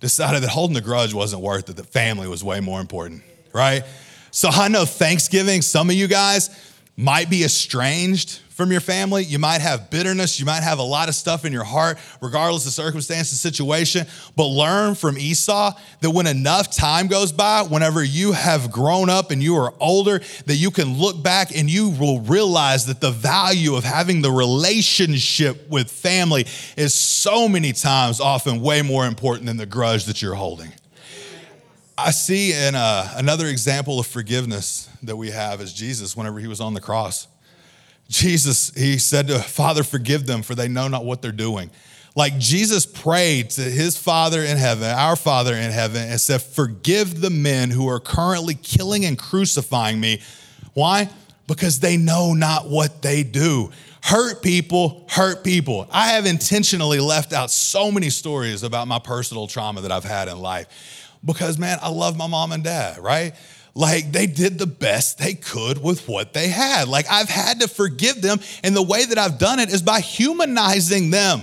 decided 0.00 0.42
that 0.42 0.50
holding 0.50 0.74
the 0.74 0.80
grudge 0.80 1.12
wasn't 1.12 1.42
worth 1.42 1.68
it, 1.68 1.76
that 1.76 1.86
family 1.86 2.28
was 2.28 2.44
way 2.44 2.60
more 2.60 2.80
important, 2.80 3.22
right? 3.52 3.84
So 4.30 4.48
I 4.50 4.68
know 4.68 4.84
Thanksgiving, 4.84 5.62
some 5.62 5.90
of 5.90 5.96
you 5.96 6.06
guys 6.06 6.50
might 6.96 7.30
be 7.30 7.44
estranged 7.44 8.40
from 8.58 8.72
your 8.72 8.80
family. 8.80 9.22
You 9.22 9.38
might 9.38 9.60
have 9.60 9.88
bitterness. 9.88 10.40
You 10.40 10.44
might 10.44 10.64
have 10.64 10.80
a 10.80 10.82
lot 10.82 11.08
of 11.08 11.14
stuff 11.14 11.44
in 11.44 11.52
your 11.52 11.62
heart, 11.62 11.96
regardless 12.20 12.66
of 12.66 12.72
circumstance 12.72 13.30
and 13.30 13.38
situation. 13.38 14.04
But 14.34 14.46
learn 14.46 14.96
from 14.96 15.16
Esau 15.16 15.78
that 16.00 16.10
when 16.10 16.26
enough 16.26 16.68
time 16.74 17.06
goes 17.06 17.30
by, 17.30 17.62
whenever 17.62 18.02
you 18.02 18.32
have 18.32 18.72
grown 18.72 19.10
up 19.10 19.30
and 19.30 19.40
you 19.40 19.54
are 19.54 19.72
older, 19.78 20.18
that 20.46 20.56
you 20.56 20.72
can 20.72 20.98
look 20.98 21.22
back 21.22 21.56
and 21.56 21.70
you 21.70 21.90
will 21.90 22.20
realize 22.22 22.86
that 22.86 23.00
the 23.00 23.12
value 23.12 23.76
of 23.76 23.84
having 23.84 24.22
the 24.22 24.32
relationship 24.32 25.70
with 25.70 25.88
family 25.88 26.44
is 26.76 26.92
so 26.92 27.48
many 27.48 27.72
times 27.72 28.20
often 28.20 28.60
way 28.60 28.82
more 28.82 29.06
important 29.06 29.46
than 29.46 29.56
the 29.56 29.66
grudge 29.66 30.06
that 30.06 30.20
you're 30.20 30.34
holding. 30.34 30.72
I 31.96 32.10
see 32.10 32.52
in 32.52 32.74
uh, 32.74 33.08
another 33.14 33.46
example 33.46 34.00
of 34.00 34.08
forgiveness 34.08 34.88
that 35.04 35.14
we 35.14 35.30
have 35.30 35.60
is 35.60 35.72
Jesus 35.72 36.16
whenever 36.16 36.40
he 36.40 36.48
was 36.48 36.60
on 36.60 36.74
the 36.74 36.80
cross. 36.80 37.28
Jesus, 38.08 38.70
he 38.74 38.98
said 38.98 39.28
to 39.28 39.38
Father, 39.38 39.82
forgive 39.82 40.26
them, 40.26 40.42
for 40.42 40.54
they 40.54 40.68
know 40.68 40.88
not 40.88 41.04
what 41.04 41.22
they're 41.22 41.32
doing. 41.32 41.70
Like 42.16 42.38
Jesus 42.38 42.84
prayed 42.84 43.50
to 43.50 43.60
his 43.60 43.96
Father 43.96 44.42
in 44.42 44.56
heaven, 44.56 44.90
our 44.90 45.14
Father 45.14 45.54
in 45.54 45.70
heaven, 45.70 46.08
and 46.08 46.20
said, 46.20 46.42
Forgive 46.42 47.20
the 47.20 47.30
men 47.30 47.70
who 47.70 47.88
are 47.88 48.00
currently 48.00 48.54
killing 48.54 49.04
and 49.04 49.18
crucifying 49.18 50.00
me. 50.00 50.20
Why? 50.74 51.10
Because 51.46 51.80
they 51.80 51.96
know 51.96 52.34
not 52.34 52.68
what 52.68 53.02
they 53.02 53.22
do. 53.22 53.70
Hurt 54.02 54.42
people, 54.42 55.06
hurt 55.08 55.44
people. 55.44 55.86
I 55.92 56.08
have 56.08 56.24
intentionally 56.24 56.98
left 56.98 57.32
out 57.32 57.50
so 57.50 57.92
many 57.92 58.10
stories 58.10 58.62
about 58.62 58.88
my 58.88 58.98
personal 58.98 59.46
trauma 59.46 59.82
that 59.82 59.92
I've 59.92 60.04
had 60.04 60.28
in 60.28 60.38
life 60.40 61.14
because, 61.24 61.58
man, 61.58 61.78
I 61.82 61.88
love 61.90 62.16
my 62.16 62.26
mom 62.26 62.52
and 62.52 62.64
dad, 62.64 62.98
right? 62.98 63.34
Like 63.78 64.10
they 64.10 64.26
did 64.26 64.58
the 64.58 64.66
best 64.66 65.18
they 65.18 65.34
could 65.34 65.80
with 65.80 66.08
what 66.08 66.32
they 66.32 66.48
had. 66.48 66.88
Like 66.88 67.06
I've 67.08 67.28
had 67.28 67.60
to 67.60 67.68
forgive 67.68 68.20
them, 68.20 68.40
and 68.64 68.74
the 68.74 68.82
way 68.82 69.04
that 69.04 69.18
I've 69.18 69.38
done 69.38 69.60
it 69.60 69.72
is 69.72 69.82
by 69.82 70.00
humanizing 70.00 71.10
them. 71.10 71.42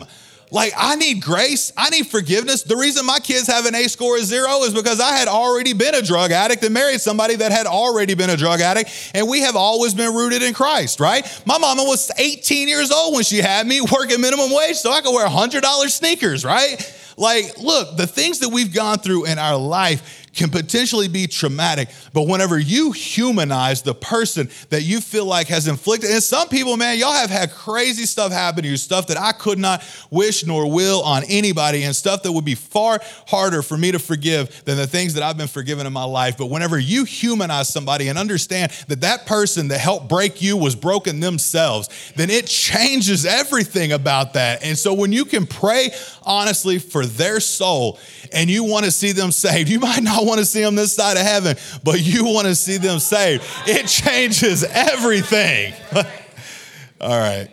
Like, 0.51 0.73
I 0.77 0.95
need 0.95 1.21
grace. 1.21 1.73
I 1.75 1.89
need 1.89 2.07
forgiveness. 2.07 2.63
The 2.63 2.77
reason 2.77 3.05
my 3.05 3.19
kids 3.19 3.47
have 3.47 3.65
an 3.65 3.73
A 3.73 3.87
score 3.87 4.17
of 4.17 4.23
zero 4.23 4.61
is 4.63 4.73
because 4.73 4.99
I 4.99 5.13
had 5.13 5.27
already 5.27 5.73
been 5.73 5.95
a 5.95 6.03
drug 6.03 6.31
addict 6.31 6.63
and 6.63 6.73
married 6.73 7.01
somebody 7.01 7.35
that 7.37 7.51
had 7.51 7.65
already 7.65 8.13
been 8.13 8.29
a 8.29 8.37
drug 8.37 8.61
addict. 8.61 9.11
And 9.15 9.27
we 9.27 9.41
have 9.41 9.55
always 9.55 9.95
been 9.95 10.13
rooted 10.13 10.43
in 10.43 10.53
Christ, 10.53 10.99
right? 10.99 11.25
My 11.45 11.57
mama 11.57 11.83
was 11.83 12.11
18 12.17 12.67
years 12.67 12.91
old 12.91 13.15
when 13.15 13.23
she 13.23 13.39
had 13.39 13.65
me 13.65 13.81
working 13.91 14.21
minimum 14.21 14.51
wage 14.51 14.75
so 14.75 14.91
I 14.91 15.01
could 15.01 15.13
wear 15.13 15.27
$100 15.27 15.89
sneakers, 15.89 16.45
right? 16.45 16.77
Like, 17.17 17.57
look, 17.57 17.97
the 17.97 18.07
things 18.07 18.39
that 18.39 18.49
we've 18.49 18.73
gone 18.73 18.99
through 18.99 19.25
in 19.25 19.39
our 19.39 19.57
life 19.57 20.24
can 20.35 20.49
potentially 20.49 21.07
be 21.07 21.27
traumatic. 21.27 21.89
But 22.13 22.23
whenever 22.23 22.59
you 22.59 22.91
humanize 22.91 23.81
the 23.81 23.95
person 23.95 24.49
that 24.69 24.83
you 24.83 25.01
feel 25.01 25.25
like 25.25 25.47
has 25.47 25.67
inflicted, 25.67 26.11
and 26.11 26.21
some 26.21 26.49
people, 26.49 26.77
man, 26.77 26.97
y'all 26.97 27.13
have 27.13 27.29
had 27.29 27.51
crazy 27.51 28.05
stuff 28.05 28.31
happen 28.31 28.63
to 28.63 28.69
you, 28.69 28.77
stuff 28.77 29.07
that 29.07 29.17
I 29.17 29.31
could 29.31 29.57
not 29.57 29.83
wish 30.11 30.45
nor 30.45 30.71
will 30.71 31.01
on 31.03 31.23
anybody, 31.27 31.83
and 31.83 31.95
stuff 31.95 32.23
that 32.23 32.31
would 32.31 32.45
be 32.45 32.55
far 32.55 32.99
harder 33.27 33.61
for 33.61 33.77
me 33.77 33.91
to 33.91 33.99
forgive 33.99 34.65
than 34.65 34.77
the 34.77 34.87
things 34.87 35.13
that 35.13 35.23
I've 35.23 35.37
been 35.37 35.47
forgiven 35.47 35.87
in 35.87 35.93
my 35.93 36.03
life. 36.03 36.37
But 36.37 36.47
whenever 36.47 36.77
you 36.77 37.05
humanize 37.05 37.69
somebody 37.69 38.09
and 38.09 38.19
understand 38.19 38.71
that 38.87 39.01
that 39.01 39.25
person 39.25 39.69
that 39.69 39.79
helped 39.79 40.09
break 40.09 40.41
you 40.41 40.57
was 40.57 40.75
broken 40.75 41.19
themselves, 41.19 41.89
then 42.15 42.29
it 42.29 42.47
changes 42.47 43.25
everything 43.25 43.93
about 43.93 44.33
that. 44.33 44.63
And 44.63 44.77
so 44.77 44.93
when 44.93 45.11
you 45.11 45.25
can 45.25 45.45
pray 45.45 45.91
honestly 46.23 46.79
for 46.79 47.05
their 47.05 47.39
soul 47.39 47.99
and 48.31 48.49
you 48.49 48.63
want 48.63 48.85
to 48.85 48.91
see 48.91 49.11
them 49.11 49.31
saved, 49.31 49.69
you 49.69 49.79
might 49.79 50.03
not 50.03 50.24
want 50.25 50.39
to 50.39 50.45
see 50.45 50.61
them 50.61 50.75
this 50.75 50.93
side 50.93 51.17
of 51.17 51.23
heaven, 51.23 51.55
but 51.83 52.01
you 52.01 52.25
want 52.25 52.47
to 52.47 52.55
see 52.55 52.77
them 52.77 52.99
saved. 52.99 53.43
It 53.67 53.87
changes 53.87 54.63
everything. 54.63 55.73
All 57.01 57.17
right. 57.17 57.49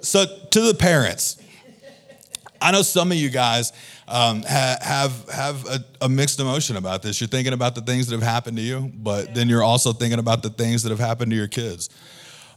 So, 0.00 0.24
to 0.50 0.60
the 0.60 0.74
parents, 0.74 1.40
I 2.60 2.72
know 2.72 2.82
some 2.82 3.12
of 3.12 3.18
you 3.18 3.30
guys 3.30 3.72
um, 4.08 4.42
ha- 4.42 4.78
have 4.80 5.28
have 5.30 5.66
a, 5.66 5.84
a, 6.02 6.08
mixed 6.08 6.40
emotion 6.40 6.76
about 6.76 7.02
this. 7.02 7.20
You're 7.20 7.28
thinking 7.28 7.52
about 7.52 7.74
the 7.74 7.80
things 7.80 8.08
that 8.08 8.14
have 8.14 8.22
happened 8.22 8.56
to 8.56 8.62
you, 8.62 8.90
but 8.94 9.34
then 9.34 9.48
you're 9.48 9.62
also 9.62 9.92
thinking 9.92 10.18
about 10.18 10.42
the 10.42 10.50
things 10.50 10.82
that 10.82 10.90
have 10.90 10.98
happened 10.98 11.30
to 11.30 11.36
your 11.36 11.48
kids. 11.48 11.88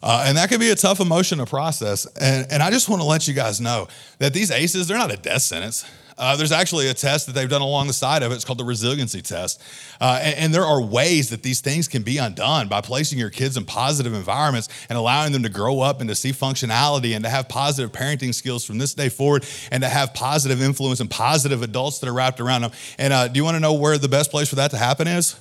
Uh, 0.03 0.25
and 0.27 0.37
that 0.37 0.49
can 0.49 0.59
be 0.59 0.69
a 0.69 0.75
tough 0.75 0.99
emotion 0.99 1.39
to 1.39 1.45
process. 1.45 2.05
And, 2.05 2.45
and 2.51 2.61
I 2.61 2.69
just 2.69 2.89
want 2.89 3.01
to 3.01 3.07
let 3.07 3.27
you 3.27 3.33
guys 3.33 3.59
know 3.59 3.87
that 4.19 4.33
these 4.33 4.51
ACEs, 4.51 4.87
they're 4.87 4.97
not 4.97 5.11
a 5.11 5.17
death 5.17 5.41
sentence. 5.41 5.85
Uh, 6.17 6.35
there's 6.37 6.53
actually 6.53 6.87
a 6.87 6.93
test 6.93 7.25
that 7.25 7.33
they've 7.33 7.49
done 7.49 7.61
along 7.61 7.87
the 7.87 7.93
side 7.93 8.23
of 8.23 8.31
it. 8.31 8.35
It's 8.35 8.45
called 8.45 8.57
the 8.57 8.63
resiliency 8.63 9.21
test. 9.21 9.61
Uh, 9.99 10.19
and, 10.21 10.35
and, 10.37 10.53
there 10.53 10.63
are 10.63 10.81
ways 10.81 11.29
that 11.31 11.43
these 11.43 11.59
things 11.59 11.89
can 11.89 12.03
be 12.03 12.17
undone 12.17 12.69
by 12.69 12.79
placing 12.79 13.19
your 13.19 13.29
kids 13.29 13.57
in 13.57 13.65
positive 13.65 14.13
environments 14.13 14.69
and 14.87 14.97
allowing 14.97 15.33
them 15.33 15.43
to 15.43 15.49
grow 15.49 15.81
up 15.81 15.99
and 15.99 16.09
to 16.09 16.15
see 16.15 16.31
functionality 16.31 17.15
and 17.15 17.25
to 17.25 17.29
have 17.29 17.49
positive 17.49 17.91
parenting 17.91 18.33
skills 18.33 18.63
from 18.63 18.77
this 18.77 18.93
day 18.93 19.09
forward 19.09 19.45
and 19.71 19.83
to 19.83 19.89
have 19.89 20.13
positive 20.13 20.61
influence 20.61 21.01
and 21.01 21.09
positive 21.09 21.61
adults 21.61 21.99
that 21.99 22.07
are 22.07 22.13
wrapped 22.13 22.39
around 22.39 22.61
them. 22.61 22.71
And 22.97 23.11
uh, 23.11 23.27
do 23.27 23.37
you 23.37 23.43
want 23.43 23.55
to 23.55 23.59
know 23.59 23.73
where 23.73 23.97
the 23.97 24.07
best 24.07 24.31
place 24.31 24.47
for 24.47 24.55
that 24.55 24.71
to 24.71 24.77
happen 24.77 25.07
is? 25.07 25.37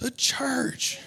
The 0.00 0.10
church. 0.10 1.00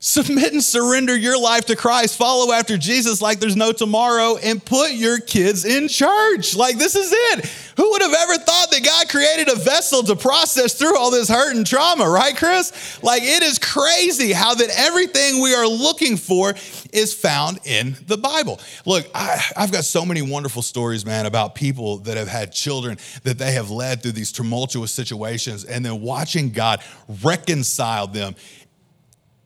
Submit 0.00 0.52
and 0.52 0.62
surrender 0.62 1.16
your 1.16 1.40
life 1.40 1.66
to 1.66 1.74
Christ. 1.74 2.16
Follow 2.16 2.52
after 2.52 2.78
Jesus 2.78 3.20
like 3.20 3.40
there's 3.40 3.56
no 3.56 3.72
tomorrow 3.72 4.36
and 4.36 4.64
put 4.64 4.92
your 4.92 5.18
kids 5.18 5.64
in 5.64 5.88
church. 5.88 6.54
Like, 6.54 6.78
this 6.78 6.94
is 6.94 7.10
it. 7.12 7.46
Who 7.76 7.90
would 7.90 8.02
have 8.02 8.14
ever 8.14 8.38
thought 8.38 8.70
that 8.70 8.84
God 8.84 9.08
created 9.08 9.48
a 9.48 9.56
vessel 9.56 10.04
to 10.04 10.14
process 10.14 10.74
through 10.74 10.96
all 10.96 11.10
this 11.10 11.28
hurt 11.28 11.56
and 11.56 11.66
trauma, 11.66 12.08
right, 12.08 12.36
Chris? 12.36 13.02
Like, 13.02 13.22
it 13.24 13.42
is 13.42 13.58
crazy 13.58 14.32
how 14.32 14.54
that 14.54 14.68
everything 14.76 15.42
we 15.42 15.54
are 15.54 15.66
looking 15.66 16.16
for 16.16 16.54
is 16.92 17.12
found 17.12 17.58
in 17.64 17.96
the 18.06 18.16
Bible. 18.16 18.60
Look, 18.86 19.08
I, 19.14 19.42
have 19.56 19.72
got 19.72 19.84
so 19.84 20.04
many 20.04 20.22
wonderful 20.22 20.62
stories, 20.62 21.04
man, 21.04 21.26
about 21.26 21.56
people 21.56 21.98
that 21.98 22.16
have 22.16 22.28
had 22.28 22.52
children 22.52 22.98
that 23.24 23.38
they 23.38 23.52
have 23.52 23.70
led 23.70 24.02
through 24.02 24.12
these 24.12 24.30
tumultuous 24.30 24.92
situations 24.92 25.64
and 25.64 25.84
then 25.84 26.00
watching 26.00 26.50
God 26.50 26.82
reconcile 27.22 28.06
them 28.06 28.36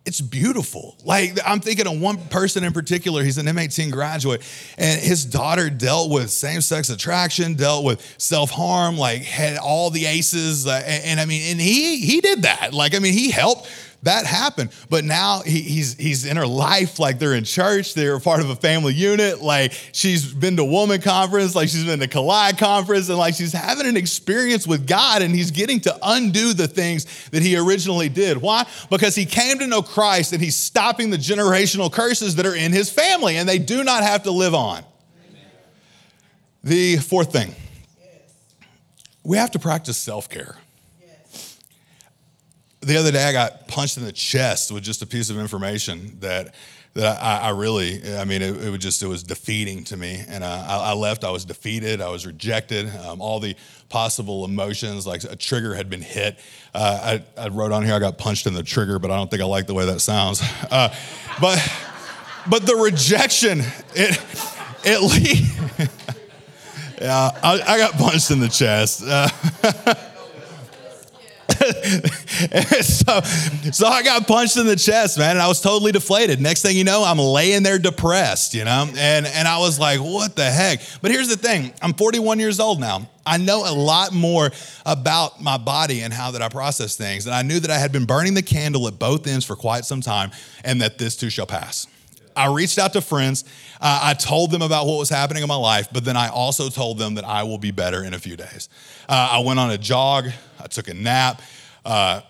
it's 0.05 0.21
beautiful. 0.21 0.97
Like 1.05 1.39
I'm 1.47 1.61
thinking 1.61 1.87
of 1.87 2.01
one 2.01 2.19
person 2.29 2.65
in 2.65 2.73
particular. 2.73 3.23
He's 3.23 3.39
an 3.39 3.47
M18 3.47 3.93
graduate, 3.93 4.43
and 4.77 5.01
his 5.01 5.25
daughter 5.25 5.71
dealt 5.71 6.11
with 6.11 6.31
same-sex 6.31 6.91
attraction, 6.91 7.55
dealt 7.55 7.85
with 7.85 8.15
self-harm, 8.19 8.99
like 8.99 9.23
had 9.23 9.59
all 9.59 9.91
the 9.91 10.07
ACEs, 10.07 10.67
uh, 10.67 10.83
and, 10.85 11.05
and 11.05 11.21
I 11.21 11.25
mean, 11.25 11.53
and 11.53 11.61
he 11.61 11.99
he 11.99 12.21
did 12.21 12.43
that. 12.43 12.75
Like 12.75 12.95
I 12.95 12.99
mean, 12.99 13.13
he 13.13 13.31
helped 13.31 13.69
that 14.03 14.27
happened. 14.27 14.71
But 14.91 15.05
now 15.05 15.43
he, 15.43 15.61
he's 15.61 15.95
he's 15.95 16.27
in 16.27 16.37
her 16.37 16.47
life, 16.47 16.99
like 16.99 17.19
they're 17.19 17.35
in 17.35 17.45
church, 17.45 17.95
they're 17.95 18.19
part 18.19 18.41
of 18.41 18.51
a 18.51 18.57
family 18.57 18.95
unit. 18.95 19.41
Like 19.41 19.73
she's 19.93 20.33
been 20.33 20.57
to 20.57 20.65
woman 20.65 21.01
conference, 21.01 21.55
like 21.55 21.69
she's 21.69 21.85
been 21.85 22.01
to 22.01 22.09
Collide 22.09 22.59
conference, 22.59 23.09
and 23.09 23.19
like 23.19 23.35
she's 23.35 23.53
having 23.53 23.87
an 23.87 23.97
experience 23.97 24.67
with 24.67 24.87
God, 24.87 25.23
and 25.23 25.35
he's 25.35 25.53
getting 25.53 25.81
to 25.81 25.97
undo 26.03 26.53
the 26.53 26.67
things 26.67 27.07
that 27.31 27.43
he 27.43 27.57
originally 27.57 28.09
did. 28.09 28.39
Why? 28.39 28.67
Because 28.91 29.15
he 29.15 29.25
came 29.25 29.59
to 29.61 29.67
know 29.67 29.83
Christ 29.83 30.33
and 30.33 30.43
he's 30.43 30.57
stopping 30.57 31.11
the 31.11 31.17
generational 31.17 31.93
curses 31.93 32.37
that 32.37 32.47
are 32.47 32.57
in 32.57 32.73
his 32.73 32.91
family, 32.91 33.37
and 33.37 33.49
they 33.49 33.59
do 33.59 33.85
not 33.85 34.03
have 34.03 34.25
to 34.25 34.33
live 34.33 34.55
on. 34.55 34.79
Amen. 35.29 35.47
The 36.65 36.97
fourth 36.97 37.33
thing. 37.33 37.55
We 39.25 39.37
have 39.37 39.53
to 39.53 39.61
practice 39.61 39.97
self 39.97 40.29
care 40.29 40.57
the 42.83 42.97
other 42.97 43.13
day 43.13 43.25
I 43.25 43.33
got 43.33 43.69
punched 43.69 43.97
in 43.97 44.05
the 44.05 44.13
chest 44.13 44.73
with 44.73 44.83
just 44.83 45.03
a 45.03 45.07
piece 45.07 45.31
of 45.31 45.39
information 45.39 46.19
that 46.21 46.55
that 46.95 47.23
I, 47.23 47.49
I 47.49 47.51
really, 47.51 48.03
I 48.17 48.25
mean, 48.25 48.43
it, 48.43 48.65
it, 48.65 48.69
was 48.69 48.81
just, 48.81 49.03
it 49.03 49.07
was 49.07 49.23
defeating 49.23 49.85
to 49.85 49.97
me. 49.97 50.23
And 50.29 50.45
uh, 50.45 50.67
I, 50.69 50.91
I, 50.91 50.93
left, 50.93 51.25
I 51.25 51.31
was 51.31 51.45
defeated, 51.45 52.03
I 52.03 52.11
was 52.11 52.27
rejected, 52.27 52.95
um, 53.07 53.23
all 53.23 53.41
the 53.41 53.57
possible 53.89 54.45
emotions, 54.45 55.07
like 55.07 55.25
a 55.25 55.35
trigger 55.35 55.75
had 55.75 55.89
been 55.89 56.03
hit. 56.03 56.39
Uh, 56.75 57.19
I, 57.39 57.41
I, 57.41 57.49
wrote 57.49 57.73
on 57.73 57.85
here, 57.85 57.95
I 57.95 57.99
got 57.99 58.19
punched 58.19 58.47
in 58.47 58.53
the 58.53 58.63
trigger, 58.63 58.99
but 58.99 59.11
I 59.11 59.17
don't 59.17 59.31
think 59.31 59.41
I 59.41 59.47
like 59.47 59.67
the 59.67 59.75
way 59.75 59.87
that 59.87 60.01
sounds. 60.01 60.43
Uh, 60.71 60.89
but, 61.39 61.59
but 62.49 62.65
the 62.65 62.75
rejection, 62.75 63.61
it, 63.95 64.19
it 64.85 65.03
least, 65.13 65.91
yeah, 66.99 67.31
I, 67.43 67.61
I, 67.67 67.79
got 67.79 67.93
punched 67.95 68.31
in 68.31 68.41
the 68.41 68.49
chest. 68.49 69.03
So, 72.83 73.21
so 73.73 73.87
I 73.87 74.03
got 74.03 74.27
punched 74.27 74.57
in 74.57 74.67
the 74.67 74.77
chest, 74.77 75.19
man, 75.19 75.33
and 75.33 75.41
I 75.41 75.49
was 75.49 75.61
totally 75.61 75.93
deflated. 75.93 76.41
Next 76.41 76.63
thing 76.63 76.77
you 76.77 76.85
know, 76.85 77.05
I'm 77.05 77.19
laying 77.19 77.63
there 77.63 77.79
depressed, 77.79 78.55
you 78.55 78.65
know, 78.65 78.89
and 78.97 79.27
and 79.27 79.49
I 79.49 79.59
was 79.59 79.79
like, 79.79 80.01
what 80.01 80.37
the 80.37 80.45
heck? 80.45 80.81
But 81.01 81.11
here's 81.11 81.29
the 81.29 81.37
thing: 81.37 81.73
I'm 81.81 81.95
41 81.95 82.39
years 82.39 82.61
old 82.61 82.81
now. 82.81 83.09
I 83.25 83.39
know 83.39 83.69
a 83.69 83.75
lot 83.75 84.13
more 84.13 84.51
about 84.85 85.41
my 85.41 85.59
body 85.59 86.01
and 86.01 86.13
how 86.13 86.33
that 86.33 86.43
I 86.43 86.49
process 86.49 86.97
things, 86.97 87.27
and 87.27 87.35
I 87.35 87.43
knew 87.43 87.61
that 87.61 87.71
I 87.71 87.79
had 87.79 87.93
been 87.93 88.05
burning 88.05 88.35
the 88.35 88.43
candle 88.43 88.87
at 88.89 88.99
both 88.99 89.27
ends 89.27 89.45
for 89.45 89.57
quite 89.57 89.85
some 89.85 90.01
time, 90.01 90.31
and 90.65 90.81
that 90.81 90.99
this 90.99 91.17
too 91.17 91.31
shall 91.31 91.47
pass. 91.47 91.87
I 92.37 92.53
reached 92.53 92.79
out 92.79 92.93
to 92.95 93.01
friends. 93.01 93.45
Uh, 93.81 94.01
I 94.03 94.15
told 94.15 94.51
them 94.51 94.63
about 94.63 94.87
what 94.87 94.99
was 94.99 95.09
happening 95.09 95.43
in 95.43 95.49
my 95.49 95.57
life, 95.57 95.89
but 95.93 96.05
then 96.05 96.17
I 96.17 96.29
also 96.29 96.69
told 96.69 96.99
them 96.99 97.15
that 97.17 97.25
I 97.25 97.43
will 97.43 97.59
be 97.59 97.71
better 97.71 98.05
in 98.05 98.15
a 98.15 98.19
few 98.19 98.37
days. 98.37 98.69
Uh, 99.09 99.31
I 99.33 99.41
went 99.41 99.59
on 99.59 99.71
a 99.71 99.79
jog, 99.79 100.29
I 100.61 100.67
took 100.67 100.89
a 100.89 100.95
nap. 100.95 101.43
Uh, 101.85 102.23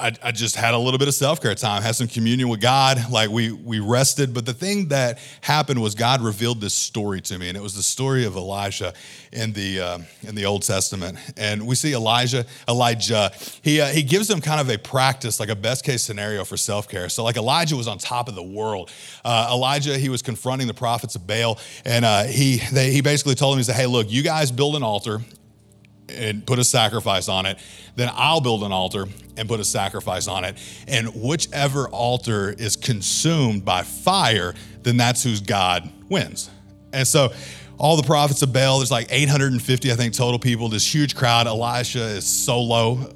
I, 0.00 0.12
I, 0.22 0.32
just 0.32 0.56
had 0.56 0.74
a 0.74 0.78
little 0.78 0.98
bit 0.98 1.08
of 1.08 1.14
self-care 1.14 1.54
time, 1.54 1.82
had 1.82 1.94
some 1.94 2.08
communion 2.08 2.48
with 2.48 2.60
God. 2.60 3.10
Like 3.10 3.30
we 3.30 3.52
we 3.52 3.80
rested. 3.80 4.32
But 4.32 4.46
the 4.46 4.54
thing 4.54 4.88
that 4.88 5.18
happened 5.42 5.80
was 5.80 5.94
God 5.94 6.22
revealed 6.22 6.60
this 6.60 6.74
story 6.74 7.20
to 7.22 7.38
me, 7.38 7.48
and 7.48 7.56
it 7.56 7.62
was 7.62 7.74
the 7.74 7.82
story 7.82 8.24
of 8.24 8.36
Elijah 8.36 8.94
in 9.32 9.52
the 9.52 9.80
uh, 9.80 9.98
in 10.22 10.34
the 10.34 10.46
Old 10.46 10.62
Testament. 10.62 11.18
And 11.36 11.66
we 11.66 11.74
see 11.74 11.92
Elijah, 11.92 12.46
Elijah. 12.68 13.30
He 13.62 13.80
uh, 13.80 13.88
he 13.88 14.02
gives 14.02 14.28
them 14.28 14.40
kind 14.40 14.60
of 14.60 14.70
a 14.70 14.78
practice, 14.78 15.38
like 15.38 15.50
a 15.50 15.56
best 15.56 15.84
case 15.84 16.02
scenario 16.02 16.44
for 16.44 16.56
self-care. 16.56 17.08
So 17.08 17.22
like 17.22 17.36
Elijah 17.36 17.76
was 17.76 17.88
on 17.88 17.98
top 17.98 18.28
of 18.28 18.34
the 18.34 18.42
world. 18.42 18.90
Uh, 19.24 19.50
Elijah 19.52 19.98
he 19.98 20.08
was 20.08 20.22
confronting 20.22 20.66
the 20.66 20.74
prophets 20.74 21.14
of 21.14 21.26
Baal, 21.26 21.58
and 21.84 22.04
uh, 22.04 22.24
he 22.24 22.62
they, 22.72 22.90
he 22.92 23.02
basically 23.02 23.34
told 23.34 23.54
them 23.54 23.58
he 23.58 23.64
said, 23.64 23.76
"Hey, 23.76 23.86
look, 23.86 24.10
you 24.10 24.22
guys 24.22 24.50
build 24.50 24.76
an 24.76 24.82
altar." 24.82 25.20
And 26.16 26.46
put 26.46 26.58
a 26.58 26.64
sacrifice 26.64 27.28
on 27.28 27.46
it, 27.46 27.58
then 27.96 28.10
I'll 28.12 28.40
build 28.40 28.62
an 28.62 28.72
altar 28.72 29.06
and 29.36 29.48
put 29.48 29.60
a 29.60 29.64
sacrifice 29.64 30.28
on 30.28 30.44
it. 30.44 30.56
And 30.86 31.08
whichever 31.14 31.88
altar 31.88 32.50
is 32.50 32.76
consumed 32.76 33.64
by 33.64 33.82
fire, 33.82 34.54
then 34.82 34.96
that's 34.96 35.22
whose 35.22 35.40
God 35.40 35.90
wins. 36.08 36.50
And 36.92 37.06
so 37.06 37.32
all 37.78 37.96
the 37.96 38.02
prophets 38.02 38.42
of 38.42 38.52
Baal, 38.52 38.78
there's 38.78 38.90
like 38.90 39.08
850, 39.10 39.90
I 39.90 39.94
think, 39.94 40.14
total 40.14 40.38
people, 40.38 40.68
this 40.68 40.94
huge 40.94 41.14
crowd. 41.14 41.46
Elisha 41.46 42.02
is 42.02 42.26
solo. 42.26 43.14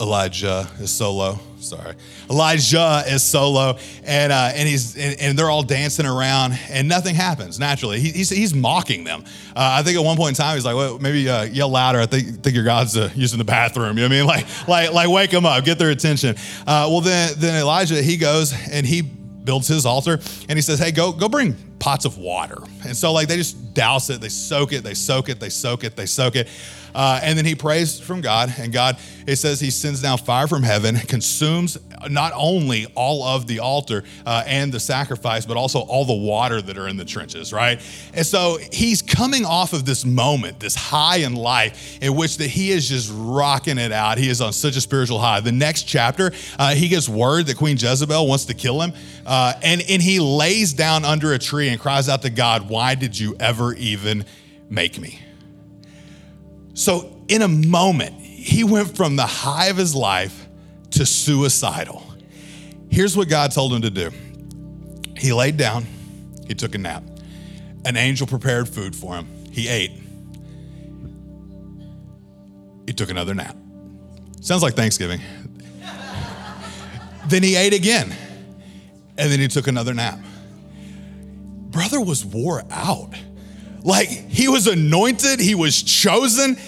Elijah 0.00 0.68
is 0.80 0.90
solo. 0.90 1.38
Sorry, 1.58 1.94
Elijah 2.30 3.02
is 3.06 3.22
solo, 3.22 3.76
and 4.04 4.32
uh, 4.32 4.50
and 4.54 4.66
he's 4.66 4.96
and, 4.96 5.20
and, 5.20 5.38
they're 5.38 5.50
all 5.50 5.62
dancing 5.62 6.06
around, 6.06 6.58
and 6.70 6.88
nothing 6.88 7.14
happens 7.14 7.58
naturally. 7.58 8.00
He, 8.00 8.10
he's, 8.12 8.30
he's 8.30 8.54
mocking 8.54 9.04
them. 9.04 9.24
Uh, 9.54 9.76
I 9.78 9.82
think 9.82 9.98
at 9.98 10.02
one 10.02 10.16
point 10.16 10.30
in 10.30 10.34
time 10.42 10.54
he's 10.54 10.64
like, 10.64 10.74
well, 10.74 10.98
maybe 10.98 11.28
uh, 11.28 11.42
yell 11.42 11.68
louder. 11.68 12.00
I 12.00 12.06
think 12.06 12.42
think 12.42 12.54
your 12.56 12.64
God's 12.64 12.96
uh, 12.96 13.10
using 13.14 13.38
the 13.38 13.44
bathroom. 13.44 13.98
You 13.98 14.08
know 14.08 14.16
what 14.16 14.32
I 14.32 14.38
mean? 14.38 14.46
Like 14.66 14.68
like 14.68 14.92
like 14.92 15.08
wake 15.10 15.30
them 15.30 15.44
up, 15.44 15.64
get 15.64 15.78
their 15.78 15.90
attention. 15.90 16.34
Uh, 16.66 16.88
well, 16.88 17.02
then 17.02 17.34
then 17.36 17.60
Elijah 17.60 18.00
he 18.00 18.16
goes 18.16 18.54
and 18.70 18.86
he 18.86 19.02
builds 19.02 19.68
his 19.68 19.84
altar, 19.84 20.18
and 20.48 20.56
he 20.56 20.62
says, 20.62 20.78
hey, 20.78 20.92
go 20.92 21.12
go 21.12 21.28
bring 21.28 21.56
pots 21.80 22.04
of 22.04 22.18
water. 22.18 22.58
And 22.86 22.96
so 22.96 23.12
like 23.12 23.26
they 23.26 23.36
just 23.36 23.74
douse 23.74 24.10
it, 24.10 24.20
they 24.20 24.28
soak 24.28 24.72
it, 24.72 24.84
they 24.84 24.94
soak 24.94 25.28
it, 25.28 25.40
they 25.40 25.48
soak 25.48 25.82
it, 25.82 25.96
they 25.96 26.06
soak 26.06 26.36
it. 26.36 26.48
Uh, 26.94 27.20
and 27.22 27.38
then 27.38 27.44
he 27.44 27.54
prays 27.54 28.00
from 28.00 28.20
God, 28.20 28.52
and 28.58 28.72
God, 28.72 28.98
it 29.26 29.36
says 29.36 29.60
he 29.60 29.70
sends 29.70 30.02
down 30.02 30.18
fire 30.18 30.48
from 30.48 30.62
heaven, 30.62 30.96
consumes 30.96 31.78
not 32.08 32.32
only 32.34 32.86
all 32.94 33.22
of 33.22 33.46
the 33.46 33.60
altar 33.60 34.04
uh, 34.26 34.42
and 34.46 34.72
the 34.72 34.80
sacrifice, 34.80 35.46
but 35.46 35.56
also 35.56 35.80
all 35.80 36.04
the 36.04 36.14
water 36.14 36.60
that 36.60 36.78
are 36.78 36.88
in 36.88 36.96
the 36.96 37.04
trenches, 37.04 37.52
right? 37.52 37.80
And 38.14 38.26
so 38.26 38.58
he's 38.72 39.02
coming 39.02 39.44
off 39.44 39.72
of 39.72 39.84
this 39.84 40.04
moment, 40.04 40.58
this 40.60 40.74
high 40.74 41.18
in 41.18 41.34
life, 41.34 41.98
in 42.02 42.16
which 42.16 42.38
that 42.38 42.48
he 42.48 42.70
is 42.70 42.88
just 42.88 43.12
rocking 43.14 43.78
it 43.78 43.92
out. 43.92 44.18
He 44.18 44.28
is 44.28 44.40
on 44.40 44.52
such 44.52 44.76
a 44.76 44.80
spiritual 44.80 45.18
high. 45.18 45.40
The 45.40 45.52
next 45.52 45.84
chapter, 45.84 46.32
uh, 46.58 46.74
he 46.74 46.88
gets 46.88 47.08
word 47.08 47.46
that 47.46 47.56
Queen 47.56 47.76
Jezebel 47.76 48.26
wants 48.26 48.46
to 48.46 48.54
kill 48.54 48.80
him, 48.80 48.92
uh, 49.26 49.52
and, 49.62 49.82
and 49.88 50.02
he 50.02 50.18
lays 50.18 50.72
down 50.72 51.04
under 51.04 51.34
a 51.34 51.38
tree 51.38 51.68
and 51.70 51.80
cries 51.80 52.08
out 52.08 52.22
to 52.22 52.30
God, 52.30 52.68
Why 52.68 52.94
did 52.94 53.18
you 53.18 53.36
ever 53.40 53.74
even 53.74 54.24
make 54.68 54.98
me? 54.98 55.20
So, 56.74 57.24
in 57.28 57.42
a 57.42 57.48
moment, 57.48 58.20
he 58.20 58.64
went 58.64 58.96
from 58.96 59.16
the 59.16 59.26
high 59.26 59.66
of 59.66 59.76
his 59.76 59.94
life 59.94 60.48
to 60.92 61.06
suicidal. 61.06 62.02
Here's 62.90 63.16
what 63.16 63.28
God 63.28 63.52
told 63.52 63.72
him 63.72 63.82
to 63.82 63.90
do 63.90 64.10
He 65.16 65.32
laid 65.32 65.56
down, 65.56 65.86
he 66.46 66.54
took 66.54 66.74
a 66.74 66.78
nap. 66.78 67.02
An 67.84 67.96
angel 67.96 68.26
prepared 68.26 68.68
food 68.68 68.94
for 68.94 69.14
him. 69.14 69.26
He 69.50 69.68
ate. 69.68 69.92
He 72.86 72.92
took 72.92 73.10
another 73.10 73.34
nap. 73.34 73.56
Sounds 74.40 74.62
like 74.62 74.74
Thanksgiving. 74.74 75.20
then 77.28 77.42
he 77.42 77.56
ate 77.56 77.72
again. 77.72 78.14
And 79.16 79.30
then 79.30 79.38
he 79.38 79.48
took 79.48 79.66
another 79.66 79.94
nap. 79.94 80.18
Brother 81.70 82.00
was 82.00 82.24
wore 82.24 82.64
out. 82.70 83.14
Like 83.82 84.08
he 84.08 84.48
was 84.48 84.66
anointed, 84.66 85.40
he 85.40 85.54
was 85.54 85.82
chosen, 85.82 86.58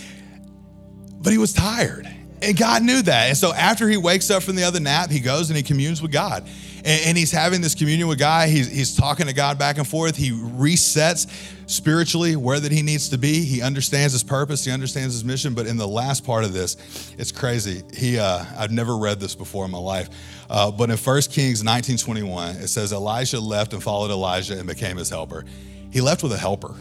but 1.21 1.33
he 1.33 1.39
was 1.39 1.53
tired. 1.53 2.09
And 2.43 2.57
God 2.57 2.83
knew 2.83 3.03
that. 3.03 3.29
And 3.29 3.37
so 3.37 3.53
after 3.53 3.89
he 3.89 3.97
wakes 3.97 4.31
up 4.31 4.43
from 4.43 4.57
the 4.57 4.65
other 4.65 4.81
nap, 4.81 5.11
he 5.11 5.21
goes 5.21 5.49
and 5.51 5.57
he 5.57 5.63
communes 5.63 6.03
with 6.03 6.11
God. 6.11 6.45
And, 6.85 7.07
and, 7.07 7.19
he's 7.19 7.31
having 7.31 7.61
this 7.61 7.77
communion 7.77 8.09
with 8.09 8.19
God. 8.19 8.49
He's, 8.49 8.69
he's 8.69 8.97
talking 8.97 9.27
to 9.27 9.33
God 9.33 9.57
back 9.57 9.79
and 9.79 9.87
forth. 9.87 10.17
He 10.17 10.33
resets 10.33 11.31
spiritually 11.71 12.35
where 12.35 12.59
that 12.59 12.73
he 12.73 12.83
needs 12.83 13.11
to 13.11 13.19
be. 13.19 13.45
He 13.45 13.63
understands 13.63 14.13
his 14.13 14.25
purpose. 14.25 14.65
He 14.65 14.73
understands 14.73 15.15
his 15.15 15.25
mission. 15.25 15.55
But 15.55 15.69
in 15.69 15.77
the 15.77 15.87
last 15.87 16.25
part 16.25 16.43
of 16.43 16.53
this, 16.53 17.15
it's 17.17 17.31
crazy. 17.31 17.83
He, 17.95 18.19
uh, 18.19 18.45
I've 18.59 18.73
never 18.73 18.97
read 18.97 19.21
this 19.21 19.37
before 19.37 19.65
in 19.65 19.71
my 19.71 19.79
life. 19.79 20.09
Uh, 20.51 20.73
but 20.73 20.91
in 20.91 20.97
1 20.97 21.15
Kings 21.31 21.63
1921, 21.63 22.57
it 22.57 22.69
says 22.69 22.93
Elisha 22.93 23.39
left 23.39 23.73
and 23.73 23.83
followed 23.83 24.11
Elijah 24.11 24.59
and 24.59 24.67
became 24.67 24.97
his 24.97 25.09
helper. 25.09 25.45
He 25.93 26.01
left 26.01 26.25
with 26.25 26.33
a 26.33 26.39
helper. 26.39 26.75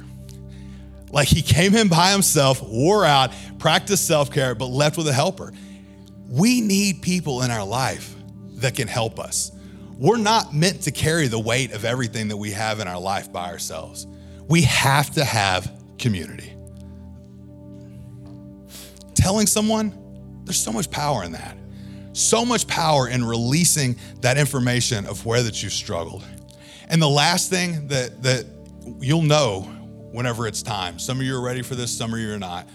Like 1.11 1.27
he 1.27 1.41
came 1.41 1.75
in 1.75 1.89
by 1.89 2.11
himself, 2.11 2.61
wore 2.63 3.05
out, 3.05 3.33
practiced 3.59 4.07
self 4.07 4.31
care, 4.31 4.55
but 4.55 4.67
left 4.67 4.97
with 4.97 5.07
a 5.07 5.13
helper. 5.13 5.51
We 6.29 6.61
need 6.61 7.01
people 7.01 7.41
in 7.41 7.51
our 7.51 7.65
life 7.65 8.15
that 8.55 8.75
can 8.75 8.87
help 8.87 9.19
us. 9.19 9.51
We're 9.97 10.17
not 10.17 10.53
meant 10.53 10.83
to 10.83 10.91
carry 10.91 11.27
the 11.27 11.39
weight 11.39 11.73
of 11.73 11.85
everything 11.85 12.29
that 12.29 12.37
we 12.37 12.51
have 12.51 12.79
in 12.79 12.87
our 12.87 12.99
life 12.99 13.31
by 13.31 13.49
ourselves. 13.49 14.07
We 14.47 14.63
have 14.63 15.11
to 15.11 15.25
have 15.25 15.71
community. 15.99 16.53
Telling 19.13 19.45
someone, 19.45 19.95
there's 20.45 20.59
so 20.59 20.71
much 20.71 20.89
power 20.89 21.23
in 21.23 21.33
that. 21.33 21.57
So 22.13 22.45
much 22.45 22.67
power 22.67 23.07
in 23.07 23.23
releasing 23.23 23.97
that 24.21 24.37
information 24.37 25.05
of 25.05 25.25
where 25.25 25.43
that 25.43 25.61
you've 25.61 25.71
struggled. 25.71 26.23
And 26.89 27.01
the 27.01 27.09
last 27.09 27.49
thing 27.49 27.87
that, 27.87 28.23
that 28.23 28.45
you'll 28.99 29.21
know 29.21 29.69
whenever 30.11 30.47
it's 30.47 30.61
time, 30.61 30.99
some 30.99 31.19
of 31.19 31.25
you 31.25 31.35
are 31.35 31.41
ready 31.41 31.61
for 31.61 31.75
this, 31.75 31.95
some 31.95 32.13
of 32.13 32.19
you 32.19 32.33
are 32.33 32.39
not, 32.39 32.67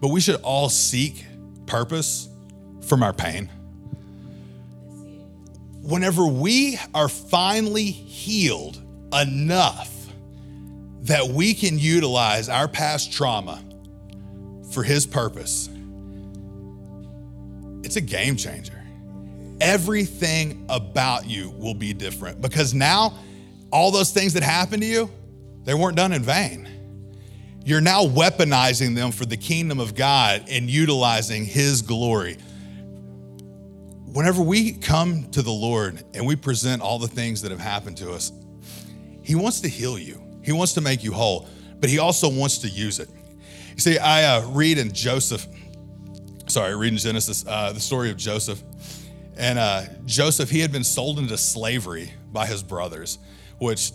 but 0.00 0.08
we 0.08 0.20
should 0.20 0.36
all 0.36 0.68
seek 0.68 1.24
purpose 1.66 2.28
from 2.86 3.02
our 3.02 3.12
pain. 3.12 3.48
Whenever 5.82 6.26
we 6.26 6.78
are 6.94 7.08
finally 7.08 7.90
healed 7.90 8.80
enough 9.12 9.94
that 11.02 11.26
we 11.26 11.54
can 11.54 11.78
utilize 11.78 12.48
our 12.48 12.68
past 12.68 13.12
trauma 13.12 13.62
for 14.72 14.82
His 14.82 15.06
purpose, 15.06 15.68
it's 17.82 17.96
a 17.96 18.00
game 18.00 18.36
changer. 18.36 18.76
Everything 19.60 20.64
about 20.68 21.26
you 21.26 21.50
will 21.50 21.74
be 21.74 21.92
different 21.92 22.40
because 22.40 22.72
now 22.74 23.14
all 23.72 23.90
those 23.90 24.10
things 24.10 24.32
that 24.34 24.42
happened 24.42 24.82
to 24.82 24.88
you, 24.88 25.10
they 25.64 25.74
weren't 25.74 25.96
done 25.96 26.12
in 26.12 26.22
vain. 26.22 26.68
You're 27.64 27.80
now 27.80 28.04
weaponizing 28.04 28.94
them 28.94 29.12
for 29.12 29.26
the 29.26 29.36
kingdom 29.36 29.80
of 29.80 29.94
God 29.94 30.44
and 30.48 30.70
utilizing 30.70 31.44
His 31.44 31.82
glory. 31.82 32.38
Whenever 34.12 34.42
we 34.42 34.72
come 34.72 35.30
to 35.30 35.42
the 35.42 35.52
Lord 35.52 36.02
and 36.14 36.26
we 36.26 36.36
present 36.36 36.82
all 36.82 36.98
the 36.98 37.08
things 37.08 37.42
that 37.42 37.50
have 37.50 37.60
happened 37.60 37.98
to 37.98 38.12
us, 38.12 38.32
He 39.22 39.34
wants 39.34 39.60
to 39.60 39.68
heal 39.68 39.98
you, 39.98 40.22
He 40.42 40.52
wants 40.52 40.72
to 40.74 40.80
make 40.80 41.04
you 41.04 41.12
whole, 41.12 41.48
but 41.78 41.90
He 41.90 41.98
also 41.98 42.28
wants 42.28 42.58
to 42.58 42.68
use 42.68 42.98
it. 42.98 43.08
You 43.74 43.80
see, 43.80 43.98
I 43.98 44.24
uh, 44.24 44.46
read 44.48 44.78
in 44.78 44.92
Joseph, 44.92 45.46
sorry, 46.46 46.74
read 46.74 46.92
in 46.92 46.98
Genesis, 46.98 47.44
uh, 47.46 47.72
the 47.72 47.80
story 47.80 48.10
of 48.10 48.16
Joseph. 48.16 48.62
And 49.36 49.58
uh, 49.58 49.84
Joseph, 50.04 50.50
he 50.50 50.60
had 50.60 50.70
been 50.70 50.84
sold 50.84 51.18
into 51.18 51.38
slavery 51.38 52.12
by 52.30 52.46
his 52.46 52.62
brothers, 52.62 53.18
which 53.58 53.92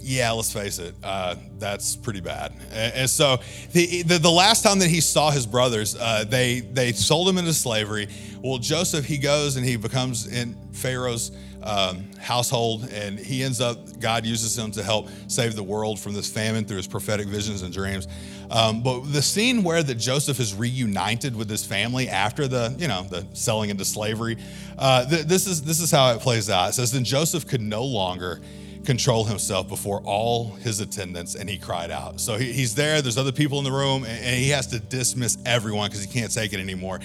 yeah, 0.00 0.30
let's 0.32 0.52
face 0.52 0.78
it, 0.78 0.94
uh, 1.02 1.36
that's 1.58 1.96
pretty 1.96 2.20
bad. 2.20 2.52
And, 2.70 2.94
and 2.94 3.10
so 3.10 3.38
the, 3.72 4.02
the, 4.02 4.18
the 4.18 4.30
last 4.30 4.62
time 4.62 4.78
that 4.80 4.88
he 4.90 5.00
saw 5.00 5.30
his 5.30 5.46
brothers, 5.46 5.96
uh, 5.96 6.24
they 6.28 6.60
they 6.60 6.92
sold 6.92 7.28
him 7.28 7.38
into 7.38 7.52
slavery. 7.52 8.08
Well, 8.42 8.58
Joseph 8.58 9.04
he 9.04 9.18
goes 9.18 9.56
and 9.56 9.64
he 9.64 9.76
becomes 9.76 10.26
in 10.26 10.56
Pharaoh's 10.72 11.32
um, 11.62 12.10
household, 12.18 12.88
and 12.90 13.18
he 13.18 13.42
ends 13.42 13.60
up 13.60 14.00
God 14.00 14.24
uses 14.24 14.56
him 14.58 14.70
to 14.72 14.82
help 14.82 15.08
save 15.28 15.54
the 15.54 15.62
world 15.62 16.00
from 16.00 16.14
this 16.14 16.30
famine 16.30 16.64
through 16.64 16.78
his 16.78 16.86
prophetic 16.86 17.26
visions 17.26 17.62
and 17.62 17.72
dreams. 17.72 18.08
Um, 18.50 18.82
but 18.82 19.12
the 19.12 19.22
scene 19.22 19.62
where 19.62 19.82
that 19.82 19.96
Joseph 19.96 20.40
is 20.40 20.54
reunited 20.54 21.36
with 21.36 21.48
his 21.48 21.64
family 21.64 22.08
after 22.08 22.48
the 22.48 22.74
you 22.78 22.88
know 22.88 23.02
the 23.02 23.26
selling 23.34 23.70
into 23.70 23.84
slavery, 23.84 24.38
uh, 24.78 25.08
th- 25.08 25.26
this 25.26 25.46
is 25.46 25.62
this 25.62 25.80
is 25.80 25.90
how 25.90 26.14
it 26.14 26.20
plays 26.20 26.48
out. 26.48 26.70
It 26.70 26.72
says 26.72 26.92
then 26.92 27.04
Joseph 27.04 27.46
could 27.46 27.60
no 27.60 27.84
longer 27.84 28.40
control 28.84 29.24
himself 29.24 29.68
before 29.68 30.00
all 30.04 30.52
his 30.54 30.80
attendants 30.80 31.34
and 31.34 31.48
he 31.48 31.58
cried 31.58 31.90
out. 31.90 32.20
So 32.20 32.36
he, 32.36 32.52
he's 32.52 32.74
there, 32.74 33.02
there's 33.02 33.18
other 33.18 33.32
people 33.32 33.58
in 33.58 33.64
the 33.64 33.72
room, 33.72 34.04
and, 34.04 34.24
and 34.24 34.36
he 34.36 34.48
has 34.50 34.66
to 34.68 34.78
dismiss 34.78 35.38
everyone 35.44 35.90
because 35.90 36.02
he 36.02 36.10
can't 36.10 36.32
take 36.32 36.52
it 36.52 36.60
anymore. 36.60 37.00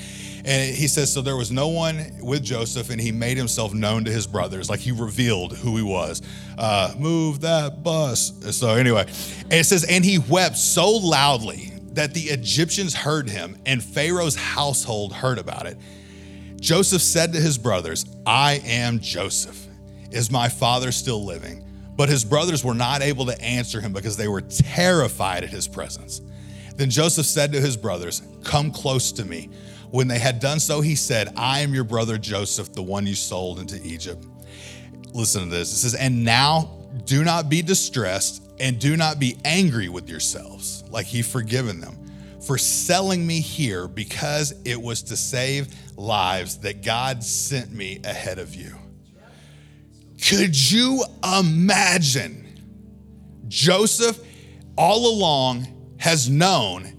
And 0.46 0.76
he 0.76 0.88
says, 0.88 1.12
So 1.12 1.22
there 1.22 1.36
was 1.36 1.52
no 1.52 1.68
one 1.68 2.20
with 2.22 2.44
Joseph, 2.44 2.90
and 2.90 3.02
he 3.02 3.12
made 3.12 3.38
himself 3.38 3.74
known 3.74 4.06
to 4.06 4.12
his 4.12 4.28
brothers. 4.28 4.70
Like 4.70 4.80
he 4.80 4.92
revealed 4.92 5.58
who 5.58 5.76
he 5.76 5.84
was. 5.84 6.22
Uh, 6.58 6.94
Move 6.98 7.42
that 7.42 7.84
bus. 7.84 8.34
So 8.56 8.70
anyway, 8.70 9.06
and 9.42 9.54
it 9.54 9.66
says, 9.66 9.84
And 9.84 10.06
he 10.06 10.18
wept 10.18 10.58
so 10.58 10.90
loudly 10.90 11.74
that 11.94 12.14
the 12.14 12.22
Egyptians 12.22 12.94
heard 12.96 13.30
him, 13.30 13.58
and 13.66 13.84
Pharaoh's 13.84 14.36
household 14.36 15.14
heard 15.14 15.40
about 15.40 15.66
it. 15.66 15.78
Joseph 16.60 17.02
said 17.02 17.34
to 17.34 17.40
his 17.40 17.58
brothers, 17.58 18.06
I 18.26 18.62
am 18.66 19.00
Joseph. 19.00 19.68
Is 20.12 20.32
my 20.32 20.50
father 20.50 20.92
still 20.92 21.26
living? 21.26 21.65
But 21.96 22.10
his 22.10 22.26
brothers 22.26 22.64
were 22.64 22.74
not 22.74 23.02
able 23.02 23.26
to 23.28 23.42
answer 23.42 23.80
him 23.80 23.94
because 23.94 24.18
they 24.18 24.28
were 24.28 24.42
terrified 24.42 25.44
at 25.44 25.50
his 25.50 25.68
presence. 25.68 26.22
Then 26.76 26.90
Joseph 26.90 27.26
said 27.26 27.54
to 27.54 27.62
his 27.62 27.78
brothers, 27.78 28.22
Come 28.44 28.72
close 28.72 29.12
to 29.14 29.26
me. 29.26 29.50
When 29.92 30.08
they 30.08 30.20
had 30.20 30.40
done 30.40 30.60
so, 30.60 30.82
he 30.82 30.96
said, 30.96 31.32
I 31.38 31.62
am 31.62 31.74
your 31.74 31.86
brother 31.86 32.18
Joseph, 32.18 32.74
the 32.74 32.84
one 32.84 33.08
you 33.08 33.16
sold 33.16 33.60
into 33.60 33.82
Egypt. 33.86 34.26
Listen 35.14 35.44
to 35.44 35.50
this. 35.50 35.72
It 35.72 35.78
says, 35.78 35.96
And 35.96 36.26
now 36.26 36.72
do 37.06 37.24
not 37.24 37.50
be 37.50 37.62
distressed 37.62 38.44
and 38.60 38.80
do 38.80 38.98
not 38.98 39.20
be 39.20 39.38
angry 39.46 39.90
with 39.90 40.10
yourselves, 40.10 40.84
like 40.90 41.06
he 41.06 41.22
forgiven 41.22 41.80
them, 41.80 41.98
for 42.42 42.58
selling 42.58 43.26
me 43.26 43.40
here 43.40 43.88
because 43.88 44.54
it 44.66 44.82
was 44.82 45.02
to 45.04 45.18
save 45.18 45.74
lives 45.98 46.58
that 46.60 46.84
God 46.84 47.24
sent 47.24 47.72
me 47.72 48.00
ahead 48.04 48.40
of 48.40 48.54
you. 48.54 48.76
Could 50.22 50.72
you 50.72 51.04
imagine? 51.40 52.42
Joseph, 53.48 54.20
all 54.78 55.08
along, 55.08 55.68
has 55.98 56.30
known 56.30 56.92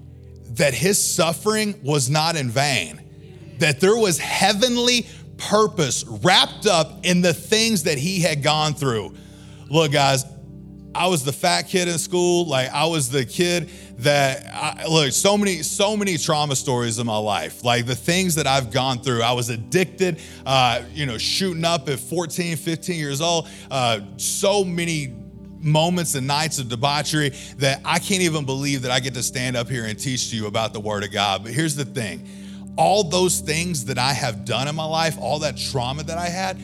that 0.52 0.74
his 0.74 1.02
suffering 1.02 1.78
was 1.82 2.08
not 2.08 2.36
in 2.36 2.50
vain, 2.50 3.02
that 3.58 3.80
there 3.80 3.96
was 3.96 4.18
heavenly 4.18 5.06
purpose 5.36 6.04
wrapped 6.22 6.66
up 6.66 7.04
in 7.04 7.20
the 7.20 7.34
things 7.34 7.82
that 7.82 7.98
he 7.98 8.20
had 8.20 8.42
gone 8.42 8.74
through. 8.74 9.14
Look, 9.68 9.92
guys, 9.92 10.24
I 10.94 11.08
was 11.08 11.24
the 11.24 11.32
fat 11.32 11.62
kid 11.62 11.88
in 11.88 11.98
school. 11.98 12.46
Like 12.46 12.70
I 12.70 12.86
was 12.86 13.10
the 13.10 13.26
kid 13.26 13.70
that 13.98 14.46
I, 14.52 14.86
look 14.86 15.12
so 15.12 15.38
many 15.38 15.62
so 15.62 15.96
many 15.96 16.18
trauma 16.18 16.56
stories 16.56 16.98
in 16.98 17.06
my 17.06 17.16
life. 17.16 17.64
Like 17.64 17.86
the 17.86 17.94
things 17.94 18.34
that 18.34 18.46
I've 18.46 18.70
gone 18.70 19.00
through. 19.00 19.22
I 19.22 19.32
was 19.32 19.48
addicted. 19.48 20.20
Uh, 20.44 20.82
you 20.92 21.06
know, 21.06 21.18
shooting 21.18 21.64
up 21.64 21.88
at 21.88 21.98
14, 21.98 22.56
15 22.56 22.98
years 22.98 23.20
old. 23.20 23.48
Uh, 23.70 24.00
so 24.16 24.64
many 24.64 25.14
moments 25.58 26.14
and 26.14 26.26
nights 26.26 26.58
of 26.58 26.68
debauchery 26.68 27.30
that 27.56 27.80
I 27.84 27.98
can't 27.98 28.22
even 28.22 28.44
believe 28.44 28.82
that 28.82 28.90
I 28.90 29.00
get 29.00 29.14
to 29.14 29.22
stand 29.22 29.56
up 29.56 29.68
here 29.68 29.84
and 29.86 29.98
teach 29.98 30.30
to 30.30 30.36
you 30.36 30.46
about 30.46 30.72
the 30.72 30.80
Word 30.80 31.02
of 31.02 31.10
God. 31.10 31.42
But 31.42 31.52
here's 31.52 31.74
the 31.74 31.84
thing 31.84 32.28
all 32.76 33.04
those 33.04 33.40
things 33.40 33.86
that 33.86 33.98
I 33.98 34.12
have 34.12 34.44
done 34.44 34.68
in 34.68 34.74
my 34.74 34.84
life, 34.84 35.16
all 35.18 35.38
that 35.40 35.56
trauma 35.56 36.02
that 36.04 36.18
I 36.18 36.28
had, 36.28 36.58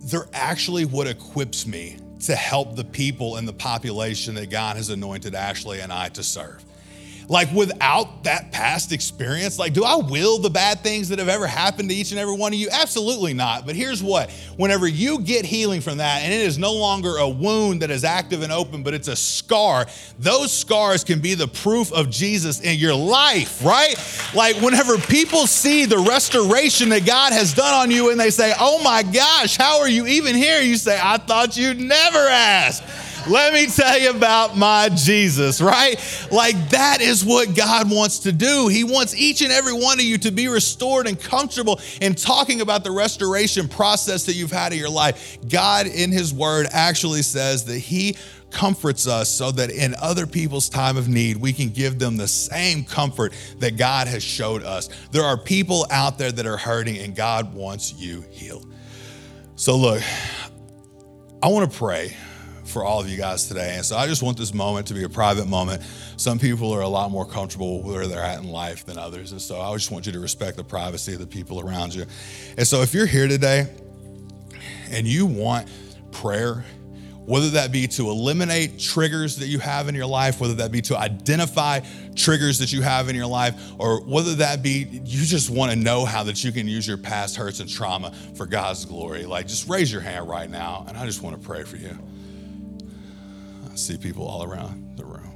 they're 0.00 0.28
actually 0.32 0.84
what 0.84 1.08
equips 1.08 1.66
me 1.66 1.98
to 2.20 2.34
help 2.34 2.76
the 2.76 2.84
people 2.84 3.36
and 3.36 3.46
the 3.46 3.52
population 3.52 4.34
that 4.34 4.50
God 4.50 4.76
has 4.76 4.90
anointed 4.90 5.34
Ashley 5.34 5.80
and 5.80 5.92
I 5.92 6.08
to 6.10 6.22
serve. 6.22 6.64
Like 7.28 7.52
without 7.52 8.24
that 8.24 8.52
past 8.52 8.90
experience, 8.90 9.58
like 9.58 9.74
do 9.74 9.84
I 9.84 9.96
will 9.96 10.38
the 10.38 10.48
bad 10.48 10.80
things 10.80 11.10
that 11.10 11.18
have 11.18 11.28
ever 11.28 11.46
happened 11.46 11.90
to 11.90 11.94
each 11.94 12.10
and 12.10 12.18
every 12.18 12.34
one 12.34 12.54
of 12.54 12.58
you? 12.58 12.68
Absolutely 12.72 13.34
not. 13.34 13.66
But 13.66 13.76
here's 13.76 14.02
what 14.02 14.30
whenever 14.56 14.88
you 14.88 15.20
get 15.20 15.44
healing 15.44 15.82
from 15.82 15.98
that, 15.98 16.22
and 16.22 16.32
it 16.32 16.40
is 16.40 16.56
no 16.56 16.72
longer 16.72 17.18
a 17.18 17.28
wound 17.28 17.82
that 17.82 17.90
is 17.90 18.02
active 18.02 18.42
and 18.42 18.50
open, 18.50 18.82
but 18.82 18.94
it's 18.94 19.08
a 19.08 19.16
scar, 19.16 19.86
those 20.18 20.50
scars 20.50 21.04
can 21.04 21.20
be 21.20 21.34
the 21.34 21.48
proof 21.48 21.92
of 21.92 22.08
Jesus 22.08 22.60
in 22.60 22.78
your 22.78 22.94
life, 22.94 23.62
right? 23.62 23.94
Like 24.34 24.56
whenever 24.56 24.96
people 24.96 25.46
see 25.46 25.84
the 25.84 25.98
restoration 25.98 26.88
that 26.88 27.04
God 27.04 27.34
has 27.34 27.52
done 27.52 27.74
on 27.74 27.90
you 27.90 28.10
and 28.10 28.18
they 28.18 28.30
say, 28.30 28.54
Oh 28.58 28.82
my 28.82 29.02
gosh, 29.02 29.56
how 29.56 29.80
are 29.80 29.88
you 29.88 30.06
even 30.06 30.34
here? 30.34 30.62
You 30.62 30.76
say, 30.76 30.98
I 31.00 31.18
thought 31.18 31.58
you'd 31.58 31.78
never 31.78 32.18
ask. 32.18 32.82
Let 33.26 33.52
me 33.52 33.66
tell 33.66 33.98
you 33.98 34.10
about 34.10 34.56
my 34.56 34.88
Jesus, 34.90 35.60
right? 35.60 35.96
Like 36.30 36.70
that 36.70 37.00
is 37.00 37.24
what 37.24 37.54
God 37.54 37.90
wants 37.90 38.20
to 38.20 38.32
do. 38.32 38.68
He 38.68 38.84
wants 38.84 39.14
each 39.14 39.42
and 39.42 39.52
every 39.52 39.72
one 39.72 39.98
of 39.98 40.04
you 40.04 40.18
to 40.18 40.30
be 40.30 40.48
restored 40.48 41.06
and 41.06 41.20
comfortable 41.20 41.80
in 42.00 42.14
talking 42.14 42.60
about 42.60 42.84
the 42.84 42.90
restoration 42.90 43.68
process 43.68 44.24
that 44.26 44.34
you've 44.34 44.52
had 44.52 44.72
in 44.72 44.78
your 44.78 44.90
life. 44.90 45.38
God, 45.48 45.86
in 45.86 46.12
His 46.12 46.32
Word, 46.32 46.68
actually 46.70 47.22
says 47.22 47.64
that 47.64 47.78
He 47.78 48.16
comforts 48.50 49.06
us 49.06 49.28
so 49.28 49.50
that 49.52 49.70
in 49.70 49.94
other 50.00 50.26
people's 50.26 50.68
time 50.68 50.96
of 50.96 51.08
need, 51.08 51.36
we 51.36 51.52
can 51.52 51.68
give 51.68 51.98
them 51.98 52.16
the 52.16 52.28
same 52.28 52.84
comfort 52.84 53.34
that 53.58 53.76
God 53.76 54.08
has 54.08 54.22
showed 54.22 54.62
us. 54.62 54.88
There 55.10 55.24
are 55.24 55.36
people 55.36 55.86
out 55.90 56.18
there 56.18 56.32
that 56.32 56.46
are 56.46 56.56
hurting, 56.56 56.98
and 56.98 57.14
God 57.14 57.52
wants 57.52 57.92
you 57.92 58.24
healed. 58.30 58.72
So, 59.56 59.76
look, 59.76 60.02
I 61.42 61.48
want 61.48 61.70
to 61.70 61.78
pray 61.78 62.16
for 62.68 62.84
all 62.84 63.00
of 63.00 63.08
you 63.08 63.16
guys 63.16 63.48
today. 63.48 63.76
And 63.76 63.84
so 63.84 63.96
I 63.96 64.06
just 64.06 64.22
want 64.22 64.36
this 64.36 64.54
moment 64.54 64.86
to 64.88 64.94
be 64.94 65.04
a 65.04 65.08
private 65.08 65.48
moment. 65.48 65.82
Some 66.16 66.38
people 66.38 66.72
are 66.72 66.82
a 66.82 66.88
lot 66.88 67.10
more 67.10 67.26
comfortable 67.26 67.82
where 67.82 68.06
they're 68.06 68.22
at 68.22 68.40
in 68.40 68.48
life 68.48 68.84
than 68.84 68.98
others. 68.98 69.32
And 69.32 69.40
so 69.40 69.60
I 69.60 69.72
just 69.74 69.90
want 69.90 70.06
you 70.06 70.12
to 70.12 70.20
respect 70.20 70.56
the 70.56 70.64
privacy 70.64 71.14
of 71.14 71.20
the 71.20 71.26
people 71.26 71.60
around 71.60 71.94
you. 71.94 72.04
And 72.56 72.66
so 72.66 72.82
if 72.82 72.94
you're 72.94 73.06
here 73.06 73.28
today 73.28 73.66
and 74.90 75.06
you 75.06 75.26
want 75.26 75.68
prayer, 76.12 76.64
whether 77.24 77.50
that 77.50 77.70
be 77.70 77.86
to 77.86 78.08
eliminate 78.08 78.78
triggers 78.78 79.36
that 79.36 79.48
you 79.48 79.58
have 79.58 79.86
in 79.88 79.94
your 79.94 80.06
life, 80.06 80.40
whether 80.40 80.54
that 80.54 80.72
be 80.72 80.80
to 80.80 80.96
identify 80.96 81.78
triggers 82.16 82.58
that 82.58 82.72
you 82.72 82.80
have 82.80 83.10
in 83.10 83.14
your 83.14 83.26
life, 83.26 83.54
or 83.78 84.00
whether 84.04 84.34
that 84.36 84.62
be 84.62 84.88
you 85.04 85.26
just 85.26 85.50
want 85.50 85.70
to 85.70 85.76
know 85.76 86.06
how 86.06 86.22
that 86.22 86.42
you 86.42 86.52
can 86.52 86.66
use 86.66 86.88
your 86.88 86.96
past 86.96 87.36
hurts 87.36 87.60
and 87.60 87.68
trauma 87.68 88.14
for 88.34 88.46
God's 88.46 88.86
glory. 88.86 89.26
Like, 89.26 89.46
just 89.46 89.68
raise 89.68 89.92
your 89.92 90.00
hand 90.00 90.26
right 90.26 90.48
now, 90.48 90.86
and 90.88 90.96
I 90.96 91.04
just 91.04 91.22
want 91.22 91.38
to 91.38 91.46
pray 91.46 91.64
for 91.64 91.76
you. 91.76 91.98
See 93.78 93.96
people 93.96 94.26
all 94.26 94.42
around 94.42 94.96
the 94.96 95.04
room. 95.04 95.32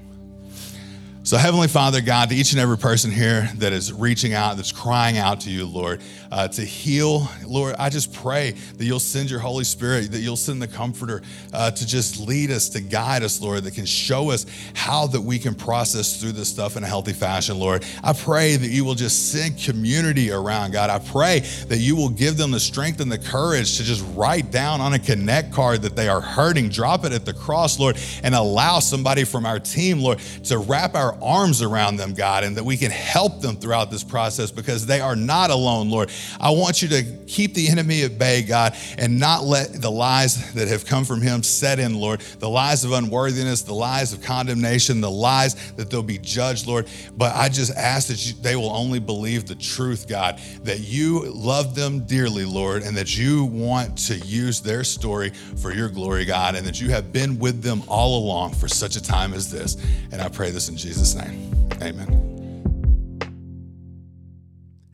So, 1.22 1.36
Heavenly 1.36 1.68
Father, 1.68 2.00
God, 2.00 2.30
to 2.30 2.34
each 2.34 2.50
and 2.50 2.60
every 2.60 2.76
person 2.76 3.12
here 3.12 3.48
that 3.58 3.72
is 3.72 3.92
reaching 3.92 4.34
out, 4.34 4.56
that's 4.56 4.72
crying 4.72 5.16
out 5.16 5.42
to 5.42 5.50
you, 5.50 5.64
Lord, 5.64 6.02
uh, 6.32 6.48
to 6.48 6.64
heal, 6.64 7.28
Lord, 7.46 7.74
I 7.78 7.90
just 7.90 8.10
pray 8.10 8.52
that 8.52 8.84
you'll 8.84 8.98
send 9.00 9.30
your 9.30 9.38
Holy 9.38 9.64
Spirit, 9.64 10.12
that 10.12 10.20
you'll 10.20 10.36
send 10.36 10.62
the 10.62 10.66
Comforter 10.66 11.20
uh, 11.52 11.70
to 11.70 11.86
just 11.86 12.18
lead 12.18 12.50
us, 12.50 12.70
to 12.70 12.80
guide 12.80 13.22
us, 13.22 13.42
Lord, 13.42 13.64
that 13.64 13.74
can 13.74 13.84
show 13.84 14.30
us 14.30 14.46
how 14.74 15.06
that 15.08 15.20
we 15.20 15.38
can 15.38 15.54
process 15.54 16.18
through 16.18 16.32
this 16.32 16.48
stuff 16.48 16.78
in 16.78 16.84
a 16.84 16.86
healthy 16.86 17.12
fashion, 17.12 17.58
Lord. 17.58 17.84
I 18.02 18.14
pray 18.14 18.56
that 18.56 18.66
you 18.66 18.82
will 18.82 18.94
just 18.94 19.30
send 19.30 19.58
community 19.58 20.30
around, 20.30 20.72
God. 20.72 20.88
I 20.88 21.00
pray 21.00 21.40
that 21.68 21.76
you 21.76 21.94
will 21.96 22.08
give 22.08 22.38
them 22.38 22.50
the 22.50 22.60
strength 22.60 23.00
and 23.00 23.12
the 23.12 23.18
courage 23.18 23.76
to 23.76 23.84
just 23.84 24.02
write 24.14 24.50
down 24.50 24.80
on 24.80 24.94
a 24.94 24.98
connect 24.98 25.52
card 25.52 25.82
that 25.82 25.96
they 25.96 26.08
are 26.08 26.22
hurting, 26.22 26.70
drop 26.70 27.04
it 27.04 27.12
at 27.12 27.26
the 27.26 27.34
cross, 27.34 27.78
Lord, 27.78 27.98
and 28.22 28.34
allow 28.34 28.78
somebody 28.78 29.24
from 29.24 29.44
our 29.44 29.58
team, 29.58 30.00
Lord, 30.00 30.18
to 30.44 30.56
wrap 30.56 30.94
our 30.94 31.14
arms 31.22 31.60
around 31.60 31.96
them, 31.96 32.14
God, 32.14 32.42
and 32.42 32.56
that 32.56 32.64
we 32.64 32.78
can 32.78 32.90
help 32.90 33.42
them 33.42 33.56
throughout 33.56 33.90
this 33.90 34.02
process 34.02 34.50
because 34.50 34.86
they 34.86 35.00
are 35.00 35.14
not 35.14 35.50
alone, 35.50 35.90
Lord. 35.90 36.10
I 36.40 36.50
want 36.50 36.82
you 36.82 36.88
to 36.88 37.02
keep 37.26 37.54
the 37.54 37.68
enemy 37.68 38.02
at 38.02 38.18
bay, 38.18 38.42
God, 38.42 38.76
and 38.98 39.18
not 39.18 39.44
let 39.44 39.80
the 39.80 39.90
lies 39.90 40.52
that 40.54 40.68
have 40.68 40.86
come 40.86 41.04
from 41.04 41.20
him 41.20 41.42
set 41.42 41.78
in, 41.78 41.94
Lord. 41.94 42.20
The 42.20 42.48
lies 42.48 42.84
of 42.84 42.92
unworthiness, 42.92 43.62
the 43.62 43.74
lies 43.74 44.12
of 44.12 44.22
condemnation, 44.22 45.00
the 45.00 45.10
lies 45.10 45.72
that 45.72 45.90
they'll 45.90 46.02
be 46.02 46.18
judged, 46.18 46.66
Lord. 46.66 46.88
But 47.16 47.34
I 47.34 47.48
just 47.48 47.76
ask 47.76 48.08
that 48.08 48.26
you, 48.26 48.34
they 48.40 48.56
will 48.56 48.70
only 48.70 48.98
believe 48.98 49.46
the 49.46 49.54
truth, 49.54 50.08
God, 50.08 50.40
that 50.62 50.80
you 50.80 51.30
love 51.30 51.74
them 51.74 52.04
dearly, 52.06 52.44
Lord, 52.44 52.82
and 52.82 52.96
that 52.96 53.16
you 53.16 53.44
want 53.44 53.98
to 54.06 54.14
use 54.18 54.60
their 54.60 54.84
story 54.84 55.30
for 55.60 55.72
your 55.72 55.88
glory, 55.88 56.24
God, 56.24 56.54
and 56.54 56.66
that 56.66 56.80
you 56.80 56.90
have 56.90 57.12
been 57.12 57.38
with 57.38 57.62
them 57.62 57.82
all 57.88 58.18
along 58.18 58.54
for 58.54 58.68
such 58.68 58.96
a 58.96 59.02
time 59.02 59.32
as 59.34 59.50
this. 59.50 59.76
And 60.10 60.20
I 60.20 60.28
pray 60.28 60.50
this 60.50 60.68
in 60.68 60.76
Jesus' 60.76 61.14
name. 61.14 61.68
Amen. 61.82 62.31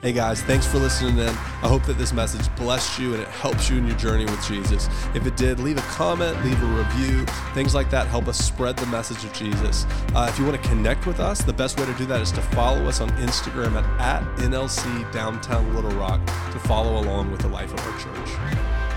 Hey 0.01 0.13
guys, 0.13 0.41
thanks 0.43 0.65
for 0.65 0.79
listening 0.79 1.19
in. 1.19 1.29
I 1.29 1.67
hope 1.67 1.83
that 1.87 1.99
this 1.99 2.13
message 2.13 2.55
blessed 2.55 3.01
you 3.01 3.15
and 3.15 3.23
it 3.25 3.27
helps 3.27 3.69
you 3.69 3.79
in 3.79 3.85
your 3.85 3.97
journey 3.97 4.27
with 4.27 4.41
Jesus. 4.47 4.89
If 5.13 5.27
it 5.27 5.37
did, 5.37 5.59
leave 5.59 5.77
a 5.77 5.81
comment, 5.81 6.41
leave 6.45 6.63
a 6.63 6.67
review. 6.67 7.27
Things 7.53 7.75
like 7.75 7.91
that 7.91 8.07
help 8.07 8.29
us 8.29 8.39
spread 8.39 8.77
the 8.77 8.87
message 8.87 9.25
of 9.25 9.33
Jesus. 9.33 9.87
Uh, 10.15 10.29
if 10.31 10.39
you 10.39 10.45
want 10.45 10.63
to 10.63 10.69
connect 10.69 11.05
with 11.09 11.19
us, 11.19 11.43
the 11.43 11.53
best 11.53 11.81
way 11.81 11.87
to 11.87 11.95
do 11.95 12.07
that 12.07 12.21
is 12.21 12.31
to 12.31 12.41
follow 12.41 12.87
us 12.87 13.01
on 13.01 13.09
Instagram 13.17 13.73
at, 13.73 14.23
at 14.23 14.37
NLC 14.39 15.11
Downtown 15.11 15.75
Little 15.75 15.91
Rock 15.99 16.25
to 16.53 16.61
follow 16.61 17.03
along 17.03 17.33
with 17.33 17.41
the 17.41 17.49
life 17.49 17.75
of 17.75 17.81
our 17.81 17.99
church. 17.99 18.88